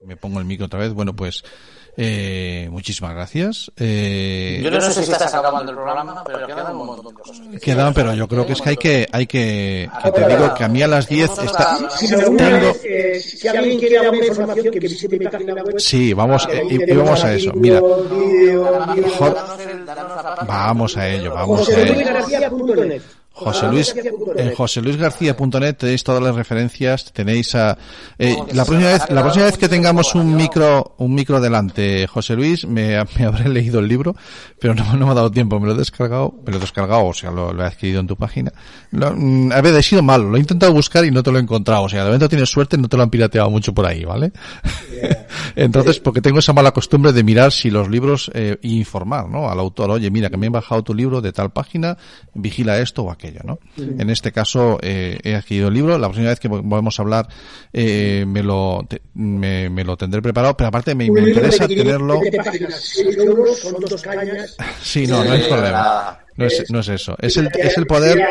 Me 0.00 0.16
pongo 0.16 0.40
el 0.40 0.46
micro 0.46 0.66
otra 0.66 0.80
vez. 0.80 0.92
Bueno, 0.92 1.14
pues 1.14 1.42
eh, 1.96 2.68
muchísimas 2.70 3.14
gracias. 3.14 3.70
Eh, 3.76 4.60
yo 4.62 4.70
no 4.70 4.80
sé 4.80 5.04
si 5.04 5.12
estás 5.12 5.34
acabando 5.34 5.70
el 5.70 5.76
programa, 5.76 6.22
pero 6.24 6.46
quedan 6.46 6.76
un 6.76 6.86
montón 6.86 7.14
de 7.14 7.20
cosas. 7.20 7.40
Quedan, 7.60 7.94
pero 7.94 8.14
yo 8.14 8.28
creo 8.28 8.46
que 8.46 8.52
es 8.52 8.62
que 8.62 8.70
hay 8.70 8.76
que, 8.76 9.08
hay 9.10 9.26
que, 9.26 9.90
que 10.02 10.12
te 10.12 10.28
digo 10.28 10.54
que 10.54 10.64
a 10.64 10.68
mí 10.68 10.82
a 10.82 10.88
las 10.88 11.08
10 11.08 11.30
está, 11.38 11.78
tengo... 12.36 12.74
si 13.20 13.48
alguien 13.48 13.78
quiere 13.78 13.98
alguna 13.98 14.26
información, 14.26 14.72
que 14.72 14.80
visite 14.80 15.18
mi 15.18 15.26
página 15.26 15.54
web. 15.54 15.78
Sí, 15.78 16.12
vamos, 16.14 16.48
y, 16.68 16.92
vamos 16.92 17.24
a 17.24 17.34
eso. 17.34 17.52
Mira, 17.54 17.80
vamos 20.46 20.96
a 20.96 21.08
ello, 21.08 21.34
vamos 21.34 21.68
a 21.68 21.80
ello. 21.80 23.00
José 23.32 23.68
Luis, 23.68 23.94
en 24.36 24.54
joseluisgarcía.net 24.54 25.76
tenéis 25.76 26.04
todas 26.04 26.22
las 26.22 26.34
referencias, 26.34 27.10
tenéis 27.12 27.54
a, 27.54 27.78
eh, 28.18 28.36
la 28.52 28.64
próxima 28.64 28.92
vez, 28.92 29.02
la 29.08 29.22
próxima 29.22 29.44
vez 29.46 29.56
que 29.56 29.68
tengamos 29.68 30.14
un 30.14 30.34
micro, 30.36 30.94
un 30.98 31.14
micro 31.14 31.40
delante, 31.40 32.06
José 32.06 32.34
Luis, 32.34 32.66
me, 32.66 33.02
me 33.18 33.24
habré 33.24 33.48
leído 33.48 33.80
el 33.80 33.88
libro, 33.88 34.14
pero 34.58 34.74
no, 34.74 34.94
no, 34.96 35.06
me 35.06 35.12
ha 35.12 35.14
dado 35.14 35.30
tiempo, 35.30 35.58
me 35.58 35.68
lo 35.68 35.72
he 35.72 35.78
descargado, 35.78 36.34
me 36.44 36.52
lo 36.52 36.58
he 36.58 36.60
descargado, 36.60 37.06
o 37.06 37.14
sea, 37.14 37.30
lo, 37.30 37.58
he 37.58 37.66
adquirido 37.66 38.00
en 38.00 38.06
tu 38.06 38.16
página. 38.16 38.52
Lo, 38.90 39.14
mm, 39.16 39.52
a 39.52 39.60
ver, 39.62 39.74
he 39.74 39.82
sido 39.82 40.02
malo, 40.02 40.28
lo 40.28 40.36
he 40.36 40.40
intentado 40.40 40.72
buscar 40.74 41.04
y 41.04 41.10
no 41.10 41.22
te 41.22 41.32
lo 41.32 41.38
he 41.38 41.42
encontrado, 41.42 41.84
o 41.84 41.88
sea, 41.88 42.00
de 42.00 42.06
momento 42.06 42.28
tienes 42.28 42.50
suerte, 42.50 42.76
no 42.76 42.88
te 42.88 42.96
lo 42.96 43.04
han 43.04 43.10
pirateado 43.10 43.48
mucho 43.48 43.72
por 43.72 43.86
ahí, 43.86 44.04
¿vale? 44.04 44.32
Entonces, 45.56 45.98
porque 45.98 46.20
tengo 46.20 46.40
esa 46.40 46.52
mala 46.52 46.72
costumbre 46.72 47.12
de 47.12 47.24
mirar 47.24 47.52
si 47.52 47.70
los 47.70 47.88
libros, 47.88 48.30
eh, 48.34 48.58
y 48.60 48.76
informar, 48.76 49.28
¿no? 49.28 49.48
Al 49.48 49.58
autor, 49.58 49.90
oye, 49.90 50.10
mira, 50.10 50.28
que 50.28 50.36
me 50.36 50.46
he 50.46 50.50
bajado 50.50 50.82
tu 50.82 50.94
libro 50.94 51.20
de 51.20 51.32
tal 51.32 51.50
página, 51.50 51.96
vigila 52.34 52.78
esto 52.78 53.04
o 53.04 53.10
aquello. 53.10 53.29
¿No? 53.44 53.58
En 53.76 54.10
este 54.10 54.32
caso 54.32 54.78
eh, 54.82 55.18
he 55.22 55.34
adquirido 55.34 55.68
el 55.68 55.74
libro, 55.74 55.98
la 55.98 56.08
próxima 56.08 56.28
vez 56.28 56.40
que 56.40 56.48
volvamos 56.48 56.98
a 56.98 57.02
hablar 57.02 57.28
eh, 57.72 58.24
me, 58.26 58.42
lo, 58.42 58.86
me, 59.14 59.84
lo 59.84 59.96
tendré 59.96 60.22
preparado, 60.22 60.56
pero 60.56 60.68
aparte 60.68 60.94
me, 60.94 61.06
interesa 61.06 61.68
tenerlo... 61.68 62.20
sí, 64.82 65.06
no, 65.06 65.24
no 65.24 65.32
hay 65.32 65.42
problema. 65.42 66.18
No 66.36 66.46
es, 66.46 66.64
no 66.70 66.80
es 66.80 66.88
eso. 66.88 67.16
Es 67.20 67.36
el, 67.36 67.50
es 67.58 67.76
el 67.76 67.86
poder 67.86 68.22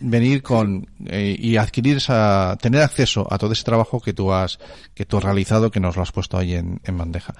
venir 0.00 0.42
con 0.42 0.86
eh, 1.06 1.36
y 1.38 1.56
adquirir 1.56 1.96
esa, 1.96 2.56
tener 2.60 2.82
acceso 2.82 3.26
a 3.30 3.38
todo 3.38 3.52
ese 3.52 3.64
trabajo 3.64 4.00
que 4.00 4.12
tú 4.12 4.32
has 4.32 4.58
que 4.94 5.04
tú 5.04 5.18
has 5.18 5.24
realizado 5.24 5.70
que 5.70 5.80
nos 5.80 5.96
lo 5.96 6.02
has 6.02 6.12
puesto 6.12 6.36
ahí 6.36 6.54
en, 6.54 6.80
en 6.84 6.98
bandeja 6.98 7.34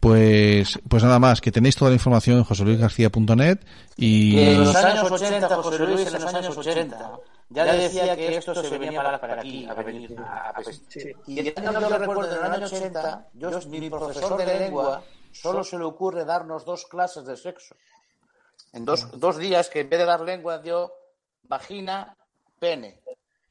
pues, 0.00 0.78
pues 0.88 1.02
nada 1.02 1.18
más, 1.18 1.40
que 1.40 1.50
tenéis 1.50 1.74
toda 1.74 1.90
la 1.90 1.96
información 1.96 2.38
en 2.38 2.44
joseluisgarcía.net 2.44 3.58
y... 3.96 4.38
en 4.38 4.64
los 4.64 4.76
años 4.76 5.10
80, 5.10 5.48
José 5.56 5.78
Luis, 5.86 6.06
en 6.06 6.12
los 6.22 6.34
años 6.34 6.56
80, 6.56 7.18
ya 7.50 7.64
le 7.64 7.78
decía 7.78 8.14
que 8.14 8.36
esto 8.36 8.54
se 8.54 8.78
venía 8.78 9.02
para, 9.02 9.20
para 9.20 9.40
aquí, 9.40 9.66
a 9.66 9.74
venir. 9.74 10.16
A, 10.20 10.54
Y 11.26 11.40
el 11.40 11.54
año 11.56 11.88
que 11.88 11.98
recuerdo, 11.98 12.30
en 12.30 12.44
el 12.46 12.52
año 12.52 12.66
80, 12.66 13.28
yo, 13.34 13.50
mi 13.68 13.90
profesor 13.90 14.36
de 14.38 14.58
lengua, 14.58 15.02
solo 15.32 15.64
se 15.64 15.76
le 15.78 15.84
ocurre 15.84 16.24
darnos 16.24 16.64
dos 16.64 16.86
clases 16.86 17.24
de 17.24 17.36
sexo. 17.36 17.74
En 18.72 18.84
dos, 18.84 19.18
dos 19.18 19.38
días 19.38 19.68
que 19.68 19.80
en 19.80 19.88
vez 19.88 19.98
de 19.98 20.04
dar 20.04 20.20
lengua 20.20 20.58
dio 20.58 20.92
vagina, 21.42 22.16
pene. 22.58 23.00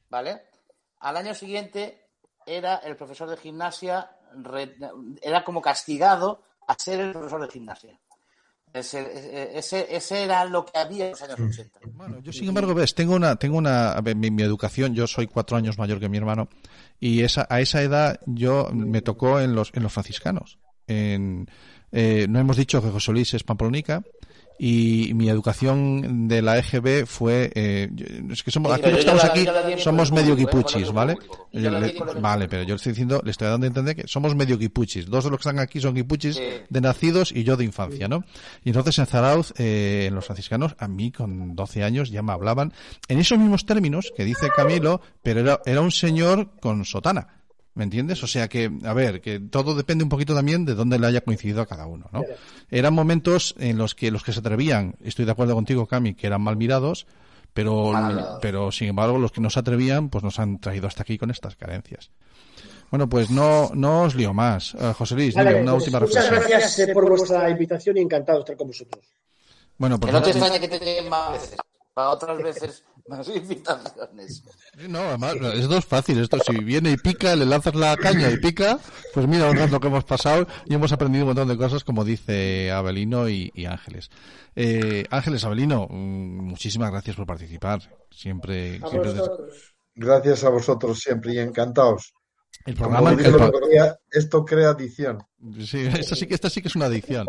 ¿Vale? 0.08 0.44
Al 1.00 1.16
año 1.16 1.34
siguiente 1.34 2.06
era 2.46 2.76
el 2.76 2.96
profesor 2.96 3.28
de 3.28 3.36
gimnasia 3.36 4.10
era 5.22 5.44
como 5.44 5.60
castigado 5.60 6.42
a 6.66 6.74
ser 6.78 7.00
el 7.00 7.12
profesor 7.12 7.42
de 7.42 7.48
gimnasia. 7.48 7.98
Ese, 8.72 9.58
ese, 9.96 10.22
era 10.22 10.44
lo 10.44 10.64
que 10.66 10.78
había 10.78 11.06
en 11.06 11.10
los 11.12 11.22
años 11.22 11.40
80. 11.40 11.80
Bueno, 11.94 12.18
yo 12.20 12.32
sin 12.32 12.48
embargo, 12.48 12.74
ves, 12.74 12.94
tengo 12.94 13.14
una, 13.14 13.36
tengo 13.36 13.56
una, 13.56 13.96
mi, 14.14 14.42
educación, 14.42 14.94
yo 14.94 15.06
soy 15.06 15.26
cuatro 15.26 15.56
años 15.56 15.78
mayor 15.78 15.98
que 15.98 16.08
mi 16.08 16.18
hermano, 16.18 16.48
y 17.00 17.22
esa, 17.22 17.46
a 17.48 17.60
esa 17.60 17.82
edad 17.82 18.20
yo 18.26 18.68
me 18.72 19.00
tocó 19.00 19.40
en 19.40 19.54
los, 19.54 19.72
en 19.74 19.82
los 19.82 19.92
franciscanos. 19.92 20.58
En, 20.86 21.48
eh, 21.92 22.26
no 22.28 22.38
hemos 22.38 22.56
dicho 22.56 22.82
que 22.82 22.90
José 22.90 23.12
Luis 23.12 23.32
es 23.34 23.42
pamplonica, 23.42 24.02
y 24.58 25.12
mi 25.14 25.28
educación 25.28 26.26
de 26.26 26.42
la 26.42 26.58
EGB 26.58 27.06
fue 27.06 27.52
eh, 27.54 27.88
es 28.30 28.42
que 28.42 28.50
somos 28.50 28.72
aquí 28.72 28.90
estamos 28.90 29.24
aquí 29.24 29.46
somos 29.78 30.10
medio 30.10 30.34
guipuchis 30.34 30.92
vale 30.92 31.16
vale 32.20 32.48
pero 32.48 32.62
yo 32.64 32.70
le 32.70 32.76
estoy 32.76 32.92
diciendo 32.92 33.20
le 33.24 33.30
estoy 33.30 33.48
dando 33.48 33.66
a 33.66 33.68
entender 33.68 33.94
que 33.94 34.08
somos 34.08 34.34
medio 34.34 34.58
guipuchis. 34.58 35.06
Dos 35.06 35.24
de 35.24 35.30
los 35.30 35.38
que 35.38 35.48
están 35.48 35.60
aquí 35.60 35.80
son 35.80 35.94
guipuchis 35.94 36.40
de 36.68 36.80
nacidos 36.80 37.30
y 37.30 37.44
yo 37.44 37.56
de 37.56 37.64
infancia 37.64 38.08
no 38.08 38.24
y 38.64 38.70
entonces 38.70 38.98
en 38.98 39.06
Zarauz 39.06 39.52
eh, 39.58 40.06
en 40.08 40.14
los 40.14 40.24
franciscanos 40.24 40.74
a 40.78 40.88
mí 40.88 41.12
con 41.12 41.54
12 41.54 41.84
años 41.84 42.10
ya 42.10 42.22
me 42.22 42.32
hablaban 42.32 42.72
en 43.06 43.18
esos 43.18 43.38
mismos 43.38 43.64
términos 43.64 44.12
que 44.16 44.24
dice 44.24 44.48
Camilo 44.54 45.00
pero 45.22 45.40
era, 45.40 45.60
era 45.64 45.80
un 45.80 45.92
señor 45.92 46.50
con 46.60 46.84
sotana 46.84 47.28
¿Me 47.74 47.84
entiendes? 47.84 48.22
O 48.24 48.26
sea 48.26 48.48
que, 48.48 48.70
a 48.84 48.92
ver, 48.92 49.20
que 49.20 49.38
todo 49.38 49.74
depende 49.74 50.02
un 50.02 50.10
poquito 50.10 50.34
también 50.34 50.64
de 50.64 50.74
dónde 50.74 50.98
le 50.98 51.06
haya 51.06 51.20
coincidido 51.20 51.60
a 51.60 51.66
cada 51.66 51.86
uno, 51.86 52.08
¿no? 52.12 52.24
Eran 52.70 52.92
momentos 52.92 53.54
en 53.58 53.78
los 53.78 53.94
que 53.94 54.10
los 54.10 54.24
que 54.24 54.32
se 54.32 54.40
atrevían, 54.40 54.96
estoy 55.02 55.24
de 55.24 55.30
acuerdo 55.30 55.54
contigo, 55.54 55.86
Cami, 55.86 56.14
que 56.14 56.26
eran 56.26 56.42
mal 56.42 56.56
mirados, 56.56 57.06
pero, 57.52 57.92
pero 58.40 58.72
sin 58.72 58.88
embargo 58.88 59.18
los 59.18 59.30
que 59.30 59.40
no 59.40 59.50
se 59.50 59.60
atrevían, 59.60 60.08
pues 60.08 60.24
nos 60.24 60.40
han 60.40 60.58
traído 60.58 60.88
hasta 60.88 61.02
aquí 61.02 61.18
con 61.18 61.30
estas 61.30 61.54
carencias. 61.54 62.10
Bueno, 62.90 63.08
pues 63.08 63.30
no, 63.30 63.70
no 63.74 64.02
os 64.02 64.14
lío 64.14 64.32
más. 64.32 64.74
Uh, 64.74 64.94
José 64.94 65.14
Luis, 65.14 65.34
una 65.34 65.44
pues 65.44 65.82
última 65.82 65.98
reflexión. 65.98 66.34
Muchas 66.34 66.48
gracias 66.48 66.78
eh, 66.78 66.92
por 66.92 67.08
vuestra 67.08 67.50
invitación 67.50 67.98
y 67.98 68.00
encantado 68.00 68.38
de 68.38 68.42
estar 68.42 68.56
con 68.56 68.68
vosotros. 68.68 69.04
Bueno, 69.76 70.00
pues 70.00 70.12
que 70.12 70.18
no 70.18 70.24
te 70.24 70.30
extrañe 70.30 70.60
que 70.60 70.68
te 70.68 70.78
lleguen 70.78 71.08
más 71.08 71.32
veces. 71.32 71.56
Para 71.92 72.10
otras 72.10 72.38
veces 72.42 72.84
más 73.10 73.28
invitaciones. 73.28 74.42
No, 74.88 75.00
además, 75.00 75.34
esto 75.54 75.78
es 75.78 75.84
fácil. 75.84 76.18
Esto, 76.18 76.38
si 76.46 76.58
viene 76.58 76.92
y 76.92 76.96
pica, 76.96 77.34
le 77.36 77.46
lanzas 77.46 77.74
la 77.74 77.96
caña 77.96 78.30
y 78.30 78.36
pica, 78.38 78.78
pues 79.14 79.26
mira 79.26 79.50
un 79.50 79.56
rato 79.56 79.80
que 79.80 79.88
hemos 79.88 80.04
pasado 80.04 80.46
y 80.66 80.74
hemos 80.74 80.92
aprendido 80.92 81.24
un 81.24 81.30
montón 81.30 81.48
de 81.48 81.56
cosas, 81.56 81.84
como 81.84 82.04
dice 82.04 82.70
Abelino 82.70 83.28
y, 83.28 83.50
Ángeles. 83.66 84.10
Eh, 84.54 85.04
Ángeles, 85.10 85.44
Abelino, 85.44 85.86
mm, 85.88 86.48
muchísimas 86.48 86.90
gracias 86.90 87.16
por 87.16 87.26
participar. 87.26 87.80
Siempre, 88.10 88.80
siempre 88.88 89.12
Gracias 89.94 90.44
a 90.44 90.50
vosotros 90.50 91.00
siempre 91.00 91.34
y 91.34 91.38
encantados. 91.38 92.14
El 92.66 92.74
programa, 92.74 93.16
esto 94.10 94.44
crea 94.44 94.70
adicción. 94.70 95.18
Sí, 95.64 95.86
esta 95.86 96.16
sí, 96.16 96.26
que, 96.26 96.34
esta 96.34 96.50
sí 96.50 96.60
que 96.60 96.68
es 96.68 96.76
una 96.76 96.86
adicción. 96.86 97.26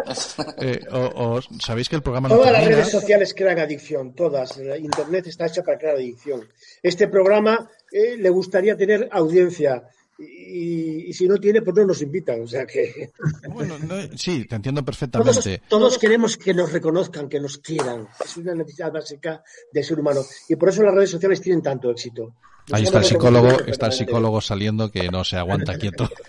Eh, 0.61 0.82
o, 0.91 1.39
sabéis 1.59 1.88
que 1.88 1.95
el 1.95 2.01
programa 2.01 2.27
Todas 2.27 2.51
las 2.51 2.65
redes 2.65 2.89
sociales 2.89 3.34
crean 3.34 3.59
adicción, 3.59 4.13
todas. 4.13 4.57
Internet 4.57 5.27
está 5.27 5.45
hecha 5.45 5.63
para 5.63 5.77
crear 5.77 5.95
adicción. 5.95 6.47
Este 6.82 7.07
programa 7.07 7.69
eh, 7.91 8.17
le 8.17 8.30
gustaría 8.30 8.75
tener 8.75 9.07
audiencia. 9.11 9.84
Y, 10.17 11.13
si 11.13 11.27
no 11.27 11.38
tiene, 11.38 11.61
pues 11.61 11.75
no 11.77 11.86
nos 11.86 12.01
invitan. 12.01 12.41
O 12.41 12.47
sea 12.47 12.65
que. 12.65 13.11
Bueno, 13.49 13.75
sí, 14.15 14.45
te 14.45 14.55
entiendo 14.55 14.84
perfectamente. 14.84 15.61
Todos, 15.69 15.97
queremos 15.97 16.36
que 16.36 16.53
nos 16.53 16.73
reconozcan, 16.73 17.30
que 17.30 17.39
nos 17.39 17.59
quieran. 17.59 18.07
Es 18.23 18.36
una 18.38 18.53
necesidad 18.55 18.91
básica 18.91 19.43
del 19.71 19.84
ser 19.84 19.99
humano. 19.99 20.21
Y 20.49 20.55
por 20.55 20.69
eso 20.69 20.84
las 20.84 20.93
redes 20.93 21.11
sociales 21.11 21.41
tienen 21.41 21.61
tanto 21.61 21.91
éxito. 21.91 22.36
Ahí 22.72 22.84
está 22.84 22.99
el 22.99 23.05
psicólogo, 23.05 23.59
está 23.67 23.88
el 23.88 23.93
psicólogo 23.93 24.41
saliendo 24.41 24.91
que 24.91 25.09
no 25.09 25.24
se 25.24 25.38
aguanta 25.38 25.78
quieto. 25.78 26.09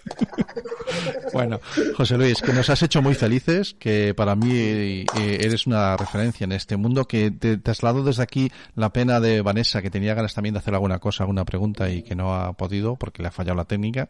Bueno, 1.33 1.61
José 1.97 2.17
Luis, 2.17 2.43
que 2.43 2.53
nos 2.53 2.71
has 2.71 2.83
hecho 2.83 3.03
muy 3.03 3.15
felices, 3.15 3.75
que 3.79 4.15
para 4.15 4.35
mí 4.35 4.51
eh, 4.53 5.07
eres 5.17 5.67
una 5.67 5.97
referencia 5.97 6.45
en 6.45 6.53
este 6.53 6.77
mundo, 6.77 7.07
que 7.07 7.31
te 7.31 7.57
traslado 7.59 8.03
desde 8.03 8.23
aquí 8.23 8.51
la 8.75 8.93
pena 8.93 9.21
de 9.21 9.41
Vanessa, 9.41 9.81
que 9.83 9.91
tenía 9.91 10.15
ganas 10.15 10.35
también 10.35 10.55
de 10.55 10.59
hacer 10.59 10.75
alguna 10.75 10.99
cosa, 10.99 11.23
alguna 11.23 11.45
pregunta 11.45 11.89
y 11.89 12.03
que 12.03 12.15
no 12.15 12.35
ha 12.35 12.53
podido 12.55 12.97
porque 12.97 13.23
le 13.23 13.29
ha 13.29 13.31
fallado 13.31 13.57
la 13.57 13.65
técnica, 13.65 14.09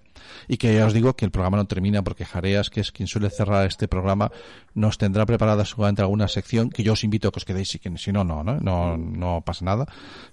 y 0.48 0.56
que 0.56 0.74
ya 0.74 0.86
os 0.86 0.94
digo 0.94 1.14
que 1.14 1.24
el 1.24 1.30
programa 1.30 1.58
no 1.58 1.66
termina 1.66 2.02
porque 2.02 2.24
Jareas, 2.24 2.70
que 2.70 2.80
es 2.80 2.90
quien 2.90 3.06
suele 3.06 3.30
cerrar 3.30 3.66
este 3.66 3.86
programa, 3.86 4.30
nos 4.74 4.98
tendrá 4.98 5.26
preparada 5.26 5.64
seguramente 5.64 6.02
alguna 6.02 6.28
sección 6.28 6.70
que 6.70 6.82
yo 6.82 6.94
os 6.94 7.04
invito 7.04 7.28
a 7.28 7.32
que 7.32 7.38
os 7.38 7.44
quedéis 7.44 7.74
y 7.74 7.78
que 7.78 7.96
si 7.98 8.12
no, 8.12 8.24
no, 8.24 8.42
no, 8.42 8.58
no, 8.60 8.96
no 8.96 9.42
pasa 9.44 9.64
nada. 9.64 9.86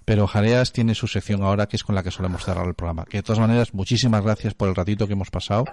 Pero 0.04 0.26
Jareas 0.26 0.72
tiene 0.72 0.94
su 0.94 1.06
sección 1.06 1.42
ahora 1.42 1.66
que 1.66 1.76
es 1.76 1.82
con 1.88 1.94
la 1.94 2.02
que 2.02 2.10
solemos 2.10 2.44
cerrar 2.44 2.66
el 2.66 2.74
programa. 2.74 3.06
Que 3.06 3.16
de 3.16 3.22
todas 3.22 3.40
maneras, 3.40 3.72
muchísimas 3.72 4.22
gracias 4.22 4.52
por 4.52 4.68
el 4.68 4.74
ratito 4.74 5.06
que 5.06 5.14
hemos 5.14 5.30
pasado 5.30 5.64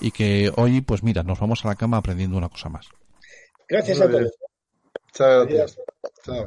y 0.00 0.12
que 0.12 0.52
hoy, 0.54 0.82
pues 0.82 1.02
mira, 1.02 1.24
nos 1.24 1.40
vamos 1.40 1.64
a 1.64 1.68
la 1.68 1.74
cama 1.74 1.96
aprendiendo 1.96 2.36
una 2.36 2.48
cosa 2.48 2.68
más. 2.68 2.86
Gracias 3.68 4.00
a 4.00 4.08
todos. 4.08 4.30
Chao, 5.12 5.44
gracias. 5.44 5.80
Chao. 6.24 6.42